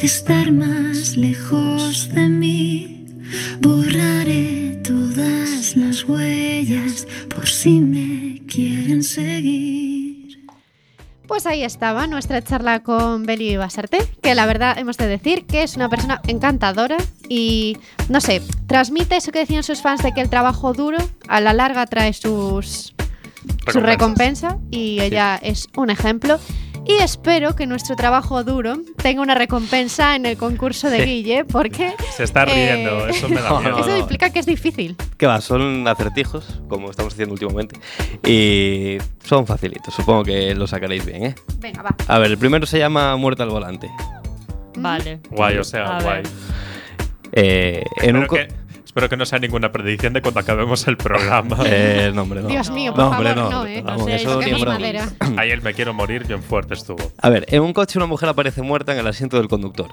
De 0.00 0.06
estar 0.06 0.50
más 0.50 1.16
lejos 1.16 2.08
de 2.14 2.28
mí. 2.28 3.06
Borraré 3.60 4.80
todas 4.82 5.76
las 5.76 6.04
huellas 6.04 7.06
por 7.34 7.46
si 7.46 7.80
me 7.80 8.40
quieren 8.46 9.02
seguir. 9.02 10.46
Pues 11.26 11.44
ahí 11.44 11.64
estaba 11.64 12.06
nuestra 12.06 12.42
charla 12.42 12.82
con 12.82 13.24
Beli 13.24 13.56
Basarte, 13.58 13.98
que 14.22 14.34
la 14.34 14.46
verdad 14.46 14.78
hemos 14.78 14.96
de 14.96 15.06
decir 15.06 15.44
que 15.46 15.62
es 15.62 15.76
una 15.76 15.90
persona 15.90 16.22
encantadora 16.26 16.96
y, 17.28 17.76
no 18.08 18.22
sé, 18.22 18.40
transmite 18.66 19.16
eso 19.16 19.32
que 19.32 19.40
decían 19.40 19.62
sus 19.62 19.82
fans 19.82 20.02
de 20.02 20.12
que 20.12 20.22
el 20.22 20.30
trabajo 20.30 20.72
duro 20.72 20.98
a 21.28 21.40
la 21.40 21.52
larga 21.52 21.84
trae 21.86 22.14
sus, 22.14 22.94
su 23.70 23.80
recompensa 23.80 24.58
y 24.70 25.00
ella 25.00 25.38
es 25.42 25.68
un 25.76 25.90
ejemplo. 25.90 26.40
Y 26.86 26.94
espero 27.02 27.54
que 27.54 27.66
nuestro 27.66 27.94
trabajo 27.94 28.42
duro 28.42 28.78
tenga 28.96 29.20
una 29.22 29.34
recompensa 29.34 30.16
en 30.16 30.26
el 30.26 30.36
concurso 30.36 30.90
de 30.90 30.98
Sí. 30.98 31.04
Guille, 31.04 31.44
porque 31.44 31.92
Se 32.16 32.24
está 32.24 32.44
riendo, 32.46 33.06
Eh, 33.06 33.10
eso 33.10 33.28
me 33.28 33.36
da 33.40 33.50
No, 33.50 33.60
miedo. 33.60 33.76
no, 33.76 33.80
eso 33.80 33.90
no. 33.90 33.98
implica 33.98 34.30
que 34.30 34.40
es 34.40 34.46
difícil. 34.46 34.96
¿Qué 35.16 35.26
va? 35.26 35.40
Son 35.40 35.86
acertijos, 35.86 36.60
como 36.68 36.90
estamos 36.90 37.12
haciendo 37.12 37.34
últimamente. 37.34 37.78
Y 38.26 38.98
son 39.22 39.46
facilitos, 39.46 39.94
supongo 39.94 40.24
que 40.24 40.54
lo 40.54 40.66
sacaréis 40.66 41.04
bien, 41.04 41.24
¿eh? 41.26 41.34
Venga, 41.58 41.82
va. 41.82 41.94
A 42.08 42.18
ver, 42.18 42.30
el 42.32 42.38
primero 42.38 42.66
se 42.66 42.78
llama 42.78 43.14
Muerte 43.16 43.42
al 43.42 43.50
volante. 43.50 43.90
Vale. 44.76 45.20
Guay, 45.30 45.58
o 45.58 45.64
sea, 45.64 45.98
A 45.98 46.02
guay. 46.02 46.22
Eh, 47.32 47.84
en 48.02 48.16
un 48.16 48.26
que, 48.26 48.48
espero 48.90 49.08
que 49.08 49.16
no 49.16 49.24
sea 49.24 49.38
ninguna 49.38 49.70
predicción 49.70 50.12
de 50.12 50.20
cuando 50.20 50.40
acabemos 50.40 50.86
el 50.88 50.96
programa. 50.96 51.56
Eh, 51.64 52.10
no, 52.12 52.22
hombre, 52.22 52.40
no. 52.42 52.48
Dios 52.48 52.70
mío, 52.70 52.92
por 52.92 53.04
No, 53.04 53.10
hombre, 53.10 53.34
favor, 53.34 53.52
no. 53.52 53.58
no, 53.60 53.66
¿eh? 53.66 53.82
Vamos, 53.82 54.06
No 54.06 54.12
eso 54.12 54.38
broma. 54.40 54.64
madera. 54.78 55.08
Ayer 55.36 55.62
me 55.62 55.72
quiero 55.74 55.94
morir, 55.94 56.26
bien 56.26 56.42
fuerte 56.42 56.74
estuvo. 56.74 57.12
A 57.18 57.28
ver, 57.30 57.46
en 57.48 57.62
un 57.62 57.72
coche 57.72 57.98
una 58.00 58.06
mujer 58.06 58.28
aparece 58.28 58.62
muerta 58.62 58.92
en 58.92 58.98
el 58.98 59.06
asiento 59.06 59.36
del 59.36 59.46
conductor. 59.46 59.90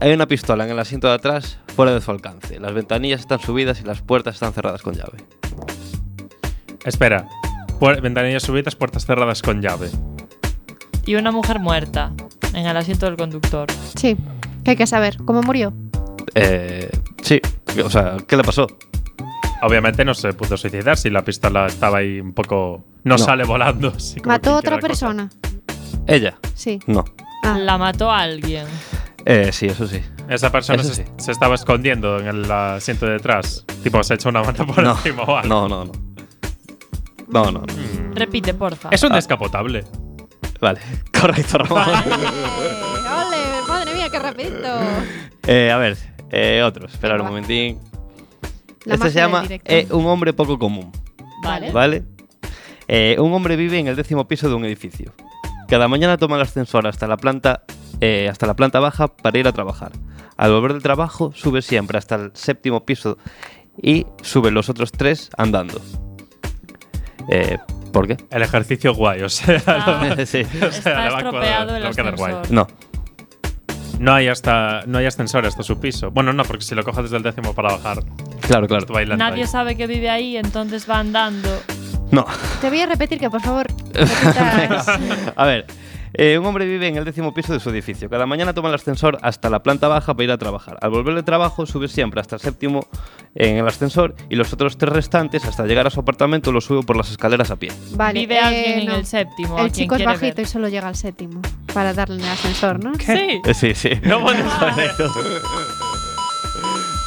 Hay 0.00 0.12
una 0.12 0.26
pistola 0.26 0.64
en 0.64 0.70
el 0.72 0.78
asiento 0.80 1.06
de 1.06 1.14
atrás, 1.14 1.58
fuera 1.76 1.94
de 1.94 2.00
su 2.00 2.10
alcance. 2.10 2.58
Las 2.58 2.74
ventanillas 2.74 3.20
están 3.20 3.38
subidas 3.38 3.80
y 3.80 3.84
las 3.84 4.02
puertas 4.02 4.34
están 4.34 4.52
cerradas 4.52 4.82
con 4.82 4.94
llave. 4.94 5.18
Espera. 6.84 7.28
Puer- 7.78 8.00
ventanillas 8.00 8.42
subidas, 8.42 8.74
puertas 8.74 9.06
cerradas 9.06 9.42
con 9.42 9.62
llave. 9.62 9.90
Y 11.06 11.14
una 11.14 11.30
mujer 11.30 11.60
muerta 11.60 12.12
en 12.52 12.66
el 12.66 12.76
asiento 12.76 13.06
del 13.06 13.16
conductor. 13.16 13.68
Sí, 13.96 14.16
que 14.64 14.72
hay 14.72 14.76
que 14.76 14.86
saber 14.88 15.18
cómo 15.24 15.42
murió. 15.42 15.72
Eh, 16.34 16.90
sí, 17.22 17.40
o 17.84 17.90
sea, 17.90 18.16
¿qué 18.26 18.36
le 18.36 18.44
pasó? 18.44 18.66
Obviamente 19.62 20.04
no 20.04 20.14
se 20.14 20.32
pudo 20.32 20.56
suicidar 20.56 20.96
si 20.96 21.10
la 21.10 21.22
pistola 21.24 21.66
estaba 21.66 21.98
ahí 21.98 22.20
un 22.20 22.32
poco. 22.34 22.84
No, 23.04 23.16
No. 23.16 23.18
sale 23.18 23.44
volando. 23.44 23.92
así 23.96 24.20
como 24.20 24.32
Mató 24.34 24.54
a 24.54 24.58
otra 24.58 24.76
cosa. 24.76 24.86
persona. 24.88 25.30
¿Ella? 26.06 26.36
Sí. 26.54 26.78
No. 26.86 27.04
Ah. 27.42 27.58
La 27.58 27.78
mató 27.78 28.10
a 28.10 28.20
alguien. 28.20 28.66
Eh, 29.26 29.50
sí, 29.52 29.66
eso 29.66 29.86
sí. 29.86 30.02
Esa 30.28 30.50
persona 30.52 30.82
se, 30.82 30.94
sí. 30.94 31.04
se 31.16 31.32
estaba 31.32 31.54
escondiendo 31.54 32.18
en 32.18 32.26
el 32.26 32.50
asiento 32.50 33.06
de 33.06 33.12
detrás. 33.12 33.64
Tipo, 33.82 34.02
se 34.02 34.14
echó 34.14 34.28
una 34.28 34.42
manta 34.42 34.66
por 34.66 34.82
No, 34.82 34.90
encima 34.92 35.22
o 35.22 35.36
algo. 35.36 35.48
no, 35.48 35.68
no, 35.68 35.84
no. 35.86 35.92
No, 37.28 37.44
no, 37.50 37.60
no. 37.60 37.60
Mm. 37.60 38.14
Repite, 38.14 38.52
porfa. 38.54 38.88
Es 38.90 39.02
un 39.02 39.12
Ah. 39.12 39.16
descapotable. 39.16 39.84
Vale, 40.60 40.80
correcto, 41.20 41.58
Ramón. 41.58 41.82
¡Ole! 41.88 43.36
¡Madre 43.68 43.94
mía, 43.94 44.08
qué 44.10 44.18
rapidito! 44.18 44.68
Eh, 45.46 45.70
a 45.70 45.76
ver, 45.78 45.96
eh, 46.30 46.62
otro. 46.64 46.86
Espera 46.86 47.14
Venga, 47.14 47.24
un 47.24 47.34
momentín. 47.34 47.80
La 48.84 48.94
este 48.94 49.10
se 49.10 49.18
llama 49.18 49.44
eh, 49.48 49.86
Un 49.90 50.06
hombre 50.06 50.32
poco 50.32 50.58
común. 50.58 50.92
Vale. 51.42 51.70
¿Vale? 51.72 52.04
Eh, 52.88 53.16
un 53.18 53.32
hombre 53.32 53.56
vive 53.56 53.78
en 53.78 53.86
el 53.88 53.96
décimo 53.96 54.28
piso 54.28 54.48
de 54.48 54.54
un 54.54 54.64
edificio. 54.64 55.12
Cada 55.68 55.88
mañana 55.88 56.18
toma 56.18 56.36
el 56.36 56.42
ascensor 56.42 56.86
hasta 56.86 57.06
la 57.06 57.16
planta, 57.16 57.64
eh, 58.00 58.28
hasta 58.30 58.46
la 58.46 58.54
planta 58.54 58.80
baja 58.80 59.08
para 59.08 59.38
ir 59.38 59.48
a 59.48 59.52
trabajar. 59.52 59.92
Al 60.36 60.52
volver 60.52 60.74
del 60.74 60.82
trabajo 60.82 61.32
sube 61.34 61.62
siempre 61.62 61.96
hasta 61.96 62.16
el 62.16 62.30
séptimo 62.34 62.84
piso 62.84 63.16
y 63.80 64.06
sube 64.22 64.50
los 64.50 64.68
otros 64.68 64.92
tres 64.92 65.30
andando. 65.38 65.80
Eh, 67.30 67.58
¿Por 67.92 68.06
qué? 68.08 68.16
El 68.30 68.42
ejercicio 68.42 68.92
guay, 68.94 69.22
o 69.22 69.28
sea. 69.28 69.62
Ah. 69.66 70.14
sí. 70.26 70.42
o 70.42 70.58
sea, 70.58 70.68
Está 70.68 71.04
le 71.04 71.10
va 71.10 71.18
a 71.20 71.30
cuadrar, 71.30 71.68
el 71.68 71.74
le 71.74 71.80
va 71.84 71.88
a 71.88 71.92
quedar 71.92 72.16
guay. 72.16 72.32
ascensor. 72.34 72.52
No. 72.52 72.66
No 73.98 74.12
hay 74.12 74.28
hasta 74.28 74.82
no 74.86 74.98
hay 74.98 75.06
ascensor 75.06 75.46
hasta 75.46 75.62
su 75.62 75.78
piso. 75.78 76.10
Bueno, 76.10 76.32
no, 76.32 76.44
porque 76.44 76.64
si 76.64 76.74
lo 76.74 76.82
coges 76.84 77.04
desde 77.04 77.16
el 77.16 77.22
décimo 77.22 77.54
para 77.54 77.72
bajar, 77.72 77.98
Claro, 78.40 78.66
claro. 78.66 78.86
Nadie 79.16 79.42
ahí. 79.42 79.46
sabe 79.48 79.76
que 79.76 79.86
vive 79.86 80.10
ahí, 80.10 80.36
entonces 80.36 80.88
va 80.88 80.98
andando. 80.98 81.48
No. 82.10 82.26
Te 82.60 82.68
voy 82.68 82.80
a 82.80 82.86
repetir 82.86 83.18
que, 83.18 83.30
por 83.30 83.40
favor, 83.40 83.66
repitas. 83.94 84.88
A 85.36 85.44
ver, 85.46 85.66
eh, 86.14 86.38
un 86.38 86.46
hombre 86.46 86.64
vive 86.66 86.88
en 86.88 86.96
el 86.96 87.04
décimo 87.04 87.34
piso 87.34 87.52
de 87.52 87.60
su 87.60 87.70
edificio. 87.70 88.08
Cada 88.08 88.26
mañana 88.26 88.54
toma 88.54 88.68
el 88.68 88.74
ascensor 88.74 89.18
hasta 89.22 89.50
la 89.50 89.62
planta 89.62 89.88
baja 89.88 90.14
para 90.14 90.24
ir 90.24 90.30
a 90.30 90.38
trabajar. 90.38 90.78
Al 90.80 90.90
volver 90.90 91.14
de 91.14 91.22
trabajo 91.22 91.66
sube 91.66 91.88
siempre 91.88 92.20
hasta 92.20 92.36
el 92.36 92.40
séptimo 92.42 92.86
en 93.34 93.56
el 93.58 93.66
ascensor 93.66 94.14
y 94.30 94.36
los 94.36 94.52
otros 94.52 94.78
tres 94.78 94.92
restantes 94.92 95.44
hasta 95.44 95.64
llegar 95.66 95.86
a 95.86 95.90
su 95.90 96.00
apartamento 96.00 96.52
lo 96.52 96.60
sube 96.60 96.82
por 96.84 96.96
las 96.96 97.10
escaleras 97.10 97.50
a 97.50 97.56
pie. 97.56 97.72
Vale, 97.92 98.20
vive 98.20 98.36
eh, 98.36 98.40
alguien 98.40 98.80
en 98.80 98.90
el 98.90 99.06
séptimo. 99.06 99.58
El 99.58 99.72
chico 99.72 99.96
es 99.96 100.04
bajito 100.04 100.36
ver. 100.36 100.46
y 100.46 100.48
solo 100.48 100.68
llega 100.68 100.88
al 100.88 100.96
séptimo 100.96 101.40
para 101.72 101.92
darle 101.92 102.16
en 102.16 102.24
el 102.24 102.30
ascensor, 102.30 102.82
¿no? 102.82 102.94
Sí. 102.94 103.40
Eh, 103.44 103.54
sí, 103.54 103.74
sí. 103.74 103.90
No 104.04 104.20
puede 104.22 104.38
ser. 104.74 104.90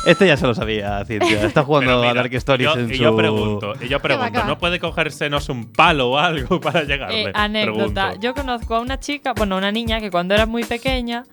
Este 0.07 0.25
ya 0.25 0.37
se 0.37 0.47
lo 0.47 0.55
sabía, 0.55 1.03
Cintia. 1.05 1.43
Está 1.43 1.63
jugando 1.63 1.97
mira, 1.97 2.11
a 2.11 2.13
Dark 2.13 2.33
Stories 2.33 2.73
yo, 2.73 2.79
en 2.79 2.91
y 2.91 2.95
su... 2.95 3.03
yo 3.03 3.15
pregunto, 3.15 3.73
y 3.81 3.87
yo 3.87 3.87
¿Qué 3.87 3.95
va, 3.95 4.01
pregunto, 4.01 4.31
qué 4.31 4.39
va? 4.39 4.45
¿no 4.45 4.57
puede 4.57 4.79
cogérsenos 4.79 5.49
un 5.49 5.65
palo 5.65 6.11
o 6.11 6.17
algo 6.17 6.59
para 6.61 6.83
llegarle? 6.83 7.23
Eh, 7.23 7.31
anécdota. 7.33 8.07
Pregunto. 8.09 8.21
Yo 8.21 8.33
conozco 8.33 8.75
a 8.75 8.79
una 8.79 8.99
chica, 8.99 9.33
bueno, 9.33 9.57
una 9.57 9.71
niña 9.71 9.99
que 9.99 10.09
cuando 10.09 10.33
era 10.33 10.45
muy 10.45 10.63
pequeña 10.63 11.25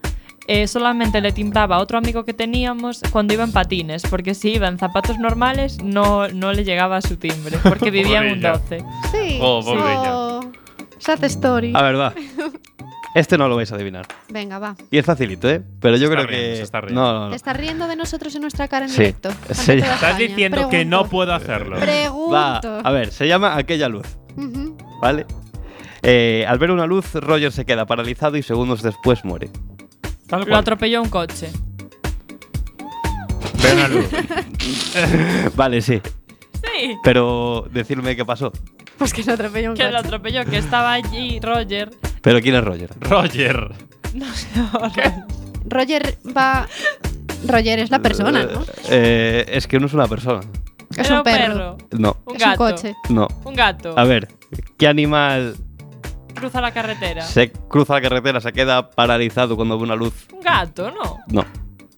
eh, 0.47 0.67
solamente 0.67 1.21
le 1.21 1.33
timbraba 1.33 1.77
a 1.77 1.79
otro 1.79 1.97
amigo 1.97 2.25
que 2.25 2.35
teníamos 2.35 3.01
cuando 3.11 3.33
iba 3.33 3.45
en 3.45 3.53
patines, 3.53 4.03
porque 4.11 4.35
si 4.35 4.55
iba 4.55 4.69
en 4.69 4.79
zapatos 4.79 5.19
normales 5.19 5.83
no, 5.83 6.29
no 6.29 6.53
le 6.53 6.65
llegaba 6.65 6.99
a 6.99 7.01
su 7.01 7.17
timbre, 7.17 7.57
porque 7.63 7.91
vivía 7.93 8.23
en 8.23 8.35
un 8.35 8.41
Pobrecilla. 8.43 8.85
12. 9.11 9.29
Sí. 9.29 9.39
Oh, 9.41 9.63
pobre 9.65 9.83
Oh, 9.85 10.53
sad 10.99 11.25
story. 11.25 11.73
A 11.75 11.83
ver, 11.83 11.99
va. 11.99 12.13
Este 13.15 13.39
no 13.39 13.47
lo 13.49 13.55
vais 13.57 13.71
a 13.71 13.77
adivinar. 13.77 14.07
Venga, 14.29 14.59
va. 14.59 14.75
Y 14.91 14.99
es 14.99 15.07
facilito, 15.07 15.49
¿eh? 15.49 15.63
Pero 15.81 15.97
yo 15.97 16.09
Se 16.09 16.13
creo 16.15 16.27
riendo, 16.27 16.49
que... 16.51 16.57
se 16.57 16.63
está 16.63 16.81
riendo. 16.81 17.01
No, 17.01 17.13
no, 17.13 17.25
¿Te 17.27 17.31
no. 17.31 17.37
estás 17.37 17.57
riendo 17.57 17.87
de 17.87 17.95
nosotros 17.97 18.35
en 18.35 18.41
nuestra 18.43 18.67
cara 18.67 18.87
en 18.87 18.91
Sí. 18.91 18.99
directo? 18.99 19.29
Toda 19.29 19.41
Estás 19.51 19.69
España. 19.69 20.19
diciendo 20.19 20.69
que 20.69 20.85
no 20.85 21.09
puedo 21.09 21.33
hacerlo. 21.33 21.79
Pregunto. 21.79 22.31
Va, 22.33 22.59
a 22.59 22.91
ver, 22.91 23.13
se 23.13 23.29
llama 23.29 23.57
Aquella 23.57 23.89
Luz. 23.89 24.07
¿vale? 25.01 25.27
Eh, 26.03 26.45
al 26.49 26.59
ver 26.59 26.71
una 26.73 26.87
luz, 26.87 27.15
Roger 27.15 27.53
se 27.53 27.65
queda 27.65 27.87
paralizado 27.87 28.37
y 28.37 28.43
segundos 28.43 28.83
después 28.83 29.25
muere. 29.25 29.49
Tal 30.27 30.45
Lo 30.47 30.57
atropelló 30.57 31.01
un 31.01 31.09
coche. 31.09 31.51
Ve 33.63 33.73
una 33.75 33.89
luz. 33.89 34.07
vale, 35.57 35.81
sí. 35.81 36.01
Sí. 36.55 36.97
Pero 37.05 37.67
decirme 37.71 38.17
qué 38.17 38.25
pasó. 38.25 38.53
Pues 38.99 39.13
que 39.13 39.23
no 39.25 39.33
atropelló 39.35 39.71
un 39.71 39.77
Que 39.77 39.85
lo 39.85 39.91
coche. 39.91 40.07
atropelló, 40.07 40.45
que 40.45 40.59
estaba 40.59 40.93
allí 40.93 41.39
Roger. 41.41 41.91
Pero 42.25 42.41
¿quién 42.41 42.57
es 42.57 42.65
Roger? 42.65 42.91
Roger. 43.01 43.71
No 44.15 44.27
sé, 44.35 44.49
Roger. 44.73 45.13
Roger 45.67 46.19
va. 46.37 46.67
Roger 47.47 47.79
es 47.81 47.91
la 47.91 47.99
persona, 48.01 48.45
¿no? 48.45 48.65
Eh, 48.89 49.45
es 49.49 49.67
que 49.67 49.79
no 49.79 49.87
es 49.87 49.93
una 49.93 50.07
persona. 50.09 50.41
Es 50.97 51.07
Era 51.07 51.19
un 51.19 51.23
perro. 51.25 51.77
No, 51.93 52.17
Un 52.25 52.37
Es 52.37 52.47
un 52.47 52.57
coche. 52.57 52.95
no. 53.11 53.29
Un 53.45 53.55
gato. 53.55 53.95
A 53.99 54.05
ver, 54.05 54.29
¿qué 54.79 54.89
animal 54.89 55.55
Cruza 56.35 56.61
la 56.61 56.73
carretera. 56.73 57.23
se 57.23 57.53
cruza 57.53 57.95
la 57.95 58.01
carretera, 58.01 58.41
se 58.41 58.53
queda 58.53 58.91
paralizado 58.91 59.57
cuando 59.57 59.77
ve 59.77 59.85
una 59.85 59.95
luz? 59.95 60.27
Un 60.33 60.41
gato, 60.41 60.91
¿no? 60.91 61.19
No, 61.29 61.45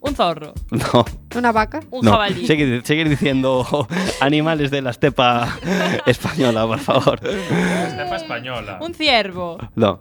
Un 0.01 0.15
zorro. 0.15 0.53
no, 0.71 1.05
Una 1.37 1.53
vaca. 1.53 1.81
Un 1.91 2.05
no. 2.05 2.13
jabalí. 2.13 2.47
Sigue 2.47 3.05
diciendo 3.05 3.87
animales 4.21 4.71
de 4.71 4.83
la 4.83 4.91
estepa 4.91 5.57
española, 6.07 6.67
por 6.67 6.79
favor. 6.81 7.21
Estepa 7.23 8.17
española. 8.17 8.79
Un 8.81 8.95
ciervo. 8.95 9.59
No, 9.75 10.01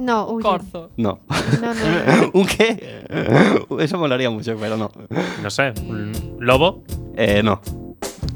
No, 0.00 0.26
huye. 0.28 0.42
Corzo. 0.42 0.90
no. 0.96 1.20
No, 1.60 1.74
no. 1.74 2.30
¿Un 2.32 2.46
qué? 2.46 3.04
Eso 3.80 3.98
molaría 3.98 4.30
mucho, 4.30 4.56
pero 4.58 4.76
no. 4.76 4.90
No 5.42 5.50
sé. 5.50 5.72
¿Un 5.86 6.36
lobo? 6.40 6.82
Eh, 7.16 7.42
no, 7.42 7.60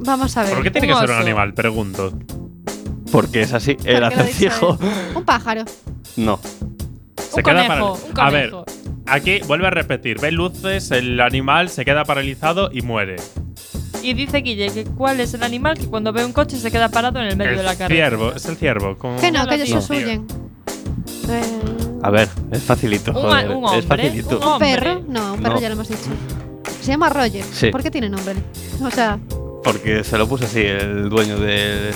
Vamos 0.01 0.37
a 0.37 0.43
ver. 0.43 0.53
¿Por 0.55 0.63
qué 0.63 0.71
tiene 0.71 0.89
que 0.89 0.95
ser 0.95 1.05
un 1.05 1.11
oso. 1.17 1.23
animal? 1.23 1.55
Pregunto. 1.55 2.13
porque 3.11 3.43
es 3.43 3.53
así. 3.55 3.73
El 3.73 3.77
¿Por 3.79 3.85
qué 3.85 4.01
lo 4.01 4.07
acertijo. 4.07 4.79
él? 4.81 4.89
Un 5.17 5.25
pájaro. 5.25 5.65
No. 6.17 6.39
Se 7.19 7.37
un 7.37 7.43
queda 7.43 7.67
conejo. 7.67 7.95
paral- 7.99 8.11
Un 8.13 8.21
A 8.21 8.31
ver, 8.31 8.51
conejo. 8.51 8.67
aquí 9.07 9.41
vuelve 9.47 9.67
a 9.67 9.71
repetir. 9.71 10.21
Ve 10.21 10.33
luces, 10.33 10.91
el 10.91 11.21
animal 11.21 11.69
se 11.71 11.85
queda 11.85 12.05
paralizado 12.05 12.71
y 12.73 12.83
muere. 12.83 13.17
Y 14.03 14.13
dice 14.13 14.39
Guille 14.39 14.71
que 14.71 14.85
cuál 14.85 15.21
es 15.21 15.33
el 15.33 15.43
animal 15.43 15.79
que 15.79 15.87
cuando 15.87 16.13
ve 16.13 16.25
un 16.27 16.33
coche 16.35 16.59
se 16.59 16.71
queda 16.71 16.91
parado 16.91 17.21
en 17.21 17.27
el 17.29 17.37
medio 17.39 17.53
El 17.53 17.57
de 17.59 17.63
la 17.63 17.77
carretera. 17.77 18.09
ciervo. 18.11 18.33
Es 18.33 18.45
el 18.47 18.57
ciervo. 18.57 18.99
como- 18.99 19.19
Que 19.19 19.31
no, 19.31 19.47
que 19.47 19.57
lo 19.57 19.63
ellos 19.65 19.89
digo. 19.89 20.03
huyen. 20.03 20.27
Eh, 21.29 21.43
A 22.03 22.11
ver, 22.11 22.29
es 22.51 22.63
facilito. 22.63 23.11
Un, 23.13 23.17
joder, 23.23 23.51
un 23.51 23.65
es 23.65 23.71
hombre. 23.71 23.83
facilito. 24.05 24.37
Un 24.39 24.43
¿Un 24.43 24.49
hombre. 24.49 24.75
perro? 24.75 25.03
No, 25.09 25.35
un 25.35 25.41
perro 25.43 25.55
No. 25.55 25.61
ya 25.61 25.69
lo 25.69 25.75
hemos 25.75 25.89
dicho. 25.89 26.01
Se 26.81 26.89
llama 26.93 27.09
Roger. 27.09 27.45
Sí. 27.53 27.71
¿Por 27.71 27.83
qué 27.83 27.91
tiene 27.91 28.09
nombre? 28.11 28.35
O 28.83 28.91
sea, 28.91 29.19
Porque 29.63 30.05
se 30.05 30.19
lo 30.19 30.29
puso 30.29 30.45
así 30.45 30.61
el 30.61 31.09
dueño 31.09 31.39
del. 31.39 31.95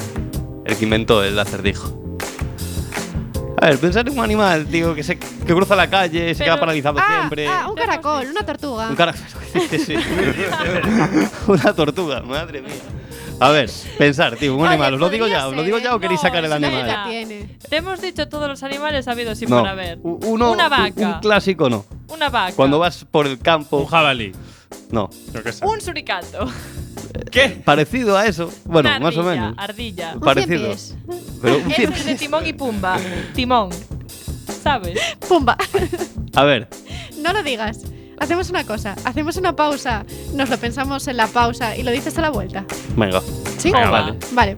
El 0.65 0.77
que 0.77 0.85
inventó 0.85 1.23
el 1.23 1.39
acertijo. 1.39 1.95
A 3.61 3.67
ver, 3.67 3.79
pensar 3.79 4.07
en 4.09 4.17
un 4.17 4.25
animal, 4.25 4.67
tío, 4.67 4.95
que, 4.95 5.03
se, 5.03 5.19
que 5.19 5.53
cruza 5.55 5.75
la 5.75 5.91
calle, 5.91 6.33
se 6.35 6.39
Pero- 6.45 6.55
queda 6.55 6.61
paralizado 6.61 6.99
Ah, 7.01 7.17
siempre. 7.19 7.49
ah, 7.49 7.67
un 7.69 7.75
caracol, 7.75 8.27
una 8.31 8.47
tortuga. 8.47 8.89
Un 8.89 8.95
cara... 8.97 9.13
sí. 9.85 9.95
una 11.49 11.73
tortuga, 11.75 12.21
madre 12.23 12.63
mía. 12.63 12.73
A 13.41 13.51
ver, 13.51 13.71
pensar, 13.97 14.37
tío, 14.37 14.55
un 14.57 14.63
Oye, 14.63 14.71
animal. 14.71 14.95
¿Os 14.95 15.01
lo 15.01 15.09
digo 15.11 15.27
ya? 15.29 15.47
¿Os 15.47 15.55
lo 15.55 15.63
digo 15.63 15.79
ya 15.79 15.95
o 15.95 16.01
queréis 16.01 16.21
no, 16.21 16.29
sacar 16.29 16.45
el 16.45 16.53
animal? 16.53 17.07
Te 17.69 17.77
hemos 17.77 18.01
dicho 18.01 18.29
todos 18.29 18.49
los 18.49 18.63
animales 18.65 19.07
habidos 19.07 19.41
y 19.43 19.47
No, 19.47 19.61
por 19.61 19.69
haber. 19.69 19.99
uno, 20.03 20.51
Una 20.51 20.65
un- 20.65 20.71
vaca. 20.71 20.93
Un, 20.97 21.21
clásico 21.21 21.71
no. 21.71 21.85
Una 22.09 22.31
vaca. 22.31 22.55
Cuando 22.57 22.79
vas 22.81 23.05
por 23.09 23.27
el 23.27 23.39
campo. 23.39 23.79
Un 23.79 23.87
jabalí. 23.87 24.33
No. 24.91 25.09
Un 25.63 25.81
suricato. 25.81 26.51
¿Qué? 27.31 27.51
Parecido 27.65 28.17
a 28.17 28.27
eso. 28.27 28.53
Bueno, 28.65 28.91
más 29.01 29.17
o 29.17 29.23
menos. 29.23 29.55
Ardilla. 29.57 30.17
Parecido. 30.21 30.75
Pero 31.41 31.59
un 31.59 31.71
Es 31.71 31.79
el 31.79 32.05
de 32.05 32.15
Timón 32.17 32.47
y 32.47 32.53
Pumba. 32.55 32.99
Timón. 33.35 33.71
¿Sabes? 34.63 34.99
Pumba. 35.29 35.57
A 36.35 36.43
ver, 36.45 36.69
no 37.19 37.33
lo 37.33 37.43
digas. 37.43 37.83
Hacemos 38.21 38.51
una 38.51 38.65
cosa. 38.65 38.95
Hacemos 39.05 39.37
una 39.37 39.55
pausa. 39.55 40.05
Nos 40.35 40.49
lo 40.51 40.59
pensamos 40.59 41.07
en 41.09 41.17
la 41.17 41.27
pausa 41.27 41.77
y 41.77 41.83
lo 41.83 41.91
dices 41.91 42.17
a 42.19 42.23
la 42.23 42.31
vuelta. 42.31 42.65
venga. 42.97 43.21
¿Sí? 43.59 43.71
Venga, 43.71 43.91
vale. 43.91 44.15
Vale. 44.33 44.57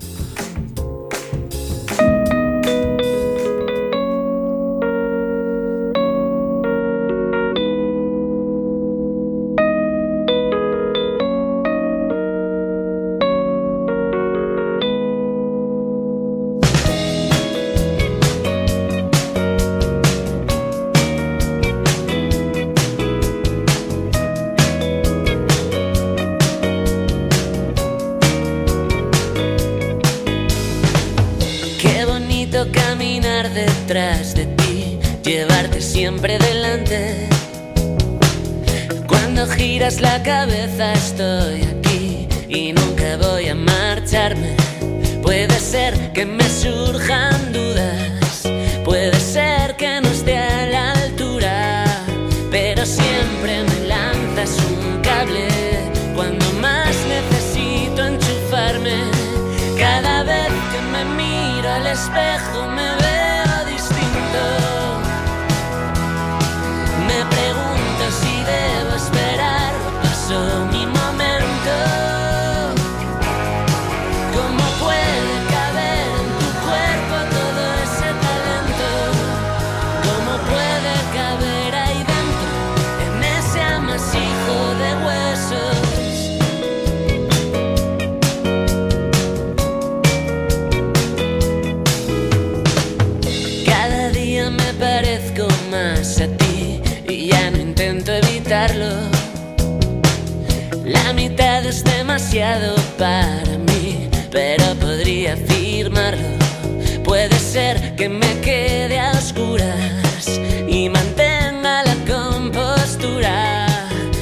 Que 107.97 108.09
me 108.09 108.41
quede 108.41 108.99
a 108.99 109.11
oscuras 109.13 110.41
y 110.67 110.89
mantenga 110.89 111.83
la 111.85 111.95
compostura, 112.09 113.67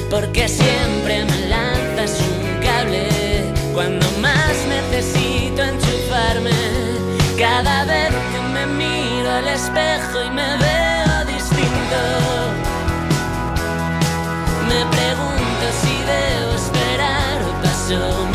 porque 0.09 0.49
siempre 0.49 1.23
me 1.23 1.47
lanzas 1.47 2.19
un 2.19 2.61
cable 2.61 3.07
cuando 3.73 4.05
más 4.19 4.55
necesito 4.67 5.63
enchufarme. 5.63 6.51
Cada 7.37 7.85
vez 7.85 8.11
que 8.31 8.41
me 8.55 8.65
miro 8.65 9.31
al 9.31 9.47
espejo 9.47 10.17
y 10.27 10.29
me 10.31 10.49
veo 10.65 11.25
distinto, 11.33 12.01
me 14.69 14.81
pregunto 14.97 15.65
si 15.81 15.95
debo 16.13 16.51
esperar 16.63 17.37
o 17.49 17.51
pasó 17.63 18.28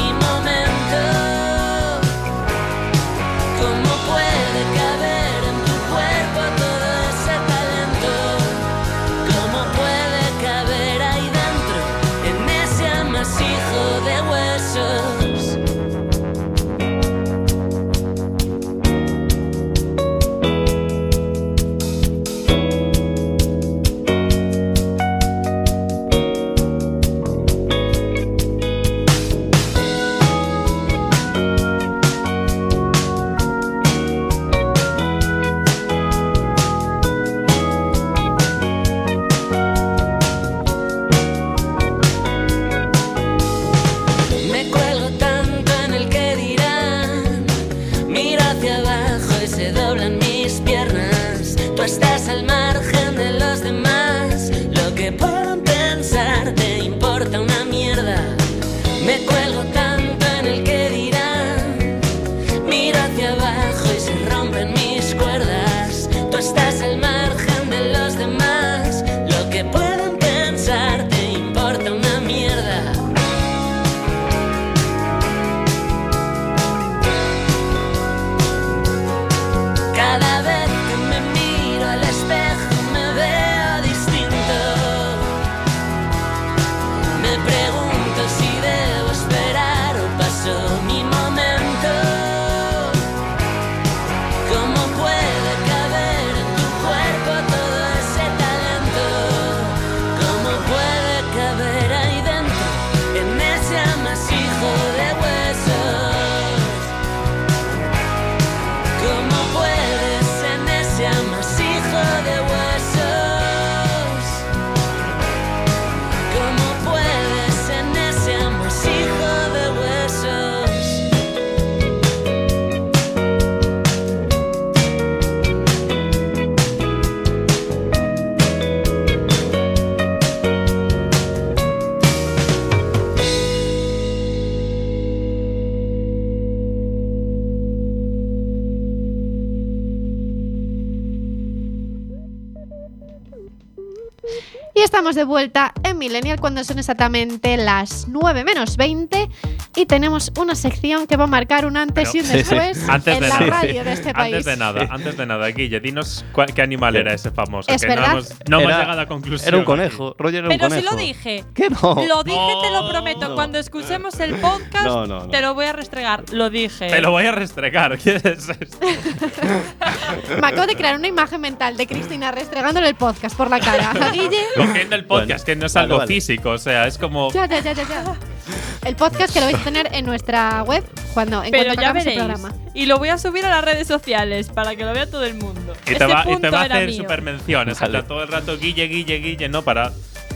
de 145.14 145.24
vuelta 145.24 145.72
en 145.82 145.98
Millennial 145.98 146.40
cuando 146.40 146.64
son 146.64 146.78
exactamente 146.78 147.56
las 147.56 148.08
9 148.08 148.44
menos 148.44 148.76
20 148.76 149.28
y 149.76 149.86
tenemos 149.86 150.32
una 150.38 150.54
sección 150.54 151.06
que 151.06 151.16
va 151.16 151.24
a 151.24 151.28
marcar 151.28 151.66
un 151.66 151.76
antes 151.76 152.14
y 152.14 152.20
un 152.20 152.28
después 152.28 152.82
Antes 152.88 153.14
en 153.16 153.22
de 153.22 153.28
la 153.28 153.40
nada. 153.40 153.50
radio 153.62 153.84
de 153.84 153.92
este 153.92 154.12
país. 154.14 154.34
Antes 154.34 154.44
de 154.44 154.56
nada, 154.56 154.86
antes 154.90 155.16
de 155.16 155.26
nada, 155.26 155.46
Guille, 155.48 155.80
dinos 155.80 156.24
cua- 156.32 156.52
qué 156.52 156.62
animal 156.62 156.96
era 156.96 157.12
ese 157.12 157.30
famoso. 157.30 157.70
Es 157.70 157.82
que 157.82 157.88
verdad. 157.88 158.06
no 158.06 158.12
hemos, 158.18 158.34
no 158.48 158.60
hemos 158.60 158.72
llegado 158.78 159.00
a 159.00 159.06
conclusión. 159.06 159.48
Era 159.48 159.56
un 159.58 159.64
conejo. 159.64 160.14
Roger 160.18 160.44
era 160.44 160.48
un 160.54 160.58
Pero 160.58 160.70
si 160.70 160.82
lo 160.82 160.96
dije. 160.96 161.44
¿Qué 161.54 161.68
no? 161.70 161.94
Lo 162.08 162.22
dije, 162.24 162.52
te 162.62 162.70
lo 162.70 162.82
No. 162.82 162.88
prometo. 162.90 163.34
Cuando 163.34 163.58
escuchemos 163.58 164.18
el 164.20 164.34
podcast, 164.36 164.84
No, 164.86 165.06
no, 165.06 165.20
no. 165.20 165.28
te 165.28 165.40
lo 165.40 165.54
voy 165.54 165.66
a 165.66 165.72
restregar. 165.72 166.24
Lo 166.32 166.50
dije. 166.50 166.88
Te 166.88 167.00
lo 167.00 167.10
voy 167.10 167.26
a 167.26 167.32
restregar. 167.32 167.98
¿Qué 168.02 168.16
es 168.16 168.24
esto? 168.24 168.78
Me 170.40 170.46
acabo 170.46 170.66
de 170.66 170.76
crear 170.76 170.96
una 170.96 171.08
imagen 171.08 171.40
mental 171.40 171.76
de 171.76 171.86
Cristina 171.86 172.30
restregándole 172.32 172.88
el 172.88 172.94
podcast 172.94 173.36
por 173.36 173.50
la 173.50 173.60
cara. 173.60 173.90
A 173.90 174.10
Guille. 174.10 174.38
Cogiendo 174.56 174.96
el 174.96 175.04
podcast, 175.04 175.28
Bueno, 175.28 175.44
que 175.44 175.56
no 175.56 175.66
es 175.66 175.74
vale, 175.74 175.84
algo 175.84 175.98
vale. 175.98 176.08
físico, 176.14 176.50
o 176.50 176.58
sea, 176.58 176.86
es 176.86 176.98
como. 176.98 177.30
Ya, 177.32 177.46
ya, 177.46 177.60
ya, 177.60 177.72
ya, 177.72 177.82
ya. 177.88 178.14
El 178.84 178.96
podcast 178.96 179.32
que 179.32 179.40
lo 179.40 179.46
vais 179.46 179.56
a 179.58 179.64
tener 179.64 179.88
en 179.92 180.04
nuestra 180.06 180.62
web 180.64 180.84
cuando 181.14 181.42
en 181.44 181.50
Pero 181.50 181.64
cuanto 181.66 181.82
ya 181.82 181.88
acabemos 181.88 182.06
el 182.06 182.18
veréis. 182.18 182.40
programa. 182.40 182.70
Y 182.74 182.86
lo 182.86 182.98
voy 182.98 183.08
a 183.08 183.18
subir 183.18 183.44
a 183.46 183.50
las 183.50 183.64
redes 183.64 183.86
sociales 183.86 184.48
para 184.48 184.74
que 184.76 184.84
lo 184.84 184.92
vea 184.92 185.06
todo 185.06 185.24
el 185.24 185.34
mundo. 185.34 185.74
Y 185.86 185.94
te, 185.94 186.06
va, 186.06 186.20
y 186.20 186.24
te 186.24 186.30
punto 186.32 186.50
va 186.50 186.60
a 186.60 186.64
hacer 186.64 186.92
super 186.92 187.22
menciones. 187.22 187.80
Vale. 187.80 188.02
todo 188.02 188.22
el 188.22 188.28
rato 188.28 188.58
Guille, 188.58 188.86
Guille, 188.88 189.18
Guille, 189.18 189.48
¿no? 189.48 189.62
Para 189.62 189.92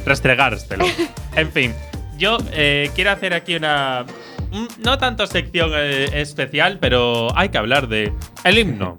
restregártelo. 0.07 0.85
en 1.37 1.53
fin, 1.53 1.75
yo 2.17 2.39
eh, 2.53 2.91
quiero 2.95 3.11
hacer 3.11 3.35
aquí 3.35 3.57
una. 3.57 4.05
un- 4.53 4.69
no 4.79 4.99
tanto 4.99 5.27
sección 5.27 5.71
eh, 5.75 6.09
especial, 6.21 6.79
pero 6.81 7.37
hay 7.37 7.49
que 7.51 7.59
hablar 7.59 7.89
de 7.89 8.13
el 8.45 8.59
himno 8.59 8.99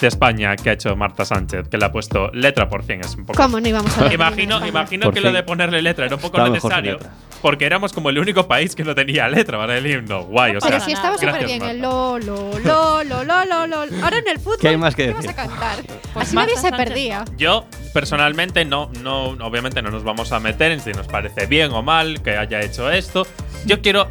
de 0.00 0.08
España 0.08 0.54
que 0.56 0.70
ha 0.70 0.72
hecho 0.74 0.94
Marta 0.96 1.24
Sánchez, 1.24 1.68
que 1.68 1.78
le 1.78 1.84
ha 1.86 1.92
puesto 1.92 2.30
letra 2.32 2.68
por 2.68 2.82
fin. 2.84 3.00
Es 3.00 3.14
un 3.16 3.24
poco. 3.26 3.42
¿Cómo 3.42 3.60
no 3.60 3.68
íbamos 3.68 3.96
a 3.98 4.12
Imagino, 4.12 4.66
imagino 4.66 5.04
Por 5.06 5.14
que 5.14 5.20
lo 5.20 5.32
de 5.32 5.42
ponerle 5.42 5.82
letra 5.82 6.06
era 6.06 6.16
un 6.16 6.20
poco 6.20 6.38
Está 6.38 6.50
necesario. 6.50 6.98
Porque 7.42 7.66
éramos 7.66 7.92
como 7.92 8.08
el 8.10 8.18
único 8.18 8.48
país 8.48 8.74
que 8.74 8.82
no 8.82 8.94
tenía 8.94 9.28
letra 9.28 9.58
para 9.58 9.76
el 9.76 9.86
himno. 9.86 10.24
Guay, 10.24 10.56
o 10.56 10.60
sea. 10.60 10.70
Pero 10.70 10.84
si 10.84 10.92
estaba 10.92 11.16
súper 11.18 11.44
bien 11.46 11.62
el 11.62 11.80
lo, 11.80 12.18
lo, 12.18 12.58
lo, 12.58 13.04
lo, 13.04 13.24
lo, 13.24 13.44
lo, 13.44 13.66
lo. 13.66 13.76
Ahora 14.04 14.18
en 14.18 14.28
el 14.28 14.38
fútbol, 14.38 14.58
¿Qué 14.60 14.68
hay 14.68 14.76
más 14.76 14.94
que 14.96 15.08
vas 15.12 15.18
a 15.18 15.20
decir? 15.22 15.36
cantar? 15.36 15.76
Pues 16.12 16.26
Así 16.28 16.34
Marta 16.34 16.52
nadie 16.52 16.62
se 16.62 16.68
Sánchez. 16.70 16.86
perdía. 16.86 17.24
Yo, 17.36 17.66
personalmente, 17.92 18.64
no, 18.64 18.90
no, 19.02 19.28
obviamente 19.46 19.82
no 19.82 19.90
nos 19.90 20.02
vamos 20.02 20.32
a 20.32 20.40
meter 20.40 20.72
en 20.72 20.80
si 20.80 20.92
nos 20.92 21.06
parece 21.06 21.46
bien 21.46 21.72
o 21.72 21.82
mal 21.82 22.22
que 22.22 22.36
haya 22.36 22.60
hecho 22.62 22.90
esto. 22.90 23.26
Yo 23.66 23.80
quiero 23.82 24.08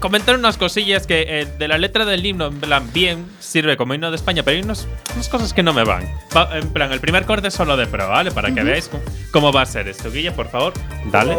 comentar 0.00 0.34
unas 0.36 0.56
cosillas 0.56 1.06
que 1.06 1.40
eh, 1.40 1.46
de 1.58 1.68
la 1.68 1.78
letra 1.78 2.04
del 2.04 2.24
himno, 2.24 2.46
en 2.46 2.60
plan, 2.60 2.88
bien, 2.92 3.26
sirve 3.40 3.76
como 3.76 3.94
himno 3.94 4.10
de 4.10 4.16
España, 4.16 4.42
pero 4.42 4.56
hay 4.56 4.62
unos- 4.62 4.86
unas 5.14 5.28
cosas 5.28 5.52
que 5.52 5.62
no 5.62 5.72
me 5.72 5.84
van. 5.84 6.04
Va- 6.36 6.56
en 6.58 6.68
plan, 6.72 6.92
el 6.92 7.00
primer 7.00 7.24
corte 7.24 7.48
es 7.48 7.54
solo 7.54 7.76
de 7.76 7.86
pro, 7.86 8.08
¿vale? 8.08 8.30
Para 8.30 8.52
que 8.54 8.62
veáis 8.62 8.88
cómo, 8.88 9.02
cómo 9.32 9.52
va 9.52 9.62
a 9.62 9.66
ser 9.66 9.88
esto. 9.88 10.10
Guille, 10.10 10.32
por 10.32 10.48
favor, 10.50 10.72
dale. 11.10 11.36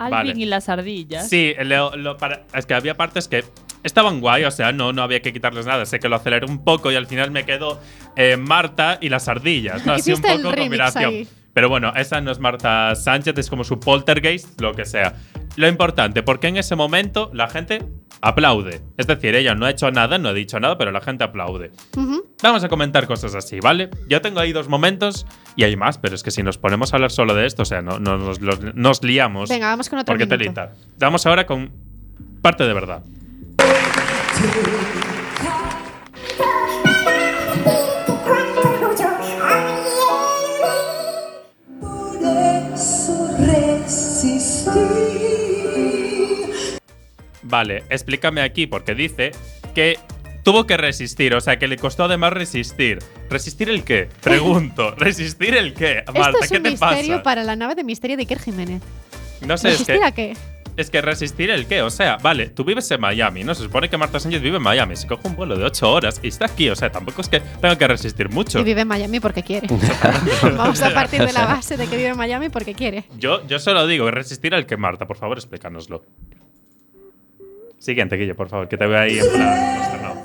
Alvin 0.00 0.10
Vale. 0.32 0.32
y 0.36 0.46
las 0.46 0.68
ardillas. 0.68 1.28
Sí, 1.28 1.54
lo- 1.62 1.94
lo- 1.96 2.16
para- 2.16 2.44
es 2.54 2.64
que 2.66 2.74
había 2.74 2.96
partes 2.96 3.28
que 3.28 3.44
estaban 3.82 4.20
guay, 4.20 4.44
o 4.44 4.50
sea, 4.50 4.72
no, 4.72 4.92
no 4.92 5.02
había 5.02 5.20
que 5.20 5.32
quitarles 5.32 5.66
nada. 5.66 5.84
Sé 5.86 6.00
que 6.00 6.08
lo 6.08 6.16
aceleré 6.16 6.46
un 6.46 6.64
poco 6.64 6.90
y 6.90 6.96
al 6.96 7.06
final 7.06 7.30
me 7.30 7.44
quedó 7.44 7.80
eh, 8.16 8.36
Marta 8.36 8.98
y 9.00 9.08
las 9.10 9.28
ardillas. 9.28 9.84
¿no? 9.86 9.92
Así 9.94 10.10
un 10.10 10.14
Hiciste 10.18 10.32
el 10.32 10.38
poco 10.42 10.54
remix 10.54 10.68
combinación. 10.68 11.04
ahí. 11.04 11.28
Pero 11.52 11.68
bueno, 11.68 11.92
esa 11.96 12.20
no 12.20 12.30
es 12.30 12.38
Marta 12.38 12.94
Sánchez, 12.94 13.36
es 13.36 13.50
como 13.50 13.64
su 13.64 13.78
poltergeist, 13.80 14.60
lo 14.60 14.72
que 14.74 14.84
sea. 14.84 15.16
Lo 15.56 15.66
importante, 15.68 16.22
porque 16.22 16.46
en 16.48 16.56
ese 16.56 16.76
momento 16.76 17.30
la 17.34 17.48
gente 17.48 17.82
aplaude. 18.22 18.82
Es 18.96 19.06
decir, 19.06 19.34
ella 19.34 19.54
no 19.54 19.66
ha 19.66 19.70
hecho 19.70 19.90
nada, 19.90 20.18
no 20.18 20.28
ha 20.28 20.32
dicho 20.34 20.58
nada, 20.60 20.76
pero 20.78 20.90
la 20.92 21.00
gente 21.00 21.24
aplaude. 21.24 21.70
Vamos 22.42 22.64
a 22.64 22.68
comentar 22.68 23.06
cosas 23.06 23.34
así, 23.34 23.60
¿vale? 23.60 23.90
Yo 24.08 24.20
tengo 24.20 24.40
ahí 24.40 24.52
dos 24.52 24.68
momentos 24.68 25.26
y 25.56 25.64
hay 25.64 25.76
más, 25.76 25.98
pero 25.98 26.14
es 26.14 26.22
que 26.22 26.30
si 26.30 26.42
nos 26.42 26.58
ponemos 26.58 26.92
a 26.92 26.96
hablar 26.96 27.10
solo 27.10 27.34
de 27.34 27.46
esto, 27.46 27.62
o 27.62 27.66
sea, 27.66 27.82
no, 27.82 27.98
no- 27.98 28.18
nos, 28.18 28.40
los- 28.40 28.74
nos 28.74 29.02
liamos. 29.02 29.48
Venga, 29.48 29.68
vamos 29.68 29.88
con 29.88 29.98
otro 29.98 30.12
Porque 30.12 30.24
minuto. 30.26 30.38
telita. 30.38 30.72
Vamos 30.98 31.24
ahora 31.26 31.46
con 31.46 31.70
parte 32.42 32.64
de 32.64 32.72
verdad. 32.74 33.02
Vale, 47.50 47.82
explícame 47.90 48.40
aquí 48.40 48.66
porque 48.66 48.94
dice 48.94 49.32
que 49.74 49.98
tuvo 50.42 50.66
que 50.66 50.76
resistir, 50.76 51.34
o 51.34 51.40
sea, 51.40 51.58
que 51.58 51.68
le 51.68 51.76
costó 51.76 52.04
además 52.04 52.32
resistir. 52.32 52.98
¿Resistir 53.28 53.68
el 53.68 53.84
qué? 53.84 54.08
Pregunto. 54.22 54.94
¿Resistir 54.96 55.54
el 55.56 55.74
qué? 55.74 56.04
Marta, 56.06 56.30
Esto 56.30 56.44
es 56.44 56.50
¿qué 56.50 56.56
un 56.58 56.62
te 56.62 56.70
misterio 56.70 57.12
pasa? 57.16 57.22
para 57.22 57.44
la 57.44 57.56
nave 57.56 57.74
de 57.74 57.84
misterio 57.84 58.16
de 58.16 58.22
Iker 58.22 58.38
Jiménez. 58.40 58.80
No 59.46 59.56
sé, 59.58 59.68
es 59.68 59.74
¿Resistir 59.74 59.98
que, 59.98 60.04
a 60.04 60.12
qué? 60.12 60.36
es 60.76 60.88
que 60.88 61.02
resistir 61.02 61.50
el 61.50 61.66
qué, 61.66 61.82
o 61.82 61.90
sea, 61.90 62.16
vale, 62.16 62.48
tú 62.48 62.64
vives 62.64 62.90
en 62.90 63.00
Miami, 63.00 63.44
¿no? 63.44 63.54
Se 63.54 63.62
supone 63.64 63.90
que 63.90 63.98
Marta 63.98 64.18
Sánchez 64.20 64.40
vive 64.40 64.56
en 64.56 64.62
Miami, 64.62 64.96
se 64.96 65.06
coge 65.06 65.28
un 65.28 65.36
vuelo 65.36 65.56
de 65.58 65.64
8 65.64 65.90
horas 65.92 66.20
y 66.22 66.28
está 66.28 66.46
aquí, 66.46 66.70
o 66.70 66.76
sea, 66.76 66.90
tampoco 66.90 67.20
es 67.20 67.28
que 67.28 67.40
tenga 67.40 67.76
que 67.76 67.86
resistir 67.86 68.30
mucho. 68.30 68.60
Y 68.60 68.64
vive 68.64 68.82
en 68.82 68.88
Miami 68.88 69.20
porque 69.20 69.42
quiere. 69.42 69.66
Vamos 70.56 70.80
a 70.82 70.90
partir 70.94 71.24
de 71.24 71.32
la 71.32 71.44
base 71.46 71.76
de 71.76 71.86
que 71.86 71.96
vive 71.96 72.08
en 72.08 72.16
Miami 72.16 72.48
porque 72.48 72.74
quiere. 72.74 73.04
Yo, 73.18 73.46
yo 73.46 73.58
solo 73.58 73.86
digo, 73.86 74.10
resistir 74.10 74.54
al 74.54 74.64
que 74.64 74.76
Marta, 74.76 75.06
por 75.06 75.16
favor, 75.18 75.36
explícanoslo. 75.38 76.04
Siguiente, 77.80 78.16
Guille, 78.16 78.34
por 78.34 78.48
favor, 78.50 78.68
que 78.68 78.76
te 78.76 78.86
veo 78.86 78.98
ahí 78.98 79.18
en 79.18 79.32
plan 79.32 79.76
consternado. 79.78 80.16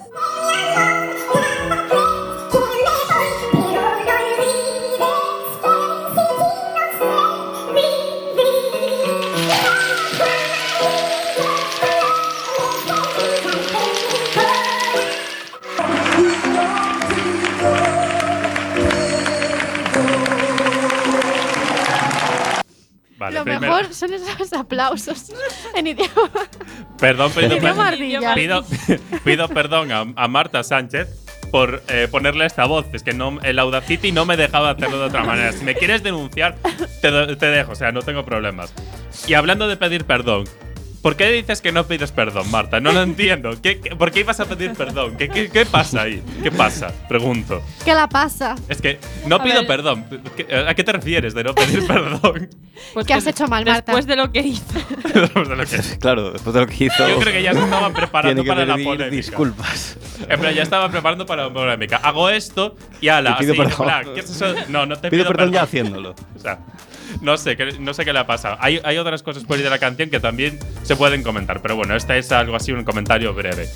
Son 23.91 24.13
esos 24.13 24.53
aplausos 24.53 25.32
en 25.76 25.88
idioma. 25.88 26.32
Perdón, 26.99 27.32
pido, 27.32 27.57
pido, 28.36 28.65
pido 29.23 29.47
perdón 29.49 29.91
a, 29.91 30.05
a 30.15 30.28
Marta 30.28 30.63
Sánchez 30.63 31.07
por 31.51 31.84
eh, 31.88 32.07
ponerle 32.09 32.45
esta 32.45 32.65
voz. 32.65 32.86
Es 32.93 33.03
que 33.03 33.13
no, 33.13 33.39
el 33.41 33.59
Audacity 33.59 34.11
no 34.11 34.26
me 34.26 34.38
dejaba 34.38 34.71
hacerlo 34.71 34.99
de 34.99 35.05
otra 35.05 35.23
manera. 35.23 35.51
Si 35.51 35.63
me 35.63 35.76
quieres 35.76 36.03
denunciar, 36.03 36.57
te, 37.01 37.36
te 37.36 37.45
dejo, 37.45 37.73
o 37.73 37.76
sea, 37.76 37.91
no 37.91 38.01
tengo 38.01 38.26
problemas. 38.26 38.73
Y 39.28 39.34
hablando 39.34 39.67
de 39.67 39.78
pedir 39.78 40.05
perdón, 40.05 40.45
¿por 41.06 41.16
qué 41.16 41.30
dices 41.32 41.62
que 41.62 41.72
no 41.72 41.86
pides 41.86 42.12
perdón, 42.12 42.49
Marta? 42.49 42.80
No 42.80 42.91
lo 42.91 43.03
entiendo. 43.03 43.51
¿Qué, 43.62 43.80
qué- 43.80 43.95
por 43.95 44.10
qué 44.12 44.22
ibas 44.22 44.39
a 44.39 44.45
pedir 44.45 44.74
perdón? 44.74 45.16
¿Qué, 45.18 45.30
qué, 45.30 45.49
qué 45.51 45.64
pasa 45.64 46.01
ahí? 46.01 46.24
¿Qué 46.41 46.49
pasa? 46.49 46.91
Pregunto. 47.08 47.62
¿Qué 47.86 47.93
la 47.93 48.10
pasa? 48.10 48.56
Es 48.68 48.82
que 48.82 48.97
no 49.28 49.36
A 49.36 49.43
pido 49.43 49.58
ver. 49.60 49.68
perdón. 49.68 50.03
¿Qué- 50.36 50.47
¿A 50.68 50.74
qué 50.74 50.84
te 50.84 50.91
refieres 50.93 51.36
de 51.36 51.43
no 51.43 51.53
pedir 51.53 51.86
perdón? 51.88 52.49
Pues 52.95 53.06
¿Qué 53.06 53.14
has 53.14 53.28
hecho 53.28 53.47
mal, 53.47 53.64
Marta? 53.66 53.91
Después 53.91 54.08
de 54.08 54.16
lo 54.16 54.32
que 54.32 54.39
hizo. 54.39 54.64
Después 55.14 55.47
de 55.47 55.56
lo 55.56 55.64
que- 55.68 55.78
Claro, 55.99 56.32
después 56.32 56.56
de 56.56 56.62
lo 56.62 56.66
que 56.68 56.86
hizo. 56.86 57.08
Yo 57.08 57.20
creo 57.20 57.34
que 57.34 57.43
ya 57.43 57.53
se 57.53 57.60
estaba 57.60 57.93
preparando 57.93 58.41
que 58.43 58.49
para 58.49 58.66
la 58.66 58.74
polémica. 58.74 59.10
disculpas. 59.10 59.97
En 60.28 60.39
plan, 60.39 60.56
ya 60.56 60.64
estaba 60.64 60.89
preparando 60.89 61.28
para 61.28 61.43
la 61.43 61.53
polémica. 61.53 61.97
Hago 61.97 62.30
esto 62.32 62.76
y 62.99 63.10
ala, 63.10 63.36
Y 63.39 63.43
pido 63.45 63.53
así, 63.53 63.62
perdón. 63.62 63.86
plan, 63.86 64.06
¿qué 64.16 64.22
es 64.22 64.30
eso? 64.32 64.56
No, 64.70 64.88
no 64.88 64.95
te 64.97 65.12
Pido 65.12 65.24
pido, 65.26 65.34
perdón 65.36 65.51
ya 65.53 65.62
haciéndolo. 65.62 66.16
O 66.36 66.39
sea, 66.47 66.60
no 67.22 67.38
sé, 67.38 67.56
no 67.80 67.93
sé 67.93 68.03
qué 68.03 68.12
le 68.14 68.20
ha 68.20 68.28
pasado. 68.28 68.58
Hay, 68.60 68.80
hay 68.84 68.97
otras 68.97 69.24
cosas 69.24 69.43
por 69.45 69.58
ahí 69.58 69.64
de 69.64 69.70
la 69.70 69.80
canción 69.80 70.10
que 70.10 70.20
también 70.20 70.60
se 70.84 70.94
pueden 70.95 71.23
comentar, 71.23 71.61
pero 71.61 71.75
bueno, 71.75 71.95
esta 71.95 72.15
es 72.17 72.31
algo 72.31 72.55
así, 72.55 72.71
un 72.71 72.83
comentario 72.83 73.33
breve. 73.33 73.67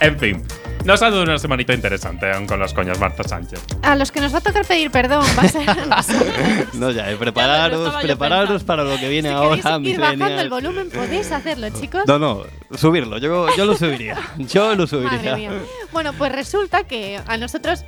En 0.00 0.18
fin, 0.18 0.42
nos 0.84 1.02
ha 1.02 1.10
dado 1.10 1.22
una 1.22 1.38
semanita 1.38 1.74
interesante 1.74 2.30
aún 2.32 2.46
con 2.46 2.58
las 2.58 2.72
coñas 2.72 2.98
Marta 2.98 3.22
Sánchez. 3.22 3.60
A 3.82 3.94
los 3.96 4.10
que 4.10 4.20
nos 4.20 4.32
va 4.32 4.38
a 4.38 4.40
tocar 4.40 4.64
pedir 4.64 4.90
perdón 4.90 5.24
va 5.38 5.42
a 5.42 5.48
ser 5.48 5.68
a 5.68 5.74
nosotros. 5.74 6.26
No, 6.72 6.90
ya, 6.90 7.10
eh, 7.10 7.16
prepararos, 7.16 7.94
prepararos 8.02 8.64
para 8.64 8.84
lo 8.84 8.98
que 8.98 9.08
viene 9.08 9.28
Si 9.28 9.34
ahora, 9.34 9.78
ir 9.82 10.00
bajando 10.00 10.40
el 10.40 10.48
volumen, 10.48 10.88
podéis 10.90 11.30
hacerlo, 11.32 11.68
chicos. 11.70 12.04
No, 12.06 12.18
no, 12.18 12.44
subirlo. 12.74 13.18
Yo, 13.18 13.54
yo 13.56 13.66
lo 13.66 13.76
subiría. 13.76 14.16
Yo 14.38 14.74
lo 14.74 14.86
Madre 14.86 14.86
subiría. 14.86 15.36
mía. 15.36 15.50
Bueno, 15.92 16.14
pues 16.14 16.32
resulta 16.32 16.84
que 16.84 17.20
a 17.26 17.36
nosotros 17.36 17.84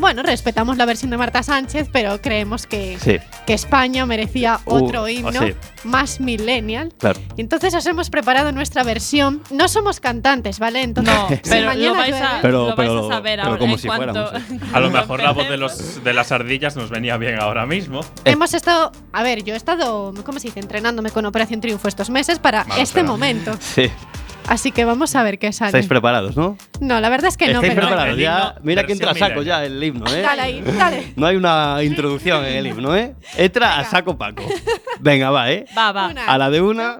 bueno, 0.00 0.22
respetamos 0.22 0.76
la 0.76 0.86
versión 0.86 1.10
de 1.10 1.16
Marta 1.16 1.42
Sánchez, 1.42 1.88
pero 1.92 2.20
creemos 2.20 2.66
que, 2.66 2.98
Sí. 3.00 3.18
que 3.46 3.54
España 3.54 4.06
merecía 4.06 4.60
Uh, 4.64 4.74
otro 4.74 5.08
himno 5.08 5.32
sí. 5.32 5.54
más 5.84 6.20
millennial. 6.20 6.92
Claro. 6.98 7.20
Y 7.36 7.40
entonces 7.42 7.74
os 7.74 7.84
hemos 7.86 8.10
preparado 8.10 8.52
nuestra 8.52 8.82
versión. 8.82 9.42
No 9.50 9.68
somos 9.68 10.00
cantantes, 10.00 10.58
¿vale? 10.58 10.82
Entonces, 10.82 11.14
No, 11.14 11.28
si 11.28 11.36
pero 11.50 11.66
mañana 11.66 11.88
lo 11.88 11.94
vais 11.94 12.14
a, 12.14 12.38
Pero- 12.42 12.68
lo 12.70 12.76
vais 12.76 12.88
pero- 12.88 13.06
a 13.10 13.14
saber 13.14 13.38
pero 13.38 13.48
ahora. 13.48 13.58
como 13.58 13.72
en 13.74 13.78
si 13.78 13.86
cuanto- 13.88 14.12
fuéramos, 14.30 14.50
¿eh? 14.50 14.60
A 14.72 14.80
lo 14.80 14.90
mejor 14.90 15.22
la 15.22 15.32
voz 15.32 15.48
de, 15.48 15.54
empecemos. 15.54 15.94
los, 15.94 16.04
de 16.04 16.14
las 16.14 16.32
ardillas 16.32 16.76
nos 16.76 16.90
venía 16.90 17.16
bien 17.16 17.38
ahora 17.40 17.66
mismo. 17.66 18.00
Hemos 18.24 18.54
estado, 18.54 18.92
a 19.12 19.22
ver, 19.22 19.44
yo 19.44 19.54
he 19.54 19.56
estado, 19.56 20.12
¿cómo 20.24 20.38
se 20.38 20.48
dice? 20.48 20.60
Entrenándome 20.60 21.10
con 21.10 21.26
Operación 21.26 21.60
Triunfo 21.60 21.88
estos 21.88 22.10
meses 22.10 22.38
para 22.38 22.64
este 22.78 23.02
momento. 23.02 23.52
Sí. 23.60 23.90
Así 24.48 24.72
que 24.72 24.84
vamos 24.84 25.14
a 25.14 25.22
ver 25.22 25.38
qué 25.38 25.52
sale. 25.52 25.68
Estáis 25.68 25.86
preparados, 25.86 26.36
¿no? 26.36 26.58
No, 26.80 27.00
la 27.00 27.08
verdad 27.08 27.28
es 27.28 27.36
que 27.36 27.46
no, 27.46 27.60
Estáis 27.60 27.74
pero. 27.74 27.86
preparados. 27.86 28.18
Ya, 28.18 28.56
mira 28.62 28.84
que 28.84 28.92
entra 28.92 29.12
a 29.12 29.14
saco 29.14 29.42
ya 29.42 29.64
el 29.64 29.82
himno, 29.82 30.06
¿eh? 30.12 30.22
Dale 30.22 30.42
ahí, 30.42 30.60
dale. 30.60 31.12
No 31.16 31.26
hay 31.26 31.36
una 31.36 31.78
introducción 31.82 32.44
en 32.44 32.56
el 32.56 32.66
himno, 32.66 32.96
¿eh? 32.96 33.14
Entra 33.36 33.78
a 33.78 33.84
saco 33.84 34.18
Paco. 34.18 34.42
Venga, 34.98 35.30
va, 35.30 35.50
¿eh? 35.52 35.66
Va, 35.76 35.92
va. 35.92 36.08
Una. 36.08 36.26
A 36.26 36.38
la 36.38 36.50
de 36.50 36.60
una, 36.60 36.98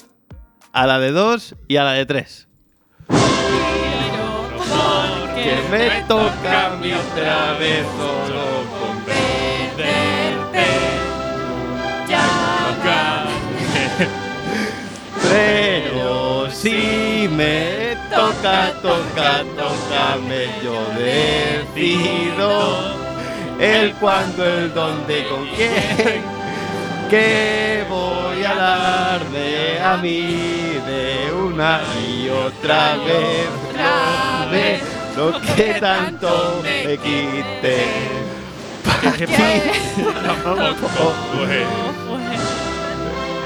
a 0.72 0.86
la 0.86 0.98
de 1.00 1.10
dos 1.10 1.56
y 1.66 1.76
a 1.76 1.84
la 1.84 1.92
de 1.92 2.06
tres. 2.06 2.46
Que 5.34 5.56
me 5.70 6.02
toca 6.06 6.66
a 6.66 6.76
mí 6.76 6.92
otra 6.92 7.52
vez 7.58 7.84
solo 7.96 8.60
Pero 15.22 15.69
si 16.60 17.28
me 17.32 17.96
toca, 18.10 18.74
toca, 18.82 19.42
tócame, 19.56 20.48
yo 20.62 20.76
decido 20.98 22.50
el 23.58 23.94
cuándo, 23.94 24.44
el 24.44 24.74
dónde, 24.74 25.26
con 25.28 25.46
quién. 25.56 26.20
Que 27.08 27.84
voy 27.88 28.44
a 28.44 28.54
darme 28.54 29.80
a 29.82 29.96
mí 29.96 30.76
de 30.86 31.32
una 31.32 31.80
y 32.06 32.28
otra 32.28 32.96
vez, 32.96 33.48
otra 33.70 34.46
vez, 34.50 34.82
lo 35.16 35.40
que 35.40 35.80
tanto 35.80 36.60
me 36.62 36.98
quite. 36.98 37.86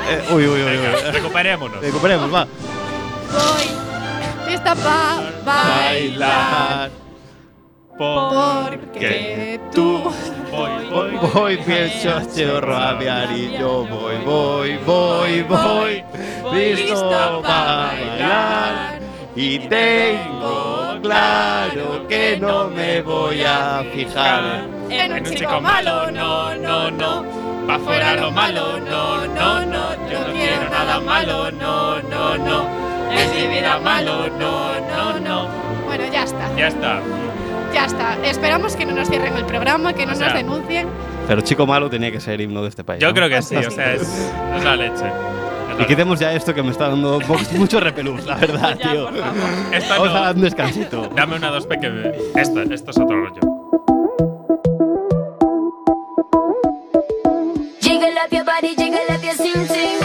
Eh, 0.06 0.22
uy, 0.32 0.46
uy, 0.46 0.62
uy, 0.62 0.76
uy. 0.76 0.86
recuperémonos. 1.12 1.80
Recuperemos, 1.80 2.30
va. 2.32 2.46
Voy. 3.34 4.54
Está 4.54 4.74
pa 4.74 5.22
bailar. 5.44 6.90
Porque 7.98 9.60
tú. 9.72 10.12
Voy, 10.50 10.86
voy, 10.90 11.30
Voy, 11.32 11.56
pienso 11.58 12.60
rabiar 12.60 13.32
y 13.32 13.56
yo 13.58 13.84
voy, 13.86 14.16
voy, 14.24 14.76
voy, 14.86 15.42
voy, 15.42 16.04
listo 16.52 17.42
para 17.42 17.86
bailar. 17.86 19.00
Y 19.34 19.58
tengo 19.58 21.00
claro 21.02 22.06
que 22.08 22.36
no 22.36 22.68
me 22.68 23.02
voy 23.02 23.42
a 23.42 23.84
fijar. 23.92 24.64
En 24.88 25.12
En 25.12 25.12
un 25.12 25.34
chico 25.34 25.60
malo, 25.60 26.10
no, 26.12 26.54
no, 26.54 26.90
no. 26.90 27.24
Va 27.68 27.78
fuera 27.80 28.14
lo 28.14 28.30
malo, 28.30 28.78
no, 28.78 29.26
no, 29.26 29.66
no. 29.66 30.08
Yo 30.08 30.20
no 30.20 30.32
quiero 30.32 30.68
nada 30.70 31.00
malo, 31.00 31.50
no, 31.50 32.00
no, 32.02 32.38
no. 32.38 32.93
Es 33.16 33.34
mi 33.34 33.46
vida 33.54 33.78
malo, 33.80 34.28
no, 34.38 34.80
no, 34.80 35.20
no. 35.20 35.48
Bueno, 35.86 36.04
ya 36.12 36.24
está. 36.24 36.54
Ya 36.56 36.68
está. 36.68 37.00
Ya 37.72 37.86
está. 37.86 38.16
Esperamos 38.24 38.76
que 38.76 38.86
no 38.86 38.92
nos 38.94 39.08
cierren 39.08 39.36
el 39.36 39.44
programa, 39.44 39.92
que 39.92 40.06
no 40.06 40.12
O 40.12 40.14
sea, 40.14 40.28
nos 40.28 40.36
denuncien. 40.36 40.88
Pero 41.26 41.40
Chico 41.40 41.66
Malo 41.66 41.88
tenía 41.90 42.10
que 42.12 42.20
ser 42.20 42.40
himno 42.40 42.62
de 42.62 42.68
este 42.68 42.84
país. 42.84 43.00
Yo 43.00 43.08
¿no? 43.08 43.14
creo 43.14 43.28
que 43.28 43.42
sí, 43.42 43.56
o 43.56 43.70
sea, 43.70 43.94
es, 43.94 44.02
es 44.56 44.64
la 44.64 44.76
leche. 44.76 45.04
La 45.76 45.82
Y 45.82 45.86
quitemos 45.86 46.20
ya 46.20 46.32
esto 46.32 46.54
que 46.54 46.62
me 46.62 46.70
está 46.70 46.88
dando 46.88 47.18
mucho 47.56 47.80
repelús, 47.80 48.24
la 48.26 48.36
verdad, 48.36 48.76
Ya, 48.78 48.92
tío. 48.92 49.08
Esta 49.72 49.94
Vamos 49.98 50.10
a 50.10 50.14
no. 50.14 50.20
dar 50.24 50.34
un 50.36 50.42
descansito. 50.42 51.08
Dame 51.16 51.36
una 51.36 51.50
2P 51.50 51.80
que. 51.80 51.90
me- 51.90 52.40
Esta, 52.40 52.62
esto 52.62 52.90
es 52.90 52.98
otro 52.98 53.16
rollo. 53.24 53.40
Jiggle 57.80 58.14
up 58.24 58.30
your 58.30 58.44
body, 58.44 58.74
jiggle 58.76 59.00
up 59.08 59.22
your 59.22 59.34
sing 59.34 59.66
sing. 59.66 60.03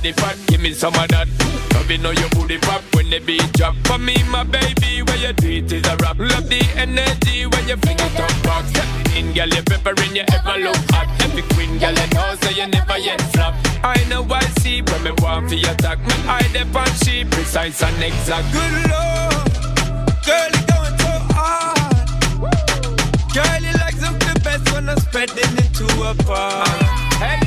Body 0.00 0.12
fat. 0.12 0.36
Give 0.46 0.60
me 0.60 0.72
some 0.72 0.94
of 0.94 1.08
that. 1.08 1.28
Loving 1.74 2.00
how 2.00 2.10
your 2.10 2.28
booty 2.30 2.58
pop 2.58 2.82
when 2.94 3.10
the 3.10 3.20
beat 3.20 3.52
drop. 3.52 3.74
For 3.84 3.98
me, 3.98 4.16
my 4.30 4.44
baby, 4.44 5.02
where 5.02 5.16
you 5.16 5.32
do 5.32 5.48
it 5.48 5.72
is 5.72 5.86
a 5.86 5.96
rap. 5.96 6.18
Love 6.18 6.48
the 6.48 6.60
energy 6.76 7.46
when 7.46 7.68
you 7.68 7.76
fling 7.76 7.98
it 8.00 8.20
up 8.20 8.32
back. 8.42 8.64
In, 9.16 9.32
girl, 9.32 9.48
you 9.48 9.62
peppering, 9.62 10.16
you 10.16 10.24
ever 10.32 10.58
look 10.58 10.76
hot. 10.90 11.08
Every 11.20 11.42
queen, 11.54 11.78
girl, 11.78 11.92
you 11.92 12.06
know, 12.14 12.34
so 12.40 12.50
you 12.50 12.66
never 12.66 12.98
yet 12.98 13.20
flop. 13.32 13.54
I 13.84 14.02
know 14.08 14.24
I 14.30 14.40
see 14.60 14.82
when 14.82 15.02
me 15.04 15.12
want 15.20 15.48
for 15.48 15.54
your 15.54 15.72
attack. 15.72 15.98
Me 16.00 16.14
eye 16.26 16.48
dep 16.52 16.74
on 16.74 16.86
she 17.04 17.24
precise 17.24 17.82
and 17.82 18.02
exact. 18.02 18.46
Good 18.52 18.72
lord, 18.88 19.48
girl, 20.24 20.50
you 20.56 20.64
going 20.70 20.96
so 20.96 21.12
hard. 21.36 22.08
Girl, 23.34 23.60
you 23.60 23.74
like 23.78 23.96
something 23.96 24.42
best 24.42 24.72
when 24.72 24.88
I'm 24.88 24.98
spreading 24.98 25.56
it 25.60 25.74
to 25.74 25.86
a 26.08 26.14
bar. 26.24 26.66
Hey, 27.20 27.40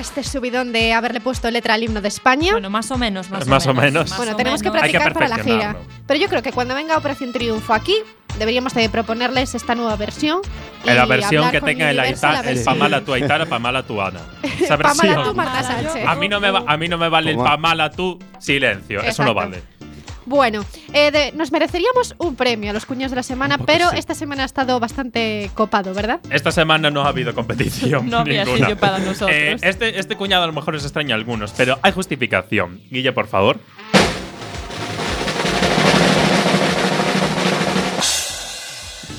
este 0.00 0.24
subidón 0.24 0.72
de 0.72 0.92
haberle 0.92 1.20
puesto 1.20 1.50
letra 1.50 1.74
al 1.74 1.82
himno 1.84 2.00
de 2.00 2.08
España. 2.08 2.52
Bueno, 2.52 2.70
más 2.70 2.90
o 2.90 2.98
menos, 2.98 3.30
más, 3.30 3.46
Más 3.46 3.66
o 3.66 3.74
menos. 3.74 4.16
Bueno, 4.16 4.34
tenemos 4.36 4.62
que 4.62 4.68
Hay 4.68 4.72
que 4.74 4.78
practicar 4.98 5.12
para 5.14 5.28
la 5.28 5.38
gira. 5.38 5.76
Pero 6.06 6.18
yo 6.20 6.28
creo 6.28 6.42
que 6.42 6.52
cuando 6.52 6.74
venga 6.74 6.96
Operación 6.96 7.32
Triunfo 7.32 7.72
aquí, 7.74 7.94
deberíamos 8.38 8.74
de 8.74 8.88
proponerles 8.88 9.54
esta 9.54 9.74
nueva 9.74 9.96
versión. 9.96 10.40
la 10.84 11.04
versión 11.06 11.50
que 11.50 11.60
tenga 11.60 11.90
el, 11.90 11.98
Universo, 11.98 12.26
Aita- 12.26 12.42
la 12.42 12.50
el 12.50 12.64
Pamala 12.64 13.00
tu 13.04 13.12
Aitana, 13.14 13.46
Pamala 13.46 13.82
tu 13.82 14.00
Ana. 14.00 14.20
Esa 14.42 14.76
Pamala 14.78 15.22
tú, 15.22 15.34
Marta 15.34 15.62
Sánchez. 15.62 16.06
A 16.06 16.14
mí 16.16 16.28
no 16.28 16.40
me, 16.40 16.50
va- 16.50 16.64
a 16.66 16.76
mí 16.76 16.88
no 16.88 16.98
me 16.98 17.08
vale 17.08 17.30
el 17.30 17.36
Toma. 17.36 17.50
Pamala 17.50 17.90
tú, 17.90 18.18
silencio. 18.38 19.00
Eso 19.02 19.24
no 19.24 19.34
vale. 19.34 19.62
Bueno, 20.26 20.64
eh, 20.92 21.10
de- 21.10 21.32
nos 21.32 21.50
mereceríamos 21.50 22.14
un 22.18 22.36
premio 22.36 22.70
a 22.70 22.72
los 22.72 22.86
cuñados 22.86 23.10
de 23.10 23.16
la 23.16 23.22
semana, 23.22 23.58
pero 23.58 23.90
sí. 23.90 23.98
esta 23.98 24.14
semana 24.14 24.42
ha 24.42 24.46
estado 24.46 24.78
bastante 24.78 25.50
copado, 25.54 25.94
¿verdad? 25.94 26.20
Esta 26.30 26.52
semana 26.52 26.90
no 26.90 27.02
ha 27.02 27.08
habido 27.08 27.34
competición. 27.34 28.08
No 28.10 28.18
había 28.18 28.44
ninguna. 28.44 28.66
sitio 28.66 28.76
para 28.80 28.98
nosotros. 28.98 29.30
Eh, 29.32 29.56
este, 29.62 29.98
este 29.98 30.16
cuñado 30.16 30.44
a 30.44 30.46
lo 30.46 30.52
mejor 30.52 30.74
os 30.74 30.82
extraña 30.84 31.14
a 31.14 31.18
algunos, 31.18 31.52
pero 31.52 31.78
hay 31.82 31.92
justificación. 31.92 32.80
Guille, 32.90 33.12
por 33.12 33.26
favor. 33.28 33.58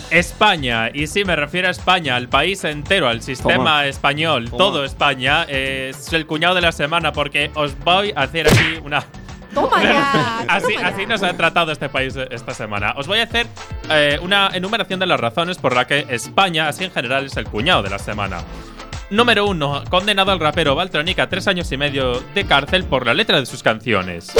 España, 0.09 0.89
y 0.93 1.07
sí 1.07 1.23
me 1.23 1.37
refiero 1.37 1.69
a 1.69 1.71
España, 1.71 2.17
al 2.17 2.27
país 2.27 2.65
entero, 2.65 3.07
al 3.07 3.21
sistema 3.21 3.55
Toma. 3.55 3.85
español, 3.85 4.45
Toma. 4.45 4.57
todo 4.57 4.83
España, 4.83 5.43
es 5.47 6.11
el 6.11 6.25
cuñado 6.25 6.53
de 6.55 6.61
la 6.61 6.73
semana 6.73 7.13
porque 7.13 7.49
os 7.55 7.77
voy 7.79 8.11
a 8.13 8.23
hacer 8.23 8.47
aquí 8.49 8.77
una, 8.83 9.05
¡Toma 9.53 9.83
ya! 9.83 10.39
así, 10.47 10.73
toma 10.73 10.81
ya. 10.81 10.87
así 10.87 11.05
nos 11.05 11.23
ha 11.23 11.33
tratado 11.33 11.71
este 11.71 11.89
país 11.89 12.15
esta 12.15 12.53
semana. 12.53 12.93
Os 12.97 13.07
voy 13.07 13.19
a 13.19 13.23
hacer 13.23 13.47
eh, 13.89 14.19
una 14.21 14.49
enumeración 14.53 14.99
de 14.99 15.07
las 15.07 15.19
razones 15.19 15.57
por 15.57 15.75
las 15.75 15.87
que 15.87 16.05
España, 16.09 16.67
así 16.67 16.83
en 16.83 16.91
general, 16.91 17.25
es 17.25 17.37
el 17.37 17.45
cuñado 17.45 17.83
de 17.83 17.89
la 17.89 17.99
semana. 17.99 18.39
Número 19.09 19.45
uno, 19.45 19.83
condenado 19.89 20.31
al 20.31 20.39
rapero 20.39 20.73
Baltronic 20.73 21.19
a 21.19 21.27
tres 21.27 21.47
años 21.47 21.69
y 21.71 21.77
medio 21.77 22.21
de 22.33 22.45
cárcel 22.45 22.85
por 22.85 23.05
la 23.05 23.13
letra 23.13 23.39
de 23.39 23.45
sus 23.45 23.61
canciones. 23.61 24.31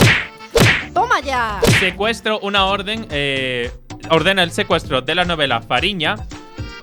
¡Toma 0.94 1.20
ya! 1.20 1.60
Secuestro, 1.80 2.40
una 2.40 2.66
orden, 2.66 3.06
eh, 3.10 3.70
ordena 4.10 4.44
el 4.44 4.52
secuestro 4.52 5.02
de 5.02 5.16
la 5.16 5.26
novela 5.26 5.62
Fariña 5.62 6.16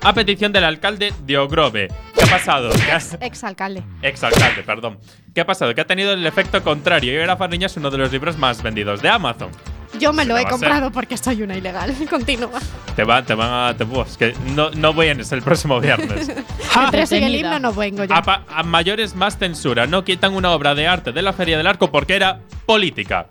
a 0.03 0.13
petición 0.13 0.53
del 0.53 0.65
alcalde 0.65 1.13
de 1.25 1.39
Ogrove. 1.39 1.89
¿Qué 2.15 2.25
ha 2.25 2.27
pasado? 2.27 2.71
¿Qué 2.71 2.93
ha- 2.93 3.27
Exalcalde. 3.27 3.83
Exalcalde, 4.03 4.63
perdón. 4.63 4.99
¿Qué 5.35 5.41
ha 5.41 5.47
pasado? 5.47 5.75
Que 5.75 5.81
ha 5.81 5.87
tenido 5.87 6.13
el 6.13 6.27
efecto 6.27 6.63
contrario 6.63 7.15
y 7.15 7.21
ahora 7.21 7.37
Fariña 7.37 7.67
es 7.67 7.77
uno 7.77 7.91
de 7.91 7.99
los 7.99 8.13
libros 8.13 8.37
más 8.39 8.63
vendidos 8.63 9.03
de 9.03 9.09
Amazon. 9.09 9.51
Yo 9.99 10.13
me 10.13 10.27
lo 10.27 10.37
he 10.37 10.45
comprado 10.45 10.91
porque 10.91 11.17
soy 11.17 11.43
una 11.43 11.57
ilegal. 11.57 11.95
Continúa. 12.11 12.61
Te, 12.95 13.05
va, 13.05 13.23
te 13.23 13.35
van 13.35 13.51
a. 13.71 13.75
Te, 13.77 13.85
buah, 13.85 14.05
es 14.05 14.19
que 14.19 14.35
no, 14.55 14.71
no 14.73 14.93
vienes 14.93 15.33
el 15.33 15.41
próximo 15.43 15.81
viernes. 15.81 16.29
Entre 16.85 17.03
eso 17.03 17.17
y 17.17 17.25
el 17.25 17.35
himno 17.35 17.59
no 17.59 17.73
vengo 17.73 18.05
ya. 18.05 18.17
a, 18.19 18.23
pa- 18.23 18.45
a 18.49 18.63
mayores 18.63 19.15
más 19.15 19.39
censura. 19.39 19.87
No 19.87 20.05
quitan 20.05 20.35
una 20.35 20.51
obra 20.51 20.75
de 20.75 20.87
arte 20.87 21.13
de 21.13 21.23
la 21.23 21.33
Feria 21.33 21.57
del 21.57 21.67
Arco 21.67 21.91
porque 21.91 22.17
era 22.17 22.41
política. 22.67 23.29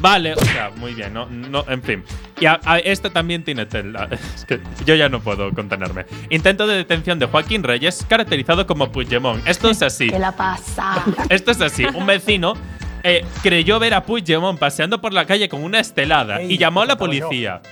Vale, 0.00 0.34
o 0.34 0.36
sea, 0.44 0.70
muy 0.76 0.92
bien, 0.94 1.14
no, 1.14 1.26
no, 1.26 1.64
en 1.66 1.82
fin. 1.82 2.04
Y 2.38 2.44
a, 2.46 2.60
a- 2.64 2.78
esta 2.78 3.08
también 3.10 3.42
tiene 3.42 3.64
tela. 3.66 4.08
Es 4.34 4.44
que 4.44 4.60
yo 4.84 4.94
ya 4.94 5.08
no 5.08 5.20
puedo 5.20 5.50
contenerme. 5.52 6.04
Intento 6.30 6.66
de 6.66 6.76
detención 6.76 7.18
de 7.18 7.26
Joaquín 7.26 7.62
Reyes, 7.62 8.04
caracterizado 8.08 8.66
como 8.66 8.92
Puigdemont. 8.92 9.46
Esto 9.46 9.70
es 9.70 9.80
así. 9.82 10.10
¿Qué 10.10 10.18
la 10.18 10.32
pasa? 10.32 11.02
Esto 11.30 11.52
es 11.52 11.60
así. 11.62 11.84
Un 11.86 12.04
vecino 12.06 12.54
eh, 13.02 13.24
creyó 13.42 13.78
ver 13.78 13.94
a 13.94 14.02
Puigdemont 14.04 14.58
paseando 14.58 15.00
por 15.00 15.12
la 15.14 15.24
calle 15.24 15.48
con 15.48 15.62
una 15.64 15.80
estelada 15.80 16.42
y 16.42 16.58
llamó 16.58 16.82
a 16.82 16.86
la 16.86 16.96
policía. 16.96 17.62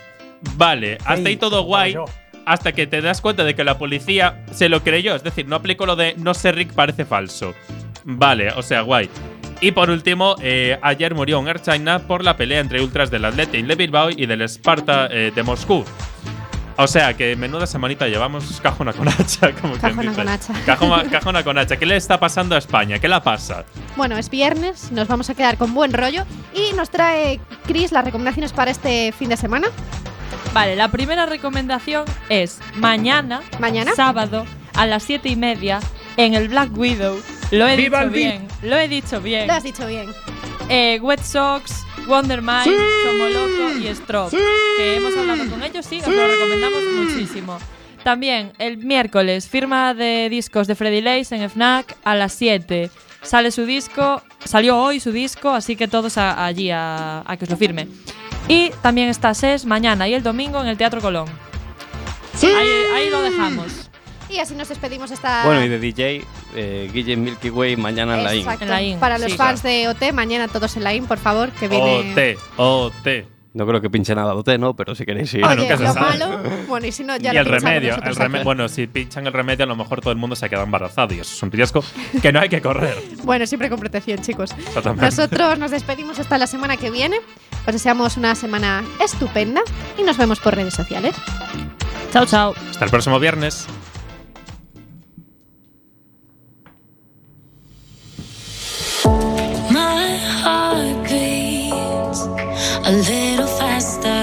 Vale, 0.56 0.98
hasta 1.04 1.28
ahí 1.28 1.36
todo 1.36 1.62
guay. 1.62 1.96
Hasta 2.46 2.70
que 2.72 2.86
te 2.86 3.00
das 3.02 3.20
cuenta 3.20 3.42
de 3.42 3.54
que 3.56 3.64
la 3.64 3.76
policía 3.76 4.44
se 4.52 4.68
lo 4.68 4.82
creyó. 4.82 5.16
Es 5.16 5.22
decir, 5.24 5.46
no 5.48 5.56
aplicó 5.56 5.84
lo 5.84 5.96
de 5.96 6.14
no 6.16 6.32
sé 6.32 6.52
Rick 6.52 6.72
parece 6.72 7.04
falso. 7.04 7.54
Vale, 8.04 8.50
o 8.52 8.62
sea, 8.62 8.82
guay. 8.82 9.10
Y 9.60 9.72
por 9.72 9.88
último, 9.90 10.36
eh, 10.40 10.78
ayer 10.82 11.14
murió 11.14 11.40
un 11.40 11.48
Air 11.48 11.60
China 11.62 12.00
por 12.00 12.22
la 12.22 12.36
pelea 12.36 12.60
entre 12.60 12.82
ultras 12.82 13.10
del 13.10 13.24
Athletic 13.24 13.66
de 13.66 13.74
Bilbao 13.74 14.10
y 14.10 14.26
del 14.26 14.42
Sparta 14.42 15.08
eh, 15.10 15.32
de 15.34 15.42
Moscú. 15.42 15.84
O 16.78 16.86
sea, 16.86 17.14
que 17.16 17.34
menuda 17.36 17.66
semanita 17.66 18.06
llevamos 18.06 18.60
cajona 18.60 18.92
con 18.92 19.08
hacha, 19.08 19.52
como 19.62 19.72
quien 19.76 19.80
Cajona 19.80 20.02
dice. 20.10 20.14
con 20.14 20.28
hacha. 20.28 20.52
Cajona, 20.66 21.04
cajona 21.10 21.42
con 21.42 21.56
hacha. 21.56 21.78
¿Qué 21.78 21.86
le 21.86 21.96
está 21.96 22.20
pasando 22.20 22.54
a 22.54 22.58
España? 22.58 22.98
¿Qué 22.98 23.08
la 23.08 23.22
pasa? 23.22 23.64
Bueno, 23.96 24.18
es 24.18 24.28
viernes, 24.28 24.92
nos 24.92 25.08
vamos 25.08 25.30
a 25.30 25.34
quedar 25.34 25.56
con 25.56 25.72
buen 25.72 25.94
rollo 25.94 26.24
y 26.54 26.74
nos 26.76 26.90
trae 26.90 27.40
Chris 27.66 27.92
las 27.92 28.04
recomendaciones 28.04 28.52
para 28.52 28.70
este 28.70 29.12
fin 29.12 29.30
de 29.30 29.38
semana. 29.38 29.68
Vale, 30.52 30.76
la 30.76 30.88
primera 30.88 31.24
recomendación 31.24 32.04
es 32.28 32.60
mañana, 32.74 33.40
¿Mañana? 33.58 33.92
sábado, 33.94 34.44
a 34.74 34.84
las 34.84 35.02
siete 35.02 35.30
y 35.30 35.36
media, 35.36 35.80
en 36.18 36.34
el 36.34 36.48
Black 36.48 36.76
Widow. 36.76 37.18
Lo 37.50 37.66
he 37.68 37.76
¡Viva 37.76 38.00
dicho 38.00 38.12
bien, 38.12 38.48
lo 38.62 38.76
he 38.76 38.88
dicho 38.88 39.20
bien. 39.20 39.46
Lo 39.46 39.52
has 39.54 39.62
dicho 39.62 39.86
bien. 39.86 40.06
Eh, 40.68 40.98
Wet 41.00 41.22
Sox, 41.22 41.84
Wonder 42.08 42.42
Mind, 42.42 42.76
Somoloco 43.04 43.78
y 43.78 43.94
Strobe. 43.94 44.36
Que 44.76 44.96
hemos 44.96 45.16
hablado 45.16 45.48
con 45.48 45.62
ellos, 45.62 45.86
sí, 45.86 46.00
os 46.00 46.08
lo 46.08 46.26
recomendamos 46.26 46.82
muchísimo. 46.94 47.58
También 48.02 48.52
el 48.58 48.78
miércoles, 48.78 49.48
firma 49.48 49.94
de 49.94 50.28
discos 50.28 50.66
de 50.66 50.74
Freddy 50.74 51.00
Lace 51.00 51.34
en 51.36 51.48
FNAC 51.50 51.96
a 52.04 52.14
las 52.14 52.32
7. 52.34 52.90
Sale 53.22 53.50
su 53.50 53.64
disco, 53.66 54.22
salió 54.44 54.76
hoy 54.78 55.00
su 55.00 55.10
disco, 55.10 55.50
así 55.50 55.74
que 55.74 55.88
todos 55.88 56.16
a- 56.18 56.44
allí 56.44 56.70
a, 56.70 57.22
a 57.26 57.36
que 57.36 57.44
os 57.44 57.50
lo 57.50 57.56
firme. 57.56 57.88
Y 58.48 58.70
también 58.82 59.08
está 59.08 59.34
SES 59.34 59.64
mañana 59.66 60.06
y 60.06 60.14
el 60.14 60.22
domingo 60.22 60.60
en 60.60 60.68
el 60.68 60.76
Teatro 60.76 61.00
Colón. 61.00 61.26
Ahí, 62.42 62.68
ahí 62.94 63.10
lo 63.10 63.22
dejamos. 63.22 63.90
Y 64.28 64.38
así 64.38 64.54
nos 64.54 64.68
despedimos 64.68 65.10
esta. 65.10 65.44
Bueno, 65.44 65.64
y 65.64 65.68
de 65.68 65.78
DJ, 65.78 66.24
eh, 66.54 66.90
Guille 66.92 67.16
Milky 67.16 67.50
Way 67.50 67.76
mañana 67.76 68.16
en 68.18 68.24
la 68.24 68.34
IN. 68.34 68.40
Exacto. 68.42 68.64
En 68.64 68.70
la 68.70 68.82
IN, 68.82 68.98
Para 68.98 69.18
los 69.18 69.30
sí. 69.32 69.38
fans 69.38 69.62
de 69.62 69.88
OT, 69.88 70.12
mañana 70.12 70.48
todos 70.48 70.76
en 70.76 70.84
la 70.84 70.92
IN, 70.94 71.06
por 71.06 71.18
favor, 71.18 71.50
que 71.52 71.68
viene. 71.68 72.12
OT, 72.12 72.38
OT. 72.56 73.28
No 73.54 73.66
creo 73.66 73.80
que 73.80 73.88
pinche 73.88 74.14
nada 74.14 74.32
de 74.34 74.38
OT, 74.38 74.58
¿no? 74.58 74.76
Pero 74.76 74.94
si 74.94 75.06
queréis 75.06 75.32
ir. 75.32 75.42
Oye, 75.42 75.74
lo 75.78 75.94
malo. 75.94 76.40
Bueno, 76.68 76.86
y 76.88 76.92
si 76.92 77.04
no, 77.04 77.16
ya 77.16 77.30
y 77.30 77.34
lo 77.36 77.40
el 77.40 77.46
remedio, 77.46 77.94
el 77.94 78.00
nosotros 78.00 78.18
reme- 78.18 78.34
aquí. 78.36 78.44
bueno, 78.44 78.68
si 78.68 78.86
pinchan 78.86 79.26
el 79.26 79.32
remedio, 79.32 79.64
a 79.64 79.66
lo 79.66 79.76
mejor 79.76 80.02
todo 80.02 80.10
el 80.10 80.18
mundo 80.18 80.36
se 80.36 80.50
queda 80.50 80.62
embarazado 80.64 81.14
y 81.14 81.20
eso 81.20 81.32
es 81.34 81.42
un 81.42 81.50
riesgo 81.50 81.82
que 82.20 82.32
no 82.32 82.40
hay 82.40 82.50
que 82.50 82.60
correr. 82.60 82.94
Bueno, 83.22 83.46
siempre 83.46 83.70
con 83.70 83.80
protección, 83.80 84.20
chicos. 84.20 84.50
Nosotros 85.00 85.58
nos 85.58 85.70
despedimos 85.70 86.18
hasta 86.18 86.36
la 86.36 86.46
semana 86.46 86.76
que 86.76 86.90
viene. 86.90 87.16
Os 87.66 87.72
deseamos 87.72 88.18
una 88.18 88.34
semana 88.34 88.84
estupenda 89.02 89.62
y 89.96 90.02
nos 90.02 90.18
vemos 90.18 90.38
por 90.38 90.54
redes 90.54 90.74
sociales. 90.74 91.14
Chao, 92.12 92.26
chao. 92.26 92.54
Hasta 92.70 92.84
el 92.84 92.90
próximo 92.90 93.18
viernes. 93.18 93.66
Heart 100.56 100.98
beats 101.08 102.20
a 102.90 102.92
little 103.10 103.50
faster 103.58 104.15